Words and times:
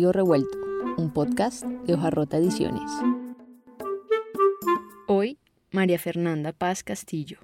Revuelto, 0.00 0.58
un 0.96 1.12
podcast 1.12 1.64
de 1.64 1.92
Hojarrota 1.92 2.38
Ediciones. 2.38 2.90
Hoy, 5.06 5.38
María 5.70 5.98
Fernanda 5.98 6.52
Paz 6.52 6.82
Castillo. 6.82 7.40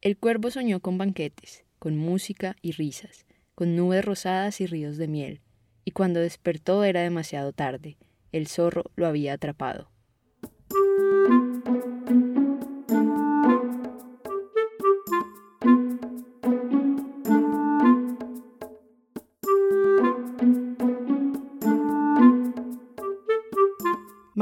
El 0.00 0.16
cuervo 0.16 0.50
soñó 0.50 0.80
con 0.80 0.98
banquetes, 0.98 1.64
con 1.78 1.96
música 1.96 2.56
y 2.62 2.72
risas, 2.72 3.26
con 3.54 3.76
nubes 3.76 4.04
rosadas 4.04 4.60
y 4.60 4.66
ríos 4.66 4.96
de 4.96 5.06
miel, 5.06 5.40
y 5.84 5.92
cuando 5.92 6.18
despertó 6.18 6.82
era 6.82 7.02
demasiado 7.02 7.52
tarde, 7.52 7.96
el 8.32 8.48
zorro 8.48 8.90
lo 8.96 9.06
había 9.06 9.34
atrapado. 9.34 9.91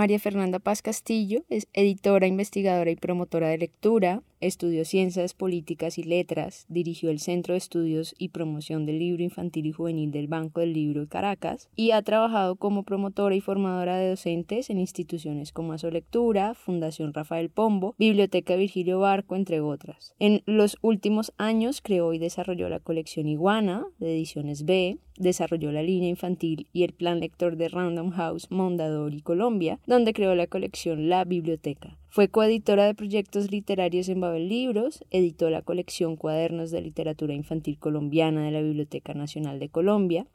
María 0.00 0.18
Fernanda 0.18 0.60
Paz 0.60 0.80
Castillo 0.80 1.44
es 1.50 1.68
editora, 1.74 2.26
investigadora 2.26 2.90
y 2.90 2.96
promotora 2.96 3.48
de 3.48 3.58
lectura, 3.58 4.22
estudió 4.40 4.86
ciencias 4.86 5.34
políticas 5.34 5.98
y 5.98 6.04
letras, 6.04 6.64
dirigió 6.70 7.10
el 7.10 7.20
Centro 7.20 7.52
de 7.52 7.58
Estudios 7.58 8.14
y 8.16 8.30
Promoción 8.30 8.86
del 8.86 8.98
Libro 8.98 9.22
Infantil 9.22 9.66
y 9.66 9.72
Juvenil 9.72 10.10
del 10.10 10.26
Banco 10.26 10.60
del 10.60 10.72
Libro 10.72 11.02
de 11.02 11.08
Caracas 11.08 11.68
y 11.76 11.90
ha 11.90 12.00
trabajado 12.00 12.56
como 12.56 12.84
promotora 12.84 13.34
y 13.34 13.42
formadora 13.42 13.98
de 13.98 14.08
docentes 14.08 14.70
en 14.70 14.78
instituciones 14.78 15.52
como 15.52 15.74
Lectura, 15.74 16.54
Fundación 16.54 17.12
Rafael 17.12 17.50
Pombo, 17.50 17.94
Biblioteca 17.98 18.56
Virgilio 18.56 19.00
Barco, 19.00 19.36
entre 19.36 19.60
otras. 19.60 20.14
En 20.18 20.42
los 20.46 20.78
últimos 20.80 21.34
años 21.36 21.82
creó 21.82 22.14
y 22.14 22.18
desarrolló 22.18 22.70
la 22.70 22.80
colección 22.80 23.28
Iguana 23.28 23.84
de 23.98 24.14
Ediciones 24.14 24.64
B, 24.64 24.98
desarrolló 25.20 25.70
la 25.70 25.82
línea 25.82 26.08
infantil 26.08 26.66
y 26.72 26.82
el 26.82 26.92
plan 26.92 27.20
lector 27.20 27.56
de 27.56 27.68
Random 27.68 28.10
House, 28.10 28.50
Mondador 28.50 29.14
y 29.14 29.20
Colombia, 29.20 29.78
donde 29.86 30.12
creó 30.12 30.34
la 30.34 30.46
colección 30.46 31.08
La 31.08 31.24
Biblioteca. 31.24 31.96
Fue 32.08 32.28
coeditora 32.28 32.86
de 32.86 32.94
proyectos 32.94 33.52
literarios 33.52 34.08
en 34.08 34.20
Babel 34.20 34.48
Libros, 34.48 35.04
editó 35.10 35.48
la 35.50 35.62
colección 35.62 36.16
Cuadernos 36.16 36.72
de 36.72 36.80
Literatura 36.80 37.34
Infantil 37.34 37.78
Colombiana 37.78 38.44
de 38.44 38.50
la 38.50 38.62
Biblioteca 38.62 39.14
Nacional 39.14 39.60
de 39.60 39.68
Colombia, 39.68 40.26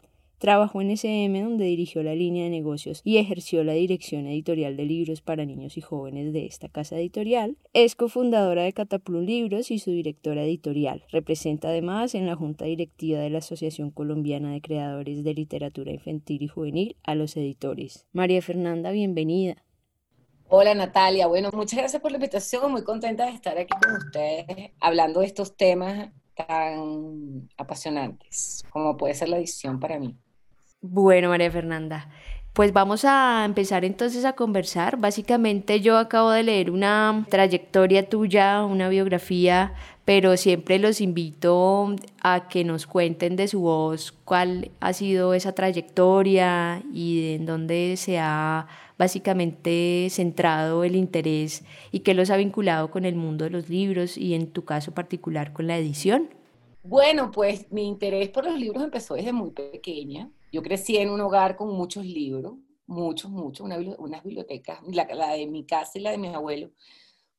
Trabajó 0.45 0.79
en 0.79 0.91
SM 0.91 1.41
donde 1.41 1.65
dirigió 1.65 2.03
la 2.03 2.13
línea 2.13 2.43
de 2.43 2.51
negocios 2.51 3.01
y 3.03 3.17
ejerció 3.17 3.63
la 3.63 3.73
dirección 3.73 4.27
editorial 4.27 4.77
de 4.77 4.85
libros 4.85 5.21
para 5.21 5.43
niños 5.43 5.75
y 5.75 5.81
jóvenes 5.81 6.33
de 6.33 6.45
esta 6.45 6.69
casa 6.69 6.97
editorial. 6.97 7.57
Es 7.73 7.95
cofundadora 7.95 8.61
de 8.61 8.71
Cataplum 8.71 9.25
Libros 9.25 9.71
y 9.71 9.79
su 9.79 9.89
directora 9.89 10.43
editorial. 10.43 11.03
Representa 11.11 11.69
además 11.69 12.13
en 12.13 12.27
la 12.27 12.35
junta 12.35 12.65
directiva 12.65 13.21
de 13.21 13.31
la 13.31 13.39
Asociación 13.39 13.89
Colombiana 13.89 14.53
de 14.53 14.61
Creadores 14.61 15.23
de 15.23 15.33
Literatura 15.33 15.91
Infantil 15.91 16.43
y 16.43 16.47
Juvenil 16.47 16.95
a 17.03 17.15
los 17.15 17.35
editores. 17.37 18.05
María 18.13 18.43
Fernanda, 18.43 18.91
bienvenida. 18.91 19.63
Hola 20.47 20.75
Natalia, 20.75 21.25
bueno, 21.25 21.49
muchas 21.53 21.79
gracias 21.79 21.99
por 21.99 22.11
la 22.11 22.17
invitación, 22.17 22.71
muy 22.71 22.83
contenta 22.83 23.25
de 23.25 23.31
estar 23.31 23.57
aquí 23.57 23.73
con 23.83 23.95
ustedes 23.95 24.73
hablando 24.79 25.21
de 25.21 25.25
estos 25.25 25.57
temas 25.57 26.11
tan 26.35 27.49
apasionantes 27.57 28.63
como 28.69 28.95
puede 28.95 29.15
ser 29.15 29.29
la 29.29 29.37
edición 29.37 29.79
para 29.79 29.97
mí. 29.97 30.15
Bueno, 30.87 31.29
María 31.29 31.49
Fernanda, 31.49 32.07
pues 32.53 32.71
vamos 32.71 33.05
a 33.05 33.43
empezar 33.43 33.83
entonces 33.83 34.23
a 34.23 34.33
conversar. 34.33 34.97
Básicamente 34.97 35.81
yo 35.81 35.97
acabo 35.97 36.29
de 36.29 36.43
leer 36.43 36.69
una 36.69 37.25
trayectoria 37.27 38.07
tuya, 38.07 38.63
una 38.63 38.87
biografía, 38.87 39.73
pero 40.05 40.37
siempre 40.37 40.77
los 40.77 41.01
invito 41.01 41.95
a 42.21 42.47
que 42.49 42.63
nos 42.63 42.85
cuenten 42.85 43.35
de 43.35 43.47
su 43.47 43.61
voz 43.61 44.11
cuál 44.25 44.69
ha 44.79 44.93
sido 44.93 45.33
esa 45.33 45.53
trayectoria 45.53 46.83
y 46.93 47.33
en 47.33 47.47
dónde 47.47 47.95
se 47.97 48.19
ha 48.19 48.67
básicamente 48.99 50.07
centrado 50.11 50.83
el 50.83 50.95
interés 50.95 51.63
y 51.91 52.01
que 52.01 52.13
los 52.13 52.29
ha 52.29 52.37
vinculado 52.37 52.91
con 52.91 53.05
el 53.05 53.15
mundo 53.15 53.45
de 53.45 53.49
los 53.49 53.69
libros 53.69 54.19
y 54.19 54.35
en 54.35 54.51
tu 54.51 54.63
caso 54.65 54.91
particular 54.91 55.51
con 55.51 55.65
la 55.65 55.79
edición. 55.79 56.29
Bueno, 56.83 57.31
pues 57.31 57.71
mi 57.71 57.87
interés 57.87 58.29
por 58.29 58.45
los 58.45 58.59
libros 58.59 58.83
empezó 58.83 59.15
desde 59.15 59.33
muy 59.33 59.49
pequeña. 59.49 60.29
Yo 60.51 60.61
crecí 60.61 60.97
en 60.97 61.09
un 61.09 61.21
hogar 61.21 61.55
con 61.55 61.69
muchos 61.69 62.05
libros, 62.05 62.55
muchos, 62.87 63.31
muchos, 63.31 63.67
unas 63.97 64.23
bibliotecas, 64.23 64.79
la, 64.87 65.33
de 65.33 65.47
mi 65.47 65.65
casa 65.65 65.97
y 65.97 66.01
la 66.01 66.11
de 66.11 66.17
mi 66.17 66.27
abuelo, 66.27 66.71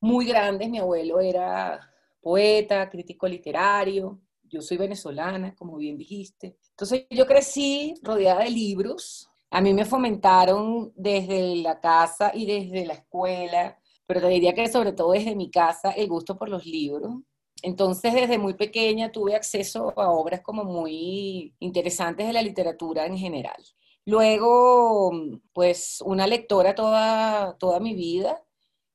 muy 0.01 0.27
grandes. 0.27 0.69
Mi 0.69 0.79
abuelo 0.79 1.21
era 1.21 1.81
poeta, 2.21 2.91
crítico 2.91 3.29
literario, 3.29 4.21
yo 4.49 4.61
soy 4.61 4.77
venezolana, 4.77 5.55
como 5.55 5.77
bien 5.77 5.97
dijiste. 5.97 6.59
Entonces 6.71 7.07
yo 7.11 7.27
crecí 7.27 7.95
rodeada 8.03 8.45
de 8.45 8.51
libros. 8.51 9.31
A 9.51 9.61
mí 9.61 9.73
me 9.73 9.85
fomentaron 9.85 10.93
desde 10.97 11.57
la 11.57 11.81
casa 11.81 12.33
y 12.35 12.47
desde 12.47 12.87
la 12.87 12.95
escuela, 12.95 13.79
pero 14.07 14.21
te 14.21 14.29
diría 14.29 14.55
que 14.55 14.69
sobre 14.69 14.93
todo 14.93 15.13
desde 15.13 15.35
mi 15.35 15.51
casa 15.51 15.93
el 15.93 16.09
gusto 16.09 16.37
por 16.37 16.49
los 16.49 16.67
libros. 16.67 17.15
Entonces, 17.63 18.15
desde 18.15 18.39
muy 18.39 18.55
pequeña 18.55 19.13
tuve 19.13 19.35
acceso 19.35 19.93
a 19.99 20.11
obras 20.11 20.41
como 20.43 20.65
muy 20.65 21.55
interesantes 21.59 22.27
de 22.27 22.33
la 22.33 22.43
literatura 22.43 23.07
en 23.07 23.19
general. 23.19 23.63
Luego, 24.05 25.11
pues, 25.53 26.01
una 26.05 26.27
lectora 26.27 26.75
toda, 26.75 27.57
toda 27.59 27.81
mi 27.81 27.95
vida. 27.95 28.43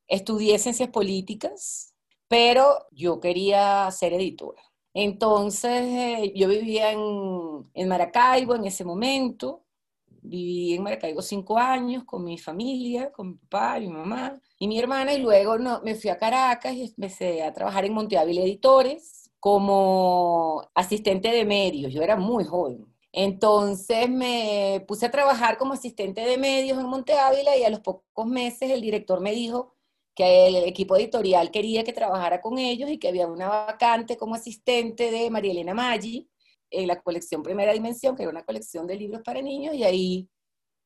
Estudié 0.08 0.60
ciencias 0.60 0.90
políticas, 0.90 1.96
pero 2.28 2.88
yo 2.92 3.20
quería 3.20 3.90
ser 3.92 4.14
editora. 4.14 4.62
Entonces, 4.94 5.84
eh, 5.84 6.34
yo 6.36 6.48
vivía 6.48 6.92
en, 6.92 7.70
en 7.74 7.88
Maracaibo 7.88 8.56
en 8.56 8.66
ese 8.66 8.84
momento 8.84 9.66
viví 10.22 10.76
en 10.76 10.84
Maracaibo 10.84 11.22
cinco 11.22 11.58
años 11.58 12.04
con 12.06 12.24
mi 12.24 12.38
familia, 12.38 13.12
con 13.12 13.30
mi 13.30 13.36
papá, 13.36 13.80
mi 13.80 13.90
mamá 13.90 14.40
y 14.58 14.68
mi 14.68 14.80
hermana, 14.80 15.14
y 15.14 15.20
luego 15.22 15.58
no, 15.58 15.82
me 15.84 15.96
fui 15.96 16.10
a 16.10 16.18
Caracas 16.18 16.74
y 16.74 16.84
empecé 16.84 17.44
a 17.44 17.54
trabajar 17.54 17.86
en 17.86 17.94
Monteávil 17.94 18.40
Editores 18.40 19.32
como 19.40 20.64
asistente 20.76 21.30
de 21.32 21.46
medios. 21.46 21.94
Yo 21.94 22.02
era 22.04 22.16
muy 22.16 22.44
joven. 22.46 22.86
Entonces 23.12 24.10
me 24.10 24.86
puse 24.88 25.08
a 25.08 25.12
trabajar 25.12 25.58
como 25.58 25.74
asistente 25.74 26.22
de 26.22 26.38
medios 26.38 26.80
en 26.80 26.86
Monte 26.88 27.14
Ávila 27.14 27.58
y 27.58 27.64
a 27.64 27.70
los 27.70 27.82
pocos 27.82 28.26
meses 28.28 28.70
el 28.72 28.82
director 28.82 29.20
me 29.20 29.34
dijo 29.34 29.76
que 30.16 30.48
el 30.48 30.56
equipo 30.66 30.96
editorial 30.96 31.52
quería 31.52 31.84
que 31.84 31.94
trabajara 31.94 32.42
con 32.42 32.58
ellos 32.58 32.90
y 32.90 32.98
que 33.00 33.10
había 33.10 33.28
una 33.28 33.50
vacante 33.50 34.18
como 34.18 34.36
asistente 34.36 35.12
de 35.12 35.30
María 35.30 35.52
Elena 35.52 35.74
Maggi 35.74 36.31
en 36.72 36.88
la 36.88 37.02
colección 37.02 37.44
Primera 37.44 37.74
Dimensión, 37.74 38.16
que 38.16 38.24
era 38.24 38.32
una 38.32 38.46
colección 38.46 38.88
de 38.88 38.96
libros 38.96 39.22
para 39.24 39.42
niños, 39.42 39.76
y 39.76 39.84
ahí 39.84 40.30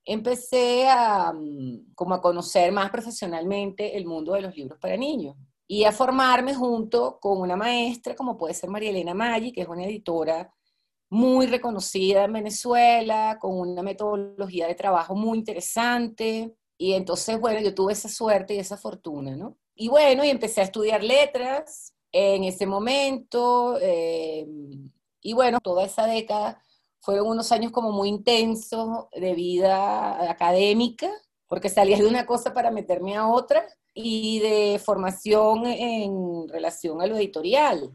empecé 0.04 0.88
a, 0.88 1.32
mm, 1.34 1.94
como 1.96 2.16
a 2.16 2.22
conocer 2.22 2.72
más 2.72 2.90
profesionalmente 2.92 3.98
el 3.98 4.06
mundo 4.06 4.34
de 4.34 4.42
los 4.42 4.56
libros 4.56 4.80
para 4.80 4.98
niños 4.98 5.36
y 5.68 5.84
a 5.84 5.92
formarme 5.92 6.54
junto 6.54 7.20
con 7.20 7.40
una 7.40 7.56
maestra 7.56 8.16
como 8.16 8.38
puede 8.38 8.54
ser 8.54 8.70
María 8.70 8.92
Elena 8.92 9.14
Maggi, 9.14 9.52
que 9.52 9.62
es 9.62 9.68
una 9.68 9.86
editora 9.86 10.54
muy 11.10 11.48
reconocida 11.48 12.26
en 12.26 12.34
Venezuela, 12.34 13.38
con 13.40 13.58
una 13.58 13.82
metodología 13.82 14.68
de 14.68 14.76
trabajo 14.76 15.16
muy 15.16 15.38
interesante. 15.38 16.56
Y 16.78 16.94
entonces, 16.94 17.40
bueno, 17.40 17.62
yo 17.62 17.74
tuve 17.74 17.94
esa 17.94 18.10
suerte 18.10 18.56
y 18.56 18.60
esa 18.60 18.78
fortuna, 18.78 19.36
¿no? 19.36 19.58
Y 19.76 19.88
bueno, 19.88 20.26
y 20.26 20.30
empecé 20.30 20.62
a 20.62 20.66
estudiar 20.66 21.04
letras 21.04 21.94
en 22.12 22.44
ese 22.44 22.66
momento. 22.66 23.78
Eh, 23.82 24.46
y 25.26 25.34
bueno, 25.34 25.60
toda 25.60 25.84
esa 25.84 26.06
década 26.06 26.62
fueron 27.02 27.28
unos 27.28 27.52
años 27.52 27.72
como 27.72 27.92
muy 27.92 28.10
intensos 28.10 29.08
de 29.12 29.34
vida 29.34 30.30
académica, 30.30 31.10
porque 31.48 31.68
salía 31.68 31.98
de 31.98 32.06
una 32.06 32.28
cosa 32.28 32.54
para 32.54 32.70
meterme 32.70 33.16
a 33.16 33.28
otra, 33.28 33.66
y 33.96 34.40
de 34.40 34.78
formación 34.78 35.66
en 35.66 36.48
relación 36.48 37.02
a 37.02 37.08
lo 37.08 37.16
editorial. 37.16 37.92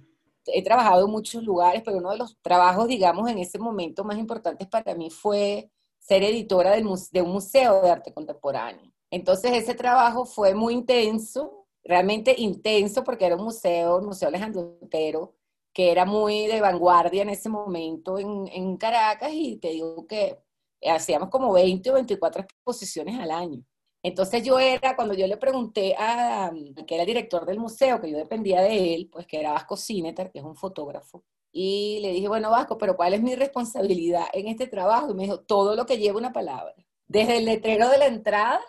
He 0.46 0.64
trabajado 0.64 1.04
en 1.04 1.12
muchos 1.12 1.44
lugares, 1.44 1.82
pero 1.84 1.98
uno 1.98 2.10
de 2.10 2.16
los 2.16 2.36
trabajos, 2.42 2.88
digamos, 2.88 3.30
en 3.30 3.38
ese 3.38 3.60
momento 3.60 4.02
más 4.02 4.18
importantes 4.18 4.66
para 4.66 4.94
mí 4.96 5.08
fue 5.08 5.70
ser 6.00 6.24
editora 6.24 6.72
de 6.72 7.22
un 7.22 7.30
museo 7.30 7.82
de 7.82 7.90
arte 7.90 8.12
contemporáneo. 8.12 8.92
Entonces 9.08 9.52
ese 9.52 9.74
trabajo 9.74 10.24
fue 10.24 10.54
muy 10.54 10.74
intenso, 10.74 11.66
realmente 11.84 12.34
intenso, 12.36 13.04
porque 13.04 13.26
era 13.26 13.36
un 13.36 13.44
museo, 13.44 13.98
el 13.98 14.06
Museo 14.06 14.28
Alejandro 14.28 14.78
Otero, 14.82 15.36
que 15.72 15.90
era 15.90 16.04
muy 16.04 16.46
de 16.46 16.60
vanguardia 16.60 17.22
en 17.22 17.30
ese 17.30 17.48
momento 17.48 18.18
en, 18.18 18.76
Caracas 18.76 19.30
y 19.32 19.56
te 19.58 19.68
digo 19.70 20.06
que 20.06 20.38
hacíamos 20.84 21.28
como 21.30 21.52
20 21.52 21.90
o 21.90 21.94
24 21.94 22.42
exposiciones 22.42 23.18
al 23.18 23.30
año. 23.30 23.62
Entonces 24.02 24.42
yo 24.42 24.58
era, 24.58 24.96
cuando 24.96 25.14
yo 25.14 25.26
le 25.26 25.36
pregunté 25.36 25.94
a, 25.98 26.50
que 26.86 26.94
era 26.94 27.04
director 27.04 27.44
del 27.44 27.58
museo, 27.60 28.00
que 28.00 28.10
yo 28.10 28.16
dependía 28.16 28.62
de 28.62 28.94
él, 28.94 29.08
pues 29.12 29.26
que 29.26 29.38
era 29.40 29.52
Vasco 29.52 29.76
Cinetar, 29.76 30.30
que 30.32 30.38
es 30.38 30.44
un 30.44 30.56
fotógrafo, 30.56 31.22
y 31.52 31.98
le 32.00 32.12
dije, 32.12 32.28
bueno 32.28 32.50
Vasco, 32.50 32.78
pero 32.78 32.96
¿cuál 32.96 33.14
es 33.14 33.22
mi 33.22 33.34
responsabilidad 33.34 34.26
en 34.32 34.48
este 34.48 34.66
trabajo? 34.66 35.10
Y 35.10 35.14
me 35.14 35.24
dijo, 35.24 35.40
todo 35.40 35.76
lo 35.76 35.84
que 35.86 35.98
lleva 35.98 36.18
una 36.18 36.32
palabra, 36.32 36.74
desde 37.08 37.38
el 37.38 37.44
letrero 37.44 37.88
de 37.90 37.98
la 37.98 38.06
entrada 38.06 38.60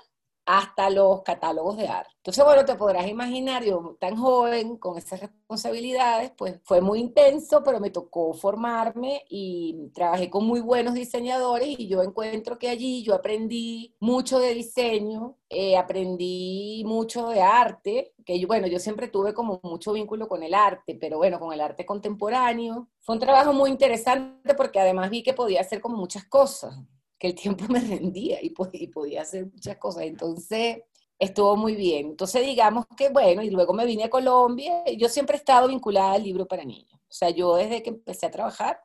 hasta 0.46 0.90
los 0.90 1.22
catálogos 1.24 1.78
de 1.78 1.88
arte. 1.88 2.12
Entonces, 2.18 2.44
bueno, 2.44 2.66
te 2.66 2.76
podrás 2.76 3.08
imaginar, 3.08 3.64
yo 3.64 3.98
tan 4.00 4.16
joven, 4.16 4.78
con 4.78 4.98
esas 4.98 5.22
responsabilidades, 5.22 6.32
pues 6.38 6.60
fue 6.64 6.82
muy 6.82 7.00
intenso, 7.00 7.64
pero 7.64 7.80
me 7.80 7.90
tocó 7.90 8.34
formarme 8.34 9.24
y 9.30 9.90
trabajé 9.94 10.30
con 10.30 10.46
muy 10.46 10.60
buenos 10.60 10.94
diseñadores 10.94 11.80
y 11.80 11.88
yo 11.88 12.04
encuentro 12.04 12.60
que 12.60 12.70
allí 12.70 13.02
yo 13.04 13.16
aprendí 13.16 13.96
mucho 14.00 14.40
de 14.40 14.54
diseño, 14.54 15.38
eh, 15.50 15.78
aprendí 15.78 16.84
mucho 16.86 17.30
de 17.30 17.42
arte, 17.42 18.14
que 18.24 18.40
yo, 18.40 18.48
bueno, 18.48 18.68
yo 18.68 18.80
siempre 18.80 19.08
tuve 19.08 19.34
como 19.34 19.60
mucho 19.64 19.94
vínculo 19.94 20.28
con 20.28 20.44
el 20.44 20.54
arte, 20.54 20.98
pero 21.00 21.18
bueno, 21.18 21.40
con 21.40 21.54
el 21.54 21.62
arte 21.62 21.86
contemporáneo. 21.86 22.88
Fue 23.00 23.16
un 23.16 23.22
trabajo 23.22 23.52
muy 23.52 23.72
interesante 23.72 24.54
porque 24.54 24.80
además 24.80 25.10
vi 25.10 25.24
que 25.24 25.34
podía 25.34 25.62
hacer 25.62 25.82
como 25.82 25.98
muchas 25.98 26.26
cosas 26.26 26.76
que 27.22 27.28
el 27.28 27.36
tiempo 27.36 27.66
me 27.70 27.80
rendía 27.80 28.40
y, 28.42 28.50
podía 28.50 29.22
hacer 29.22 29.46
muchas 29.46 29.78
cosas. 29.78 30.04
Entonces, 30.04 30.80
estuvo 31.20 31.56
muy 31.56 31.76
bien. 31.76 32.08
Entonces, 32.08 32.44
digamos 32.44 32.86
que, 32.98 33.10
bueno, 33.10 33.44
y 33.44 33.52
luego 33.52 33.74
me 33.74 33.86
vine 33.86 34.06
a 34.06 34.10
Colombia. 34.10 34.84
Yo 34.98 35.08
siempre 35.08 35.36
he 35.36 35.40
estado 35.40 35.68
vinculada 35.68 36.14
al 36.14 36.24
libro 36.24 36.48
para 36.48 36.66
niños. 36.66 37.00
O 37.00 37.14
sea, 37.14 37.30
yo 37.30 37.56
desde 37.56 37.84
que 37.84 37.92
empecé 37.92 38.26
a 38.26 38.32
trabajar, 38.32 38.82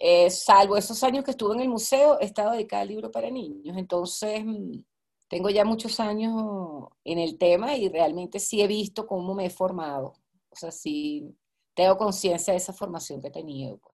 eh, 0.00 0.28
salvo 0.30 0.76
esos 0.76 1.02
años 1.04 1.24
que 1.24 1.30
estuve 1.30 1.54
en 1.54 1.60
el 1.60 1.68
museo, 1.68 2.18
he 2.20 2.24
estado 2.24 2.50
dedicada 2.52 2.82
al 2.82 2.88
libro 2.88 3.12
para 3.12 3.30
niños. 3.30 3.76
Entonces, 3.76 4.44
mm, 4.44 4.82
tengo 5.28 5.48
ya 5.50 5.64
muchos 5.64 6.00
años 6.00 6.88
en 7.04 7.20
el 7.20 7.38
tema 7.38 7.76
y 7.76 7.88
realmente 7.88 8.40
sí 8.40 8.62
he 8.62 8.66
visto 8.66 9.06
cómo 9.06 9.32
me 9.32 9.46
he 9.46 9.50
formado. 9.50 10.14
O 10.50 10.56
sea, 10.56 10.72
sí 10.72 11.36
tengo 11.74 11.96
conciencia 11.96 12.52
de 12.52 12.58
esa 12.58 12.72
formación 12.72 13.20
que 13.20 13.28
he 13.28 13.30
tenido. 13.30 13.78
Pues. 13.78 13.95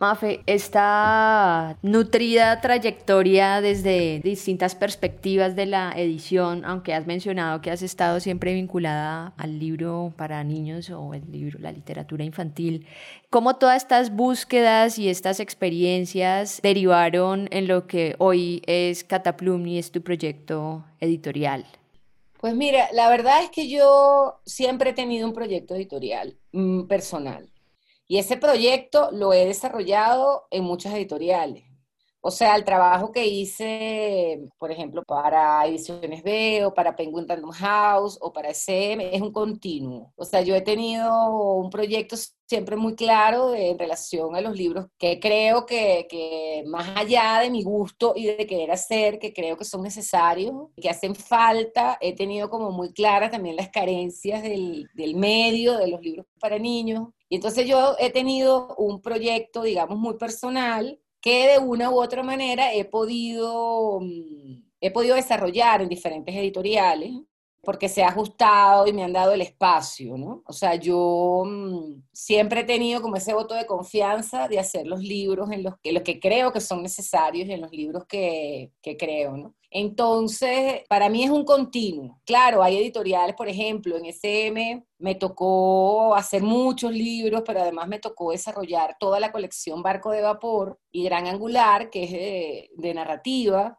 Mafe, 0.00 0.44
esta 0.46 1.76
nutrida 1.82 2.60
trayectoria 2.60 3.60
desde 3.60 4.20
distintas 4.20 4.76
perspectivas 4.76 5.56
de 5.56 5.66
la 5.66 5.92
edición, 5.96 6.64
aunque 6.64 6.94
has 6.94 7.08
mencionado 7.08 7.60
que 7.60 7.72
has 7.72 7.82
estado 7.82 8.20
siempre 8.20 8.54
vinculada 8.54 9.32
al 9.36 9.58
libro 9.58 10.14
para 10.16 10.44
niños 10.44 10.88
o 10.90 11.14
el 11.14 11.32
libro, 11.32 11.58
la 11.58 11.72
literatura 11.72 12.22
infantil, 12.22 12.86
¿cómo 13.28 13.56
todas 13.56 13.78
estas 13.78 14.14
búsquedas 14.14 15.00
y 15.00 15.08
estas 15.08 15.40
experiencias 15.40 16.60
derivaron 16.62 17.48
en 17.50 17.66
lo 17.66 17.88
que 17.88 18.14
hoy 18.18 18.62
es 18.66 19.02
Cataplum 19.02 19.66
y 19.66 19.78
es 19.78 19.90
tu 19.90 20.02
proyecto 20.02 20.84
editorial? 21.00 21.66
Pues 22.40 22.54
mira, 22.54 22.88
la 22.92 23.10
verdad 23.10 23.42
es 23.42 23.50
que 23.50 23.68
yo 23.68 24.38
siempre 24.44 24.90
he 24.90 24.94
tenido 24.94 25.26
un 25.26 25.34
proyecto 25.34 25.74
editorial 25.74 26.36
mm, 26.52 26.84
personal 26.84 27.48
y 28.08 28.18
ese 28.18 28.36
proyecto 28.38 29.10
lo 29.12 29.32
he 29.34 29.46
desarrollado 29.46 30.48
en 30.50 30.64
muchas 30.64 30.94
editoriales. 30.94 31.67
O 32.20 32.30
sea, 32.30 32.56
el 32.56 32.64
trabajo 32.64 33.12
que 33.12 33.26
hice, 33.26 34.40
por 34.58 34.72
ejemplo, 34.72 35.04
para 35.04 35.64
Ediciones 35.66 36.22
B 36.22 36.64
o 36.64 36.74
para 36.74 36.96
Penguin 36.96 37.28
Random 37.28 37.52
House 37.52 38.18
o 38.20 38.32
para 38.32 38.50
SM 38.50 39.14
es 39.14 39.22
un 39.22 39.32
continuo. 39.32 40.12
O 40.16 40.24
sea, 40.24 40.42
yo 40.42 40.54
he 40.56 40.60
tenido 40.60 41.30
un 41.54 41.70
proyecto 41.70 42.16
siempre 42.48 42.76
muy 42.76 42.96
claro 42.96 43.54
en 43.54 43.78
relación 43.78 44.34
a 44.34 44.40
los 44.40 44.56
libros 44.56 44.86
que 44.98 45.20
creo 45.20 45.64
que, 45.66 46.06
que, 46.10 46.64
más 46.66 46.96
allá 46.96 47.40
de 47.40 47.50
mi 47.50 47.62
gusto 47.62 48.14
y 48.16 48.26
de 48.26 48.46
querer 48.46 48.72
hacer, 48.72 49.18
que 49.18 49.32
creo 49.32 49.56
que 49.56 49.64
son 49.64 49.82
necesarios, 49.82 50.54
que 50.76 50.90
hacen 50.90 51.14
falta, 51.14 51.98
he 52.00 52.14
tenido 52.14 52.50
como 52.50 52.72
muy 52.72 52.92
claras 52.92 53.30
también 53.30 53.54
las 53.54 53.68
carencias 53.68 54.42
del, 54.42 54.88
del 54.94 55.14
medio, 55.14 55.76
de 55.78 55.88
los 55.88 56.00
libros 56.00 56.26
para 56.40 56.58
niños. 56.58 57.08
Y 57.28 57.36
entonces 57.36 57.66
yo 57.66 57.94
he 57.98 58.10
tenido 58.10 58.74
un 58.76 59.02
proyecto, 59.02 59.62
digamos, 59.62 59.98
muy 59.98 60.14
personal 60.16 60.98
que 61.20 61.48
de 61.48 61.58
una 61.58 61.90
u 61.90 62.00
otra 62.00 62.22
manera 62.22 62.72
he 62.72 62.84
podido, 62.84 64.00
mm, 64.00 64.62
he 64.80 64.90
podido 64.90 65.16
desarrollar 65.16 65.82
en 65.82 65.88
diferentes 65.88 66.34
editoriales 66.34 67.12
porque 67.62 67.88
se 67.88 68.02
ha 68.02 68.08
ajustado 68.08 68.86
y 68.86 68.92
me 68.92 69.02
han 69.04 69.12
dado 69.12 69.32
el 69.32 69.42
espacio, 69.42 70.16
¿no? 70.16 70.42
O 70.46 70.52
sea, 70.52 70.76
yo 70.76 71.44
mm, 71.46 72.02
siempre 72.12 72.60
he 72.60 72.64
tenido 72.64 73.02
como 73.02 73.16
ese 73.16 73.34
voto 73.34 73.54
de 73.54 73.66
confianza 73.66 74.48
de 74.48 74.58
hacer 74.58 74.86
los 74.86 75.00
libros 75.00 75.50
en 75.50 75.62
los 75.64 75.74
que, 75.82 75.92
los 75.92 76.02
que 76.02 76.20
creo 76.20 76.52
que 76.52 76.60
son 76.60 76.82
necesarios 76.82 77.48
y 77.48 77.52
en 77.52 77.60
los 77.60 77.72
libros 77.72 78.04
que, 78.06 78.72
que 78.80 78.96
creo, 78.96 79.36
¿no? 79.36 79.54
Entonces, 79.70 80.82
para 80.88 81.08
mí 81.08 81.24
es 81.24 81.30
un 81.30 81.44
continuo. 81.44 82.20
Claro, 82.24 82.62
hay 82.62 82.78
editoriales, 82.78 83.36
por 83.36 83.48
ejemplo, 83.48 83.96
en 83.96 84.06
SM 84.06 84.84
me 84.98 85.14
tocó 85.14 86.14
hacer 86.14 86.42
muchos 86.42 86.92
libros, 86.92 87.42
pero 87.46 87.60
además 87.60 87.86
me 87.88 87.98
tocó 87.98 88.32
desarrollar 88.32 88.96
toda 88.98 89.20
la 89.20 89.30
colección 89.30 89.82
Barco 89.82 90.10
de 90.10 90.22
Vapor 90.22 90.80
y 90.90 91.04
Gran 91.04 91.26
Angular, 91.26 91.90
que 91.90 92.04
es 92.04 92.72
de, 92.76 92.94
narrativa. 92.94 93.78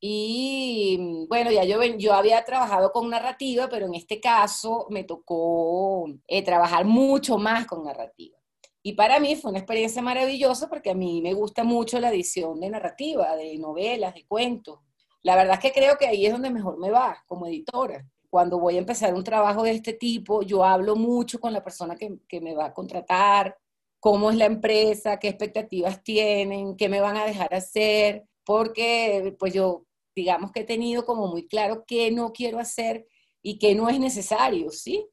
Y 0.00 1.26
bueno, 1.28 1.50
ya 1.50 1.64
yo, 1.64 1.82
yo 1.84 2.14
había 2.14 2.44
trabajado 2.44 2.92
con 2.92 3.10
narrativa, 3.10 3.68
pero 3.68 3.86
en 3.86 3.94
este 3.94 4.20
caso 4.20 4.86
me 4.90 5.04
tocó 5.04 6.06
eh, 6.28 6.42
trabajar 6.44 6.84
mucho 6.84 7.38
más 7.38 7.66
con 7.66 7.84
narrativa. 7.84 8.38
Y 8.82 8.92
para 8.92 9.18
mí 9.18 9.34
fue 9.34 9.50
una 9.50 9.58
experiencia 9.58 10.00
maravillosa 10.00 10.68
porque 10.68 10.90
a 10.90 10.94
mí 10.94 11.20
me 11.20 11.34
gusta 11.34 11.64
mucho 11.64 11.98
la 11.98 12.10
edición 12.10 12.60
de 12.60 12.70
narrativa, 12.70 13.34
de 13.34 13.58
novelas, 13.58 14.14
de 14.14 14.24
cuentos. 14.26 14.78
La 15.26 15.34
verdad 15.34 15.54
es 15.54 15.60
que 15.60 15.72
creo 15.72 15.98
que 15.98 16.06
ahí 16.06 16.24
es 16.24 16.30
donde 16.30 16.50
mejor 16.50 16.78
me 16.78 16.88
va 16.88 17.24
como 17.26 17.48
editora. 17.48 18.08
Cuando 18.30 18.60
voy 18.60 18.76
a 18.76 18.78
empezar 18.78 19.12
un 19.12 19.24
trabajo 19.24 19.64
de 19.64 19.72
este 19.72 19.92
tipo, 19.92 20.42
yo 20.42 20.62
hablo 20.62 20.94
mucho 20.94 21.40
con 21.40 21.52
la 21.52 21.64
persona 21.64 21.96
que, 21.96 22.20
que 22.28 22.40
me 22.40 22.54
va 22.54 22.66
a 22.66 22.72
contratar, 22.72 23.58
cómo 23.98 24.30
es 24.30 24.36
la 24.36 24.44
empresa, 24.44 25.18
qué 25.18 25.26
expectativas 25.26 26.04
tienen, 26.04 26.76
qué 26.76 26.88
me 26.88 27.00
van 27.00 27.16
a 27.16 27.24
dejar 27.24 27.52
hacer, 27.52 28.22
porque 28.44 29.34
pues 29.36 29.52
yo 29.52 29.84
digamos 30.14 30.52
que 30.52 30.60
he 30.60 30.64
tenido 30.64 31.04
como 31.04 31.26
muy 31.26 31.48
claro 31.48 31.82
qué 31.84 32.12
no 32.12 32.32
quiero 32.32 32.60
hacer 32.60 33.08
y 33.42 33.58
qué 33.58 33.74
no 33.74 33.88
es 33.88 33.98
necesario, 33.98 34.70
¿sí? 34.70 35.08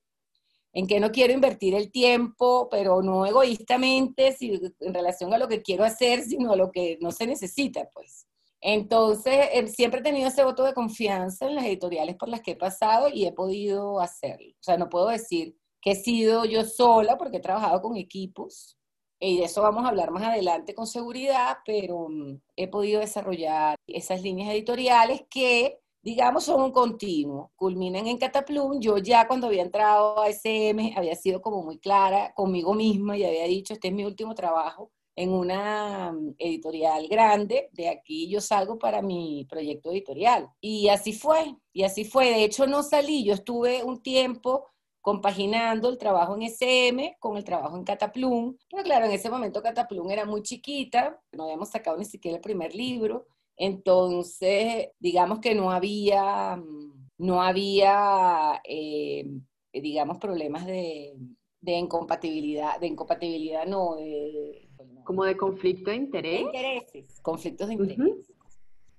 En 0.73 0.85
qué 0.85 0.99
no 0.99 1.11
quiero 1.11 1.33
invertir 1.33 1.73
el 1.73 1.89
tiempo, 1.89 2.67
pero 2.69 3.01
no 3.01 3.25
egoístamente 3.25 4.37
en 4.39 4.93
relación 4.93 5.33
a 5.33 5.39
lo 5.39 5.47
que 5.47 5.63
quiero 5.63 5.83
hacer, 5.83 6.21
sino 6.21 6.51
a 6.51 6.55
lo 6.55 6.69
que 6.69 6.99
no 7.01 7.11
se 7.11 7.25
necesita, 7.25 7.89
pues. 7.91 8.27
Entonces, 8.65 9.49
eh, 9.51 9.67
siempre 9.67 9.99
he 9.99 10.03
tenido 10.03 10.29
ese 10.29 10.45
voto 10.45 10.63
de 10.63 10.73
confianza 10.73 11.47
en 11.47 11.55
las 11.55 11.65
editoriales 11.65 12.15
por 12.15 12.29
las 12.29 12.41
que 12.41 12.51
he 12.51 12.55
pasado 12.55 13.09
y 13.09 13.25
he 13.25 13.33
podido 13.33 13.99
hacerlo. 13.99 14.51
O 14.53 14.63
sea, 14.63 14.77
no 14.77 14.89
puedo 14.89 15.07
decir 15.09 15.57
que 15.81 15.91
he 15.91 15.95
sido 15.95 16.45
yo 16.45 16.63
sola 16.63 17.17
porque 17.17 17.37
he 17.37 17.41
trabajado 17.41 17.81
con 17.81 17.97
equipos 17.97 18.77
y 19.19 19.37
de 19.39 19.45
eso 19.45 19.61
vamos 19.61 19.83
a 19.83 19.89
hablar 19.89 20.11
más 20.11 20.23
adelante 20.23 20.73
con 20.73 20.87
seguridad, 20.87 21.57
pero 21.65 22.07
mm, 22.09 22.39
he 22.55 22.69
podido 22.69 23.01
desarrollar 23.01 23.75
esas 23.85 24.21
líneas 24.21 24.53
editoriales 24.53 25.23
que, 25.29 25.79
digamos, 26.01 26.45
son 26.45 26.61
un 26.61 26.71
continuo, 26.71 27.51
culminan 27.57 28.07
en 28.07 28.17
Cataplum. 28.17 28.79
Yo 28.79 28.97
ya 28.97 29.27
cuando 29.27 29.47
había 29.47 29.61
entrado 29.63 30.21
a 30.21 30.29
SM 30.29 30.93
había 30.95 31.15
sido 31.15 31.41
como 31.41 31.63
muy 31.63 31.79
clara 31.79 32.33
conmigo 32.33 32.73
misma 32.73 33.17
y 33.17 33.25
había 33.25 33.45
dicho, 33.45 33.73
este 33.73 33.89
es 33.89 33.93
mi 33.93 34.05
último 34.05 34.35
trabajo 34.35 34.91
en 35.15 35.31
una 35.31 36.11
mm, 36.11 36.35
editorial 36.37 37.07
grande, 37.07 37.69
de 37.73 37.89
aquí 37.89 38.29
yo 38.29 38.41
salgo 38.41 38.79
para 38.79 39.01
mi 39.01 39.45
proyecto 39.49 39.91
editorial. 39.91 40.49
Y 40.61 40.89
así 40.89 41.13
fue, 41.13 41.55
y 41.71 41.83
así 41.83 42.05
fue. 42.05 42.29
De 42.31 42.43
hecho, 42.43 42.67
no 42.67 42.83
salí, 42.83 43.23
yo 43.23 43.33
estuve 43.33 43.83
un 43.83 44.01
tiempo 44.01 44.67
compaginando 45.01 45.89
el 45.89 45.97
trabajo 45.97 46.35
en 46.35 46.43
SM 46.43 47.17
con 47.19 47.37
el 47.37 47.43
trabajo 47.43 47.77
en 47.77 47.83
Cataplum. 47.83 48.55
Pero 48.69 48.83
claro, 48.83 49.05
en 49.05 49.11
ese 49.11 49.29
momento 49.29 49.61
Cataplum 49.61 50.09
era 50.09 50.25
muy 50.25 50.41
chiquita, 50.43 51.19
no 51.33 51.43
habíamos 51.43 51.69
sacado 51.69 51.97
ni 51.97 52.05
siquiera 52.05 52.37
el 52.37 52.41
primer 52.41 52.73
libro, 52.73 53.27
entonces 53.57 54.89
digamos 54.99 55.39
que 55.39 55.55
no 55.55 55.71
había, 55.71 56.55
mm, 56.55 57.09
no 57.19 57.41
había, 57.41 58.61
eh, 58.63 59.25
digamos, 59.73 60.17
problemas 60.19 60.65
de, 60.65 61.15
de 61.61 61.73
incompatibilidad, 61.73 62.79
de 62.79 62.87
incompatibilidad 62.87 63.65
no, 63.65 63.95
de 63.95 64.62
como 65.03 65.23
de 65.23 65.37
conflicto 65.37 65.91
de 65.91 65.97
interés. 65.97 66.41
intereses, 66.41 67.19
conflictos 67.21 67.67
de 67.67 67.73
interés. 67.73 68.33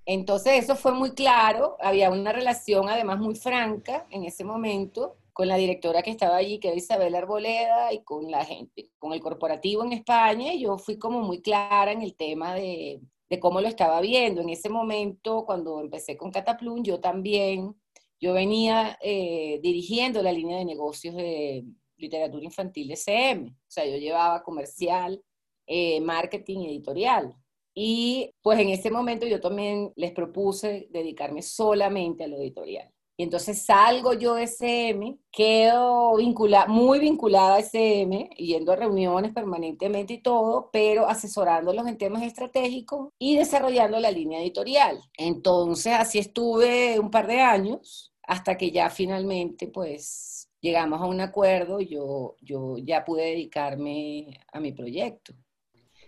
Entonces 0.07 0.65
eso 0.65 0.77
fue 0.77 0.93
muy 0.93 1.13
claro, 1.13 1.77
había 1.81 2.11
una 2.11 2.33
relación 2.33 2.89
además 2.89 3.19
muy 3.19 3.35
franca 3.35 4.07
en 4.11 4.25
ese 4.25 4.45
momento 4.45 5.17
con 5.35 5.49
la 5.49 5.57
directora 5.57 6.03
que 6.03 6.11
estaba 6.11 6.37
allí, 6.37 6.59
que 6.61 6.69
era 6.69 6.77
Isabel 6.77 7.15
Arboleda, 7.15 7.93
y 7.93 8.05
con 8.05 8.31
la 8.31 8.45
gente, 8.45 8.91
con 8.99 9.13
el 9.13 9.21
corporativo 9.21 9.83
en 9.85 9.93
España, 9.93 10.55
y 10.55 10.61
yo 10.61 10.79
fui 10.79 10.97
como 10.97 11.21
muy 11.23 11.43
clara 11.43 11.91
en 11.91 12.03
el 12.03 12.15
tema 12.15 12.55
de, 12.55 13.01
de 13.29 13.41
cómo 13.41 13.61
lo 13.61 13.67
estaba 13.67 14.01
viendo. 14.01 14.43
En 14.43 14.51
ese 14.51 14.69
momento, 14.69 15.45
cuando 15.45 15.81
empecé 15.81 16.17
con 16.17 16.31
Cataplum, 16.31 16.85
yo 16.85 17.01
también, 17.01 17.75
yo 18.21 18.33
venía 18.33 18.97
eh, 19.03 19.59
dirigiendo 19.61 20.23
la 20.23 20.33
línea 20.33 20.59
de 20.59 20.65
negocios 20.65 21.17
de 21.17 21.65
literatura 21.97 22.45
infantil 22.45 22.89
de 22.89 22.97
CM, 22.97 23.49
o 23.49 23.55
sea, 23.67 23.87
yo 23.87 23.97
llevaba 23.97 24.43
comercial, 24.45 25.21
eh, 25.67 26.01
marketing 26.01 26.67
editorial. 26.67 27.35
Y 27.75 28.31
pues 28.43 28.59
en 28.61 28.69
ese 28.69 28.91
momento 28.91 29.27
yo 29.27 29.41
también 29.41 29.93
les 29.97 30.13
propuse 30.13 30.89
dedicarme 30.91 31.43
solamente 31.43 32.25
a 32.25 32.29
lo 32.29 32.37
editorial. 32.37 32.95
Y 33.17 33.23
entonces 33.23 33.65
salgo 33.65 34.13
yo 34.15 34.35
de 34.35 34.45
SM, 34.45 35.17
quedo 35.31 36.17
vincula 36.17 36.67
muy 36.67 36.99
vinculada 36.99 37.57
a 37.57 37.59
SM, 37.61 38.31
yendo 38.37 38.73
a 38.73 38.77
reuniones 38.77 39.33
permanentemente 39.33 40.15
y 40.15 40.23
todo, 40.23 40.69
pero 40.73 41.07
asesorándolos 41.07 41.87
en 41.87 41.97
temas 41.97 42.25
estratégicos 42.25 43.11
y 43.19 43.37
desarrollando 43.37 44.01
la 44.01 44.11
línea 44.11 44.41
editorial. 44.41 45.01
Entonces 45.17 45.93
así 45.95 46.19
estuve 46.19 46.99
un 46.99 47.11
par 47.11 47.29
de 47.29 47.41
años 47.41 48.13
hasta 48.23 48.57
que 48.57 48.73
ya 48.73 48.91
finalmente 48.91 49.69
pues 49.69 50.49
llegamos 50.61 51.01
a 51.01 51.07
un 51.07 51.21
acuerdo 51.21 51.81
yo, 51.81 52.37
yo 52.41 52.79
ya 52.79 53.05
pude 53.05 53.23
dedicarme 53.27 54.41
a 54.53 54.59
mi 54.59 54.73
proyecto. 54.73 55.35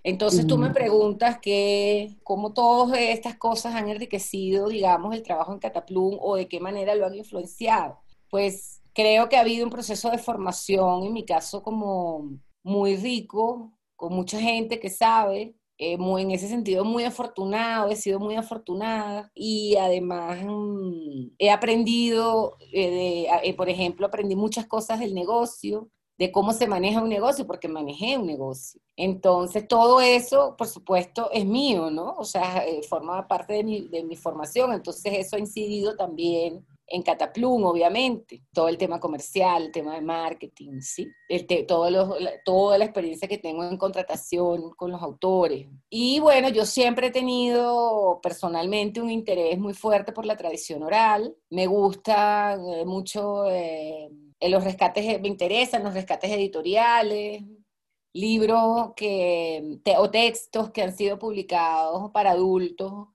Entonces 0.06 0.46
tú 0.46 0.56
me 0.56 0.68
mm. 0.68 0.72
preguntas 0.72 1.38
que 1.42 2.16
cómo 2.22 2.52
todas 2.52 2.96
estas 2.96 3.34
cosas 3.34 3.74
han 3.74 3.88
enriquecido, 3.88 4.68
digamos, 4.68 5.12
el 5.12 5.24
trabajo 5.24 5.52
en 5.52 5.58
Cataplum 5.58 6.16
o 6.20 6.36
de 6.36 6.46
qué 6.46 6.60
manera 6.60 6.94
lo 6.94 7.06
han 7.06 7.16
influenciado. 7.16 7.98
Pues 8.30 8.82
creo 8.92 9.28
que 9.28 9.36
ha 9.36 9.40
habido 9.40 9.64
un 9.64 9.70
proceso 9.72 10.08
de 10.12 10.18
formación, 10.18 11.02
en 11.02 11.12
mi 11.12 11.24
caso, 11.24 11.60
como 11.60 12.38
muy 12.62 12.96
rico, 12.96 13.72
con 13.96 14.12
mucha 14.14 14.40
gente 14.40 14.78
que 14.78 14.90
sabe, 14.90 15.56
eh, 15.76 15.98
muy, 15.98 16.22
en 16.22 16.30
ese 16.30 16.46
sentido 16.46 16.84
muy 16.84 17.02
afortunado, 17.02 17.90
he 17.90 17.96
sido 17.96 18.20
muy 18.20 18.36
afortunada 18.36 19.32
y 19.34 19.74
además 19.74 20.38
mm, 20.46 21.32
he 21.36 21.50
aprendido, 21.50 22.58
eh, 22.72 23.26
eh, 23.42 23.54
por 23.54 23.68
ejemplo, 23.68 24.06
aprendí 24.06 24.36
muchas 24.36 24.66
cosas 24.66 25.00
del 25.00 25.14
negocio, 25.14 25.90
de 26.18 26.32
cómo 26.32 26.52
se 26.52 26.66
maneja 26.66 27.02
un 27.02 27.08
negocio, 27.08 27.46
porque 27.46 27.68
manejé 27.68 28.16
un 28.16 28.26
negocio. 28.26 28.80
Entonces, 28.96 29.68
todo 29.68 30.00
eso, 30.00 30.56
por 30.56 30.68
supuesto, 30.68 31.30
es 31.32 31.44
mío, 31.44 31.90
¿no? 31.90 32.14
O 32.16 32.24
sea, 32.24 32.66
eh, 32.66 32.82
forma 32.82 33.28
parte 33.28 33.54
de 33.54 33.64
mi, 33.64 33.88
de 33.88 34.02
mi 34.02 34.16
formación. 34.16 34.72
Entonces, 34.72 35.12
eso 35.14 35.36
ha 35.36 35.38
incidido 35.38 35.96
también 35.96 36.64
en 36.88 37.02
Cataplum, 37.02 37.64
obviamente, 37.64 38.42
todo 38.52 38.68
el 38.68 38.78
tema 38.78 39.00
comercial, 39.00 39.64
el 39.64 39.72
tema 39.72 39.94
de 39.94 40.02
marketing, 40.02 40.80
¿sí? 40.80 41.08
El 41.28 41.46
todo 41.66 41.90
la, 41.90 42.30
toda 42.44 42.78
la 42.78 42.84
experiencia 42.84 43.26
que 43.26 43.38
tengo 43.38 43.64
en 43.64 43.76
contratación 43.76 44.70
con 44.70 44.92
los 44.92 45.02
autores. 45.02 45.66
Y 45.90 46.20
bueno, 46.20 46.48
yo 46.48 46.64
siempre 46.64 47.08
he 47.08 47.10
tenido 47.10 48.20
personalmente 48.22 49.00
un 49.00 49.10
interés 49.10 49.58
muy 49.58 49.74
fuerte 49.74 50.12
por 50.12 50.26
la 50.26 50.36
tradición 50.36 50.82
oral. 50.82 51.34
Me 51.50 51.66
gusta 51.66 52.54
eh, 52.54 52.84
mucho, 52.84 53.50
eh, 53.50 54.08
los 54.40 54.64
rescates, 54.64 55.20
me 55.20 55.28
interesan 55.28 55.84
los 55.84 55.94
rescates 55.94 56.30
editoriales, 56.30 57.42
libros 58.12 58.92
que, 58.96 59.78
o 59.98 60.10
textos 60.10 60.70
que 60.70 60.82
han 60.82 60.96
sido 60.96 61.18
publicados 61.18 62.10
para 62.12 62.32
adultos 62.32 63.08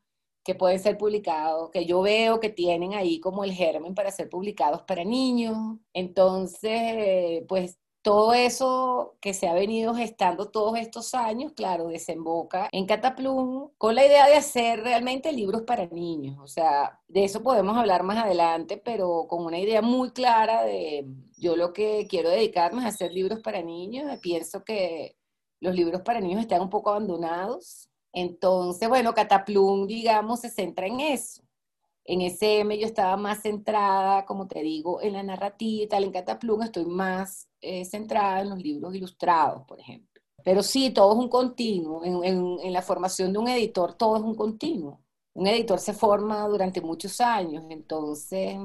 que 0.43 0.55
pueden 0.55 0.79
ser 0.79 0.97
publicados, 0.97 1.69
que 1.71 1.85
yo 1.85 2.01
veo 2.01 2.39
que 2.39 2.49
tienen 2.49 2.93
ahí 2.95 3.19
como 3.19 3.43
el 3.43 3.53
germen 3.53 3.93
para 3.93 4.11
ser 4.11 4.29
publicados 4.29 4.81
para 4.83 5.03
niños. 5.03 5.77
Entonces, 5.93 7.43
pues 7.47 7.77
todo 8.01 8.33
eso 8.33 9.15
que 9.21 9.33
se 9.33 9.47
ha 9.47 9.53
venido 9.53 9.95
gestando 9.95 10.49
todos 10.49 10.77
estos 10.77 11.13
años, 11.13 11.53
claro, 11.53 11.87
desemboca 11.87 12.69
en 12.71 12.85
Cataplum 12.85 13.69
con 13.77 13.95
la 13.95 14.05
idea 14.05 14.27
de 14.27 14.35
hacer 14.35 14.81
realmente 14.81 15.31
libros 15.31 15.63
para 15.63 15.85
niños. 15.87 16.37
O 16.41 16.47
sea, 16.47 16.99
de 17.07 17.23
eso 17.25 17.43
podemos 17.43 17.77
hablar 17.77 18.03
más 18.03 18.17
adelante, 18.23 18.77
pero 18.77 19.27
con 19.27 19.45
una 19.45 19.59
idea 19.59 19.81
muy 19.81 20.11
clara 20.11 20.63
de 20.63 21.05
yo 21.37 21.55
lo 21.55 21.73
que 21.73 22.07
quiero 22.09 22.29
dedicarme 22.29 22.81
es 22.81 22.87
hacer 22.87 23.13
libros 23.13 23.39
para 23.39 23.61
niños. 23.61 24.17
Pienso 24.21 24.63
que 24.63 25.17
los 25.59 25.75
libros 25.75 26.01
para 26.01 26.19
niños 26.21 26.41
están 26.41 26.61
un 26.61 26.69
poco 26.69 26.89
abandonados 26.91 27.91
entonces, 28.13 28.89
bueno, 28.89 29.13
Cataplum, 29.13 29.87
digamos, 29.87 30.41
se 30.41 30.49
centra 30.49 30.87
en 30.87 30.99
eso. 30.99 31.43
En 32.03 32.21
SM 32.21 32.77
yo 32.79 32.85
estaba 32.85 33.15
más 33.17 33.41
centrada, 33.43 34.25
como 34.25 34.47
te 34.47 34.61
digo, 34.61 35.01
en 35.01 35.13
la 35.13 35.23
narrativa 35.23 35.83
y 35.83 35.87
tal. 35.87 36.03
En 36.03 36.11
Cataplum 36.11 36.63
estoy 36.63 36.85
más 36.85 37.47
eh, 37.61 37.85
centrada 37.85 38.41
en 38.41 38.49
los 38.49 38.59
libros 38.59 38.95
ilustrados, 38.95 39.63
por 39.67 39.79
ejemplo. 39.79 40.21
Pero 40.43 40.63
sí, 40.63 40.89
todo 40.91 41.13
es 41.13 41.19
un 41.19 41.29
continuo. 41.29 42.03
En, 42.03 42.73
la 42.73 42.81
formación 42.81 43.31
de 43.31 43.39
un 43.39 43.47
editor, 43.47 43.93
todo 43.93 44.17
es 44.17 44.23
un 44.23 44.35
continuo. 44.35 44.99
Un 45.33 45.47
editor 45.47 45.79
se 45.79 45.93
forma 45.93 46.47
durante 46.47 46.81
muchos 46.81 47.21
años, 47.21 47.63
entonces 47.69 48.57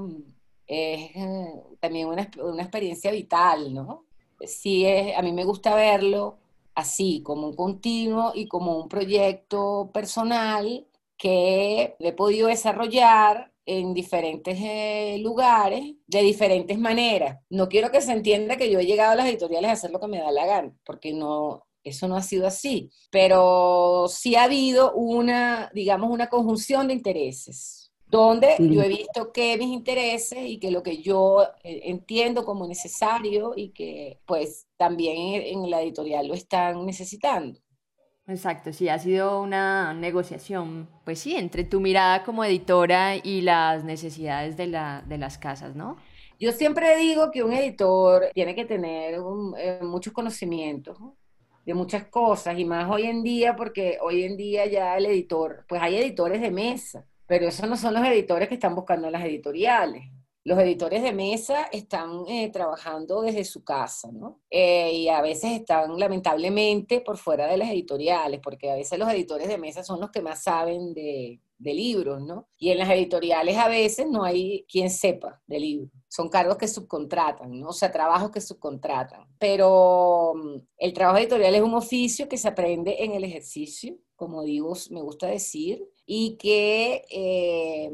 es 0.66 1.10
eh, 1.14 1.62
también 1.78 2.08
una, 2.08 2.28
una, 2.42 2.62
experiencia 2.62 3.10
vital, 3.12 3.72
¿no? 3.72 4.04
Sí, 4.40 4.84
es, 4.84 5.16
a 5.16 5.22
mí 5.22 5.32
me 5.32 5.44
gusta 5.44 5.74
verlo 5.74 6.38
así 6.74 7.22
como 7.22 7.48
un 7.48 7.54
continuo 7.54 8.32
y 8.34 8.48
como 8.48 8.78
un 8.78 8.88
proyecto 8.88 9.90
personal 9.92 10.86
que 11.16 11.96
he 11.98 12.12
podido 12.12 12.48
desarrollar 12.48 13.52
en 13.66 13.92
diferentes 13.92 14.58
eh, 14.60 15.18
lugares 15.20 15.94
de 16.06 16.22
diferentes 16.22 16.78
maneras. 16.78 17.40
No 17.50 17.68
quiero 17.68 17.90
que 17.90 18.00
se 18.00 18.12
entienda 18.12 18.56
que 18.56 18.70
yo 18.70 18.78
he 18.78 18.86
llegado 18.86 19.12
a 19.12 19.16
las 19.16 19.26
editoriales 19.26 19.68
a 19.70 19.72
hacer 19.72 19.90
lo 19.90 20.00
que 20.00 20.08
me 20.08 20.18
da 20.18 20.30
la 20.30 20.46
gana, 20.46 20.74
porque 20.84 21.12
no, 21.12 21.66
eso 21.84 22.08
no 22.08 22.16
ha 22.16 22.22
sido 22.22 22.46
así, 22.46 22.90
pero 23.10 24.06
sí 24.08 24.36
ha 24.36 24.44
habido 24.44 24.94
una, 24.94 25.70
digamos, 25.74 26.10
una 26.10 26.28
conjunción 26.28 26.88
de 26.88 26.94
intereses 26.94 27.86
donde 28.08 28.54
yo 28.58 28.82
he 28.82 28.88
visto 28.88 29.32
que 29.32 29.56
mis 29.58 29.68
intereses 29.68 30.38
y 30.46 30.58
que 30.58 30.70
lo 30.70 30.82
que 30.82 30.98
yo 30.98 31.42
eh, 31.64 31.82
entiendo 31.84 32.44
como 32.44 32.66
necesario 32.66 33.52
y 33.56 33.70
que 33.70 34.20
pues 34.26 34.68
también 34.76 35.42
en 35.42 35.68
la 35.68 35.82
editorial 35.82 36.28
lo 36.28 36.34
están 36.34 36.86
necesitando. 36.86 37.60
Exacto, 38.28 38.72
sí, 38.72 38.88
ha 38.88 38.98
sido 38.98 39.40
una 39.40 39.94
negociación, 39.94 40.88
pues 41.04 41.20
sí, 41.20 41.36
entre 41.36 41.62
tu 41.62 41.80
mirada 41.80 42.24
como 42.24 42.44
editora 42.44 43.14
y 43.16 43.42
las 43.42 43.84
necesidades 43.84 44.56
de, 44.56 44.66
la, 44.66 45.04
de 45.06 45.16
las 45.16 45.38
casas, 45.38 45.76
¿no? 45.76 45.96
Yo 46.40 46.50
siempre 46.52 46.96
digo 46.96 47.30
que 47.30 47.44
un 47.44 47.52
editor 47.52 48.30
tiene 48.34 48.54
que 48.56 48.64
tener 48.64 49.20
eh, 49.58 49.78
muchos 49.82 50.12
conocimientos 50.12 50.98
de 51.64 51.74
muchas 51.74 52.06
cosas 52.08 52.58
y 52.58 52.64
más 52.64 52.90
hoy 52.90 53.04
en 53.04 53.22
día 53.22 53.54
porque 53.56 53.98
hoy 54.02 54.24
en 54.24 54.36
día 54.36 54.66
ya 54.66 54.96
el 54.96 55.06
editor, 55.06 55.64
pues 55.68 55.80
hay 55.82 55.96
editores 55.96 56.40
de 56.40 56.50
mesa 56.50 57.06
pero 57.26 57.48
esos 57.48 57.68
no 57.68 57.76
son 57.76 57.94
los 57.94 58.06
editores 58.06 58.48
que 58.48 58.54
están 58.54 58.74
buscando 58.76 59.10
las 59.10 59.24
editoriales. 59.24 60.04
Los 60.46 60.60
editores 60.60 61.02
de 61.02 61.12
mesa 61.12 61.64
están 61.72 62.24
eh, 62.28 62.50
trabajando 62.52 63.22
desde 63.22 63.44
su 63.44 63.64
casa, 63.64 64.12
¿no? 64.12 64.42
Eh, 64.48 64.92
y 64.94 65.08
a 65.08 65.20
veces 65.20 65.50
están 65.50 65.98
lamentablemente 65.98 67.00
por 67.00 67.16
fuera 67.16 67.48
de 67.48 67.56
las 67.56 67.68
editoriales, 67.68 68.38
porque 68.40 68.70
a 68.70 68.76
veces 68.76 68.96
los 68.96 69.10
editores 69.10 69.48
de 69.48 69.58
mesa 69.58 69.82
son 69.82 70.00
los 70.00 70.12
que 70.12 70.22
más 70.22 70.44
saben 70.44 70.94
de, 70.94 71.40
libros, 71.58 72.22
¿no? 72.22 72.46
Y 72.58 72.70
en 72.70 72.78
las 72.78 72.88
editoriales 72.90 73.56
a 73.56 73.66
veces 73.66 74.06
no 74.08 74.22
hay 74.22 74.64
quien 74.70 74.88
sepa 74.88 75.42
de 75.48 75.58
libros. 75.58 75.90
Son 76.06 76.28
cargos 76.28 76.58
que 76.58 76.68
subcontratan, 76.68 77.58
¿no? 77.58 77.70
O 77.70 77.72
sea, 77.72 77.90
trabajos 77.90 78.30
que 78.30 78.40
subcontratan. 78.40 79.26
Pero 79.40 80.34
mm, 80.36 80.60
el 80.78 80.92
trabajo 80.92 81.18
editorial 81.18 81.56
es 81.56 81.62
un 81.62 81.74
oficio 81.74 82.28
que 82.28 82.38
se 82.38 82.46
aprende 82.46 83.02
en 83.02 83.14
el 83.14 83.24
ejercicio, 83.24 83.96
como 84.14 84.44
digo, 84.44 84.74
me 84.90 85.02
gusta 85.02 85.26
decir, 85.26 85.84
y 86.06 86.36
que 86.36 87.04
eh, 87.10 87.90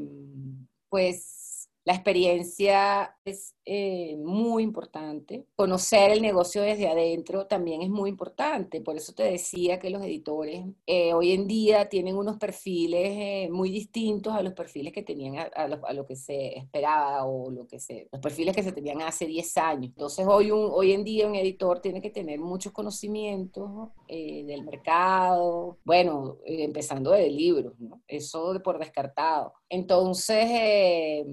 pues 0.90 1.41
la 1.84 1.94
experiencia 1.94 3.16
es 3.24 3.54
eh, 3.64 4.16
muy 4.16 4.64
importante. 4.64 5.46
Conocer 5.54 6.10
el 6.10 6.20
negocio 6.20 6.62
desde 6.62 6.88
adentro 6.88 7.46
también 7.46 7.82
es 7.82 7.90
muy 7.90 8.10
importante. 8.10 8.80
Por 8.80 8.96
eso 8.96 9.12
te 9.12 9.22
decía 9.22 9.78
que 9.78 9.90
los 9.90 10.02
editores 10.02 10.64
eh, 10.86 11.14
hoy 11.14 11.32
en 11.32 11.46
día 11.46 11.88
tienen 11.88 12.16
unos 12.16 12.38
perfiles 12.38 13.10
eh, 13.12 13.48
muy 13.52 13.70
distintos 13.70 14.34
a 14.34 14.42
los 14.42 14.52
perfiles 14.54 14.92
que 14.92 15.04
tenían, 15.04 15.36
a, 15.54 15.92
lo, 15.92 16.06
que 16.06 16.16
se 16.16 16.58
esperaba 16.58 17.24
o 17.24 17.52
lo 17.52 17.68
que 17.68 17.78
se, 17.78 18.08
los 18.10 18.20
perfiles 18.20 18.56
que 18.56 18.64
se 18.64 18.72
tenían 18.72 19.00
hace 19.02 19.26
10 19.26 19.56
años. 19.58 19.86
Entonces 19.90 20.26
hoy, 20.28 20.50
un, 20.50 20.68
hoy 20.72 20.92
en 20.92 21.04
día 21.04 21.28
un 21.28 21.36
editor 21.36 21.80
tiene 21.80 22.02
que 22.02 22.10
tener 22.10 22.40
muchos 22.40 22.72
conocimientos 22.72 23.90
del 24.08 24.64
mercado, 24.64 25.78
bueno, 25.84 26.38
empezando 26.44 27.12
de 27.12 27.30
libros, 27.30 27.74
¿no? 27.78 28.02
eso 28.08 28.60
por 28.62 28.78
descartado. 28.78 29.54
Entonces, 29.68 31.24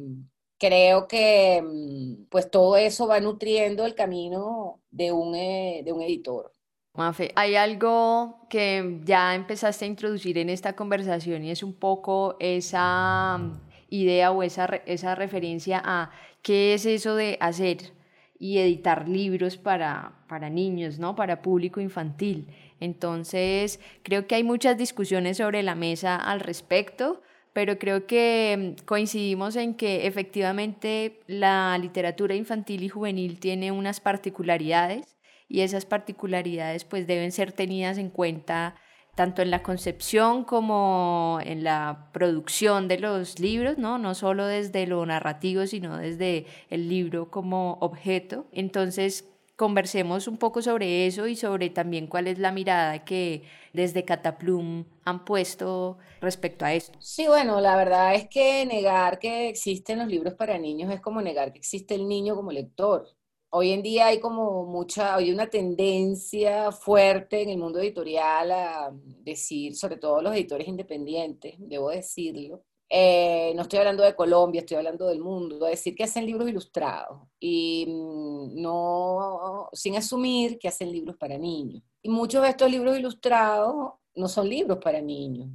creo 0.59 1.07
que 1.07 1.63
mm, 1.63 2.25
pues 2.29 2.51
todo 2.51 2.77
eso 2.77 3.07
va 3.07 3.19
nutriendo 3.19 3.85
el 3.85 3.95
camino 3.95 4.81
de 4.91 5.11
un, 5.11 5.33
eh, 5.33 5.81
de 5.83 5.93
un 5.93 6.01
editor. 6.01 6.51
Mafe, 6.93 7.31
hay 7.35 7.55
algo 7.55 8.45
que 8.49 8.99
ya 9.03 9.33
empezaste 9.33 9.85
a 9.85 9.87
introducir 9.87 10.37
en 10.37 10.49
esta 10.49 10.73
conversación 10.73 11.43
y 11.45 11.51
es 11.51 11.63
un 11.63 11.73
poco 11.73 12.35
esa 12.39 13.37
mm, 13.39 13.61
idea 13.89 14.31
o 14.31 14.43
esa, 14.43 14.65
esa 14.85 15.15
referencia 15.15 15.81
a 15.83 16.11
qué 16.41 16.73
es 16.73 16.85
eso 16.85 17.15
de 17.15 17.37
hacer 17.39 17.93
y 18.37 18.57
editar 18.59 19.07
libros 19.07 19.57
para, 19.57 20.13
para 20.27 20.49
niños, 20.49 20.99
¿no? 20.99 21.15
Para 21.15 21.41
público 21.41 21.79
infantil. 21.81 22.47
Entonces, 22.79 23.79
creo 24.03 24.27
que 24.27 24.35
hay 24.35 24.43
muchas 24.43 24.77
discusiones 24.77 25.37
sobre 25.37 25.63
la 25.63 25.75
mesa 25.75 26.15
al 26.15 26.39
respecto 26.39 27.21
pero 27.59 27.77
creo 27.77 28.07
que 28.07 28.75
mm, 28.79 28.85
coincidimos 28.85 29.57
en 29.57 29.73
que 29.73 30.07
efectivamente 30.07 31.19
la 31.27 31.77
literatura 31.77 32.33
infantil 32.33 32.83
y 32.83 32.87
juvenil 32.87 33.37
tiene 33.37 33.73
unas 33.73 33.99
particularidades 33.99 35.17
y 35.49 35.59
esas 35.59 35.85
particularidades 35.85 36.85
pues 36.85 37.05
deben 37.05 37.33
ser 37.33 37.51
tenidas 37.51 37.97
en 37.97 38.11
cuenta 38.11 38.75
tanto 39.15 39.41
en 39.41 39.51
la 39.51 39.61
concepción 39.61 40.45
como 40.45 41.39
en 41.43 41.65
la 41.65 42.07
producción 42.13 42.87
de 42.87 42.99
los 42.99 43.39
libros, 43.39 43.77
¿no? 43.77 43.97
No 43.97 44.15
solo 44.15 44.45
desde 44.45 44.87
lo 44.87 45.05
narrativo, 45.05 45.67
sino 45.67 45.97
desde 45.97 46.45
el 46.69 46.87
libro 46.87 47.29
como 47.29 47.73
objeto. 47.81 48.47
Entonces, 48.53 49.28
conversemos 49.59 50.29
un 50.29 50.37
poco 50.37 50.61
sobre 50.61 51.05
eso 51.05 51.27
y 51.27 51.35
sobre 51.35 51.69
también 51.69 52.07
cuál 52.07 52.27
es 52.27 52.39
la 52.39 52.53
mirada 52.53 53.03
que 53.03 53.43
desde 53.73 54.05
Cataplum 54.05 54.85
han 55.03 55.25
puesto 55.25 55.97
respecto 56.21 56.63
a 56.63 56.73
esto. 56.73 56.97
Sí, 57.01 57.27
bueno, 57.27 57.59
la 57.59 57.75
verdad 57.75 58.15
es 58.15 58.29
que 58.29 58.65
negar 58.65 59.19
que 59.19 59.49
existen 59.49 59.99
los 59.99 60.07
libros 60.07 60.33
para 60.35 60.57
niños 60.57 60.89
es 60.93 61.01
como 61.01 61.21
negar 61.21 61.51
que 61.51 61.59
existe 61.59 61.93
el 61.95 62.07
niño 62.07 62.37
como 62.37 62.53
lector. 62.53 63.05
Hoy 63.49 63.71
en 63.71 63.83
día 63.83 64.07
hay 64.07 64.21
como 64.21 64.65
mucha, 64.65 65.15
hay 65.15 65.29
una 65.29 65.49
tendencia 65.49 66.71
fuerte 66.71 67.41
en 67.41 67.49
el 67.49 67.57
mundo 67.57 67.79
editorial 67.79 68.51
a 68.51 68.93
decir, 68.93 69.75
sobre 69.75 69.97
todo 69.97 70.21
los 70.21 70.33
editores 70.35 70.69
independientes, 70.69 71.55
debo 71.57 71.89
decirlo, 71.89 72.63
eh, 72.91 73.53
no 73.55 73.62
estoy 73.62 73.79
hablando 73.79 74.03
de 74.03 74.15
Colombia, 74.15 74.62
estoy 74.62 74.77
hablando 74.77 75.08
del 75.08 75.19
mundo, 75.19 75.63
a 75.63 75.69
decir 75.69 75.96
que 75.96 76.05
hacen 76.05 76.25
libros 76.25 76.50
ilustrados 76.50 77.22
y 77.39 77.86
mm, 77.88 78.62
no, 78.62 79.69
sin 79.74 79.96
asumir 79.96 80.58
que 80.58 80.67
hacen 80.67 80.91
libros 80.91 81.15
para 81.17 81.38
niños. 81.38 81.84
Y 82.01 82.10
muchos 82.10 82.41
de 82.41 82.50
estos 82.50 82.72
libros 82.72 82.98
ilustrados 82.98 83.93
no 84.15 84.27
son 84.27 84.50
libros 84.50 84.79
para 84.79 85.01
niños, 85.01 85.50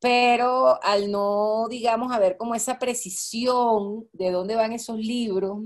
pero 0.00 0.82
al 0.82 1.10
no, 1.10 1.66
digamos, 1.68 2.10
haber 2.10 2.38
como 2.38 2.54
esa 2.54 2.78
precisión 2.78 4.08
de 4.12 4.30
dónde 4.30 4.56
van 4.56 4.72
esos 4.72 4.96
libros, 4.96 5.58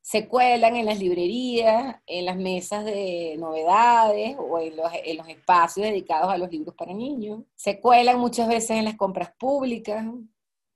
se 0.00 0.28
cuelan 0.28 0.76
en 0.76 0.86
las 0.86 0.98
librerías, 0.98 1.96
en 2.06 2.26
las 2.26 2.36
mesas 2.36 2.84
de 2.84 3.36
novedades 3.38 4.36
o 4.38 4.58
en 4.58 4.76
los, 4.76 4.90
en 5.02 5.16
los 5.16 5.28
espacios 5.28 5.86
dedicados 5.86 6.30
a 6.30 6.38
los 6.38 6.50
libros 6.50 6.74
para 6.74 6.92
niños. 6.92 7.40
Se 7.54 7.80
cuelan 7.80 8.18
muchas 8.18 8.48
veces 8.48 8.72
en 8.72 8.84
las 8.84 8.96
compras 8.96 9.32
públicas, 9.38 10.04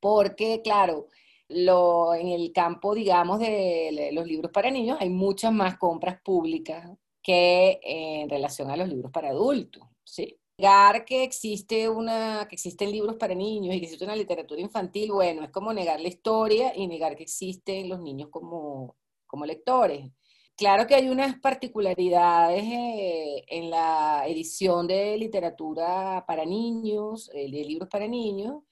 porque 0.00 0.60
claro, 0.62 1.08
lo, 1.48 2.14
en 2.14 2.28
el 2.28 2.52
campo, 2.52 2.94
digamos, 2.94 3.40
de 3.40 4.10
los 4.12 4.26
libros 4.26 4.50
para 4.52 4.70
niños 4.70 4.98
hay 5.00 5.10
muchas 5.10 5.52
más 5.52 5.78
compras 5.78 6.20
públicas 6.22 6.90
que 7.22 7.80
en 7.82 8.28
relación 8.28 8.70
a 8.70 8.76
los 8.76 8.88
libros 8.88 9.10
para 9.12 9.30
adultos, 9.30 9.82
¿sí? 10.04 10.38
Negar 10.58 11.04
que, 11.04 11.22
existe 11.22 11.88
una, 11.88 12.46
que 12.48 12.56
existen 12.56 12.90
libros 12.90 13.16
para 13.16 13.34
niños 13.34 13.74
y 13.74 13.78
que 13.78 13.84
existe 13.84 14.04
una 14.04 14.16
literatura 14.16 14.60
infantil, 14.60 15.12
bueno, 15.12 15.44
es 15.44 15.50
como 15.50 15.72
negar 15.72 16.00
la 16.00 16.08
historia 16.08 16.72
y 16.74 16.86
negar 16.88 17.16
que 17.16 17.22
existen 17.22 17.88
los 17.88 18.00
niños 18.00 18.28
como, 18.30 18.96
como 19.26 19.46
lectores. 19.46 20.10
Claro 20.56 20.88
que 20.88 20.96
hay 20.96 21.08
unas 21.08 21.38
particularidades 21.38 22.64
eh, 22.64 23.44
en 23.46 23.70
la 23.70 24.24
edición 24.26 24.88
de 24.88 25.16
literatura 25.16 26.24
para 26.26 26.44
niños, 26.44 27.30
eh, 27.32 27.48
de 27.48 27.64
libros 27.64 27.88
para 27.88 28.08
niños, 28.08 28.64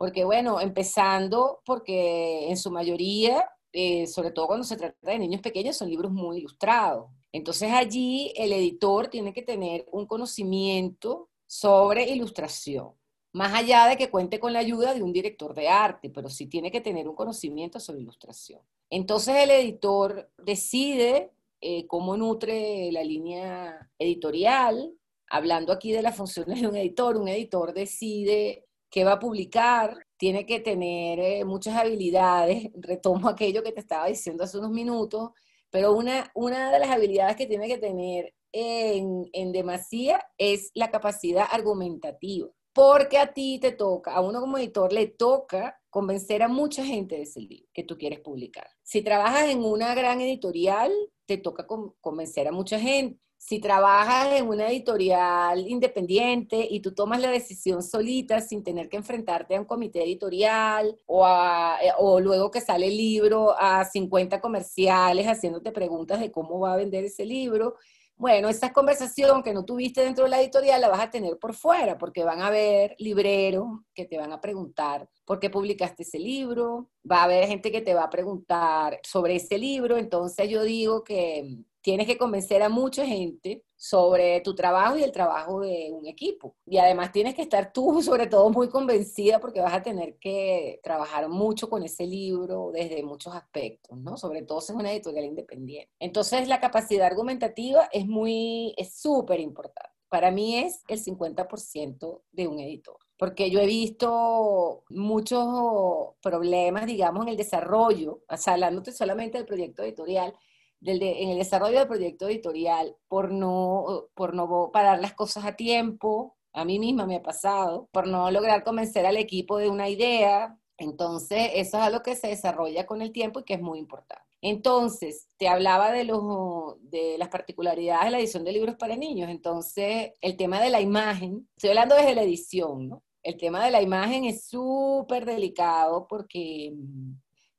porque 0.00 0.24
bueno, 0.24 0.62
empezando 0.62 1.60
porque 1.66 2.48
en 2.48 2.56
su 2.56 2.70
mayoría, 2.70 3.44
eh, 3.70 4.06
sobre 4.06 4.30
todo 4.30 4.46
cuando 4.46 4.64
se 4.64 4.78
trata 4.78 4.96
de 5.02 5.18
niños 5.18 5.42
pequeños, 5.42 5.76
son 5.76 5.90
libros 5.90 6.10
muy 6.10 6.38
ilustrados. 6.38 7.10
Entonces 7.32 7.70
allí 7.70 8.32
el 8.34 8.54
editor 8.54 9.08
tiene 9.08 9.34
que 9.34 9.42
tener 9.42 9.86
un 9.92 10.06
conocimiento 10.06 11.28
sobre 11.46 12.08
ilustración, 12.08 12.92
más 13.34 13.52
allá 13.52 13.88
de 13.88 13.98
que 13.98 14.08
cuente 14.08 14.40
con 14.40 14.54
la 14.54 14.60
ayuda 14.60 14.94
de 14.94 15.02
un 15.02 15.12
director 15.12 15.54
de 15.54 15.68
arte, 15.68 16.08
pero 16.08 16.30
sí 16.30 16.46
tiene 16.46 16.70
que 16.70 16.80
tener 16.80 17.06
un 17.06 17.14
conocimiento 17.14 17.78
sobre 17.78 18.00
ilustración. 18.00 18.62
Entonces 18.88 19.36
el 19.36 19.50
editor 19.50 20.30
decide 20.38 21.30
eh, 21.60 21.86
cómo 21.86 22.16
nutre 22.16 22.90
la 22.90 23.04
línea 23.04 23.90
editorial, 23.98 24.94
hablando 25.28 25.74
aquí 25.74 25.92
de 25.92 26.00
las 26.00 26.16
funciones 26.16 26.62
de 26.62 26.68
un 26.68 26.76
editor, 26.76 27.18
un 27.18 27.28
editor 27.28 27.74
decide 27.74 28.64
que 28.90 29.04
va 29.04 29.12
a 29.12 29.18
publicar, 29.18 30.04
tiene 30.16 30.44
que 30.44 30.60
tener 30.60 31.20
eh, 31.20 31.44
muchas 31.44 31.76
habilidades, 31.76 32.70
retomo 32.74 33.28
aquello 33.28 33.62
que 33.62 33.72
te 33.72 33.80
estaba 33.80 34.06
diciendo 34.06 34.44
hace 34.44 34.58
unos 34.58 34.70
minutos, 34.70 35.30
pero 35.70 35.92
una, 35.92 36.30
una 36.34 36.72
de 36.72 36.80
las 36.80 36.90
habilidades 36.90 37.36
que 37.36 37.46
tiene 37.46 37.68
que 37.68 37.78
tener 37.78 38.34
en, 38.52 39.28
en 39.32 39.52
demasía 39.52 40.20
es 40.36 40.72
la 40.74 40.90
capacidad 40.90 41.46
argumentativa, 41.50 42.48
porque 42.72 43.18
a 43.18 43.32
ti 43.32 43.60
te 43.60 43.72
toca, 43.72 44.12
a 44.12 44.20
uno 44.20 44.40
como 44.40 44.58
editor 44.58 44.92
le 44.92 45.06
toca 45.06 45.80
convencer 45.88 46.42
a 46.42 46.48
mucha 46.48 46.84
gente 46.84 47.16
de 47.16 47.22
ese 47.22 47.40
libro 47.40 47.68
que 47.72 47.84
tú 47.84 47.96
quieres 47.96 48.20
publicar. 48.20 48.68
Si 48.82 49.02
trabajas 49.02 49.48
en 49.48 49.64
una 49.64 49.94
gran 49.94 50.20
editorial, 50.20 50.92
te 51.26 51.38
toca 51.38 51.66
convencer 52.00 52.48
a 52.48 52.52
mucha 52.52 52.80
gente 52.80 53.20
si 53.40 53.58
trabajas 53.58 54.34
en 54.38 54.46
una 54.48 54.68
editorial 54.68 55.66
independiente 55.66 56.68
y 56.70 56.80
tú 56.80 56.92
tomas 56.92 57.22
la 57.22 57.30
decisión 57.30 57.82
solita 57.82 58.42
sin 58.42 58.62
tener 58.62 58.90
que 58.90 58.98
enfrentarte 58.98 59.56
a 59.56 59.60
un 59.60 59.64
comité 59.64 60.04
editorial 60.04 60.94
o, 61.06 61.26
eh, 61.26 61.90
luego 62.22 62.50
que 62.50 62.60
sale 62.60 62.88
el 62.88 62.98
libro 62.98 63.58
a 63.58 63.86
50 63.86 64.42
comerciales 64.42 65.26
haciéndote 65.26 65.72
preguntas 65.72 66.20
de 66.20 66.30
cómo 66.30 66.60
va 66.60 66.74
a 66.74 66.76
vender 66.76 67.04
ese 67.04 67.24
libro, 67.24 67.76
bueno, 68.14 68.50
esa 68.50 68.74
conversación 68.74 69.42
que 69.42 69.54
no 69.54 69.64
tuviste 69.64 70.02
dentro 70.02 70.24
de 70.24 70.30
la 70.30 70.42
editorial 70.42 70.82
la 70.82 70.90
vas 70.90 71.00
a 71.00 71.10
tener 71.10 71.38
por 71.38 71.54
fuera, 71.54 71.96
porque 71.96 72.22
van 72.22 72.42
a 72.42 72.48
haber 72.48 72.94
libreros 72.98 73.68
que 73.94 74.04
te 74.04 74.18
van 74.18 74.34
a 74.34 74.40
preguntar 74.42 75.08
por 75.24 75.40
qué 75.40 75.48
publicaste 75.48 76.02
ese 76.02 76.18
libro, 76.18 76.90
va 77.10 77.20
a 77.20 77.24
haber 77.24 77.46
gente 77.46 77.72
que 77.72 77.80
te 77.80 77.94
va 77.94 78.04
a 78.04 78.10
preguntar 78.10 79.00
sobre 79.02 79.36
ese 79.36 79.56
libro, 79.56 79.96
entonces 79.96 80.50
yo 80.50 80.62
digo 80.62 81.02
que 81.02 81.64
tienes 81.82 82.06
que 82.06 82.18
convencer 82.18 82.62
a 82.62 82.68
mucha 82.68 83.06
gente 83.06 83.64
sobre 83.76 84.40
tu 84.42 84.54
trabajo 84.54 84.98
y 84.98 85.02
el 85.02 85.12
trabajo 85.12 85.60
de 85.60 85.90
un 85.92 86.06
equipo. 86.06 86.56
Y 86.66 86.78
además 86.78 87.12
tienes 87.12 87.34
que 87.34 87.42
estar 87.42 87.72
tú, 87.72 88.02
sobre 88.02 88.26
todo, 88.26 88.50
muy 88.50 88.68
convencida 88.68 89.40
porque 89.40 89.60
vas 89.60 89.74
a 89.74 89.82
tener 89.82 90.18
que 90.18 90.80
trabajar 90.82 91.28
mucho 91.28 91.70
con 91.70 91.82
ese 91.82 92.06
libro 92.06 92.70
desde 92.72 93.02
muchos 93.02 93.34
aspectos, 93.34 93.98
¿no? 93.98 94.16
Sobre 94.16 94.42
todo 94.42 94.60
si 94.60 94.72
es 94.72 94.78
una 94.78 94.92
editorial 94.92 95.24
independiente. 95.24 95.90
Entonces, 95.98 96.48
la 96.48 96.60
capacidad 96.60 97.06
argumentativa 97.06 97.88
es 97.92 98.06
muy, 98.06 98.74
es 98.76 98.94
súper 98.94 99.40
importante. 99.40 99.90
Para 100.08 100.30
mí 100.30 100.58
es 100.58 100.82
el 100.88 101.02
50% 101.02 102.22
de 102.32 102.48
un 102.48 102.58
editor 102.58 102.98
porque 103.20 103.50
yo 103.50 103.60
he 103.60 103.66
visto 103.66 104.82
muchos 104.88 106.14
problemas, 106.22 106.86
digamos, 106.86 107.24
en 107.24 107.28
el 107.28 107.36
desarrollo, 107.36 108.22
o 108.26 108.36
sea, 108.38 108.54
hablándote 108.54 108.92
solamente 108.92 109.36
del 109.36 109.46
proyecto 109.46 109.82
editorial, 109.82 110.34
en 110.82 111.30
el 111.30 111.38
desarrollo 111.38 111.78
del 111.78 111.88
proyecto 111.88 112.28
editorial 112.28 112.96
por 113.08 113.32
no, 113.32 114.08
por 114.14 114.34
no 114.34 114.70
parar 114.72 115.00
las 115.00 115.14
cosas 115.14 115.44
a 115.44 115.56
tiempo, 115.56 116.36
a 116.52 116.64
mí 116.64 116.78
misma 116.78 117.06
me 117.06 117.16
ha 117.16 117.22
pasado, 117.22 117.88
por 117.92 118.06
no 118.06 118.30
lograr 118.30 118.64
convencer 118.64 119.06
al 119.06 119.16
equipo 119.16 119.58
de 119.58 119.68
una 119.68 119.88
idea. 119.88 120.58
Entonces, 120.78 121.50
eso 121.54 121.76
es 121.76 121.82
algo 121.82 122.02
que 122.02 122.16
se 122.16 122.28
desarrolla 122.28 122.86
con 122.86 123.02
el 123.02 123.12
tiempo 123.12 123.40
y 123.40 123.44
que 123.44 123.54
es 123.54 123.60
muy 123.60 123.78
importante. 123.78 124.24
Entonces, 124.42 125.28
te 125.36 125.48
hablaba 125.48 125.92
de, 125.92 126.04
los, 126.04 126.76
de 126.80 127.16
las 127.18 127.28
particularidades 127.28 128.06
de 128.06 128.10
la 128.10 128.18
edición 128.18 128.44
de 128.44 128.52
libros 128.52 128.76
para 128.76 128.96
niños. 128.96 129.28
Entonces, 129.28 130.12
el 130.20 130.36
tema 130.36 130.60
de 130.60 130.70
la 130.70 130.80
imagen, 130.80 131.48
estoy 131.56 131.70
hablando 131.70 131.94
desde 131.94 132.14
la 132.14 132.22
edición, 132.22 132.88
¿no? 132.88 133.02
El 133.22 133.36
tema 133.36 133.62
de 133.62 133.70
la 133.70 133.82
imagen 133.82 134.24
es 134.24 134.46
súper 134.46 135.26
delicado 135.26 136.06
porque 136.08 136.72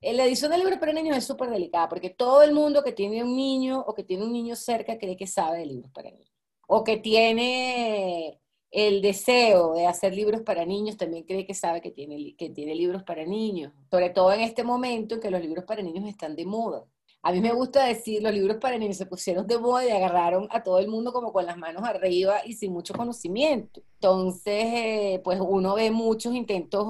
la 0.02 0.26
edición 0.26 0.52
de 0.52 0.58
libros 0.58 0.80
para 0.80 0.94
niños 0.94 1.18
es 1.18 1.26
súper 1.26 1.50
delicada 1.50 1.88
porque 1.88 2.10
todo 2.10 2.42
el 2.42 2.54
mundo 2.54 2.84
que 2.84 2.92
tiene 2.92 3.24
un 3.24 3.36
niño 3.36 3.80
o 3.80 3.94
que 3.94 4.04
tiene 4.04 4.24
un 4.24 4.34
niño 4.34 4.56
cerca 4.56 4.98
cree 4.98 5.16
que 5.16 5.28
sabe 5.28 5.60
de 5.60 5.68
libros 5.68 5.92
para 5.92 6.10
niños. 6.10 6.32
O 6.68 6.84
que 6.84 6.98
tiene 6.98 8.40
el 8.72 9.02
deseo 9.02 9.74
de 9.74 9.86
hacer 9.86 10.16
libros 10.16 10.42
para 10.42 10.66
niños 10.66 10.98
también 10.98 11.26
cree 11.26 11.46
que 11.46 11.54
sabe 11.54 11.82
que 11.82 11.92
tiene, 11.92 12.36
que 12.38 12.50
tiene 12.50 12.74
libros 12.74 13.04
para 13.04 13.26
niños. 13.26 13.74
Sobre 13.92 14.10
todo 14.10 14.32
en 14.32 14.42
este 14.42 14.64
momento 14.64 15.16
en 15.16 15.22
que 15.22 15.30
los 15.30 15.42
libros 15.42 15.66
para 15.66 15.84
niños 15.84 16.08
están 16.08 16.36
de 16.36 16.46
moda. 16.46 16.86
A 17.24 17.32
mí 17.32 17.40
me 17.40 17.54
gusta 17.54 17.86
decir, 17.86 18.24
los 18.24 18.34
libros 18.34 18.58
para 18.58 18.80
niños 18.80 18.98
se 18.98 19.06
pusieron 19.06 19.46
de 19.46 19.60
moda 19.60 19.86
y 19.86 19.92
agarraron 19.92 20.48
a 20.50 20.64
todo 20.64 20.80
el 20.80 20.88
mundo 20.88 21.14
como 21.14 21.32
con 21.32 21.46
las 21.46 21.56
manos 21.56 21.84
arriba 21.84 22.42
y 22.46 22.54
sin 22.54 22.74
mucho 22.74 22.96
conocimiento. 22.96 23.84
Entonces, 23.96 24.66
eh, 24.66 25.22
pues 25.24 25.40
uno 25.40 25.76
ve 25.76 25.92
muchos 25.92 26.34
intentos 26.34 26.88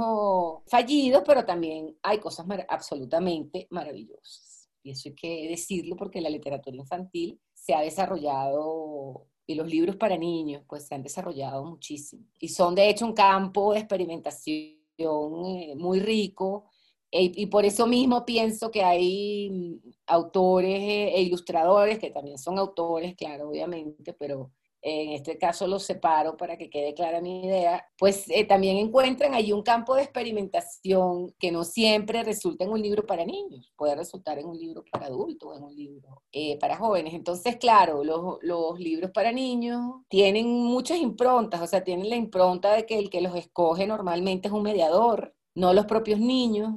fallidos, 0.67 1.23
pero 1.25 1.43
también 1.43 1.97
hay 2.01 2.19
cosas 2.19 2.45
absolutamente 2.69 3.67
maravillosas. 3.71 4.69
Y 4.83 4.91
eso 4.91 5.09
hay 5.09 5.15
que 5.15 5.47
decirlo 5.49 5.97
porque 5.97 6.21
la 6.21 6.29
literatura 6.29 6.77
infantil 6.77 7.39
se 7.53 7.73
ha 7.73 7.81
desarrollado 7.81 9.27
y 9.45 9.55
los 9.55 9.67
libros 9.67 9.97
para 9.97 10.17
niños 10.17 10.63
pues 10.67 10.87
se 10.87 10.95
han 10.95 11.03
desarrollado 11.03 11.65
muchísimo. 11.65 12.25
Y 12.39 12.47
son 12.47 12.73
de 12.73 12.89
hecho 12.89 13.05
un 13.05 13.13
campo 13.13 13.73
de 13.73 13.79
experimentación 13.79 14.79
eh, 14.97 15.75
muy 15.75 15.99
rico 15.99 16.70
y 17.11 17.45
por 17.47 17.65
eso 17.65 17.87
mismo 17.87 18.25
pienso 18.25 18.71
que 18.71 18.83
hay 18.83 19.81
autores 20.07 20.79
e 20.79 21.21
ilustradores, 21.21 21.99
que 21.99 22.11
también 22.11 22.37
son 22.37 22.57
autores, 22.57 23.15
claro, 23.15 23.49
obviamente, 23.49 24.13
pero 24.13 24.51
en 24.81 25.11
este 25.11 25.37
caso 25.37 25.67
los 25.67 25.83
separo 25.83 26.35
para 26.37 26.57
que 26.57 26.69
quede 26.69 26.93
clara 26.93 27.21
mi 27.21 27.45
idea, 27.45 27.85
pues 27.97 28.25
eh, 28.29 28.45
también 28.45 28.77
encuentran 28.77 29.33
allí 29.33 29.51
un 29.51 29.61
campo 29.61 29.95
de 29.95 30.03
experimentación 30.03 31.33
que 31.39 31.51
no 31.51 31.63
siempre 31.63 32.23
resulta 32.23 32.63
en 32.63 32.71
un 32.71 32.81
libro 32.81 33.05
para 33.05 33.23
niños, 33.23 33.71
puede 33.75 33.95
resultar 33.95 34.39
en 34.39 34.47
un 34.47 34.57
libro 34.57 34.83
para 34.91 35.05
adultos, 35.05 35.55
en 35.55 35.63
un 35.63 35.75
libro 35.75 36.23
eh, 36.31 36.57
para 36.57 36.77
jóvenes. 36.77 37.13
Entonces, 37.13 37.57
claro, 37.57 38.03
los, 38.03 38.39
los 38.41 38.79
libros 38.79 39.11
para 39.11 39.31
niños 39.31 39.81
tienen 40.09 40.47
muchas 40.47 40.97
improntas, 40.97 41.61
o 41.61 41.67
sea, 41.67 41.83
tienen 41.83 42.09
la 42.09 42.15
impronta 42.15 42.73
de 42.73 42.85
que 42.85 42.97
el 42.97 43.09
que 43.09 43.21
los 43.21 43.35
escoge 43.35 43.85
normalmente 43.85 44.47
es 44.47 44.53
un 44.53 44.63
mediador, 44.63 45.35
no 45.53 45.73
los 45.73 45.85
propios 45.85 46.19
niños, 46.19 46.73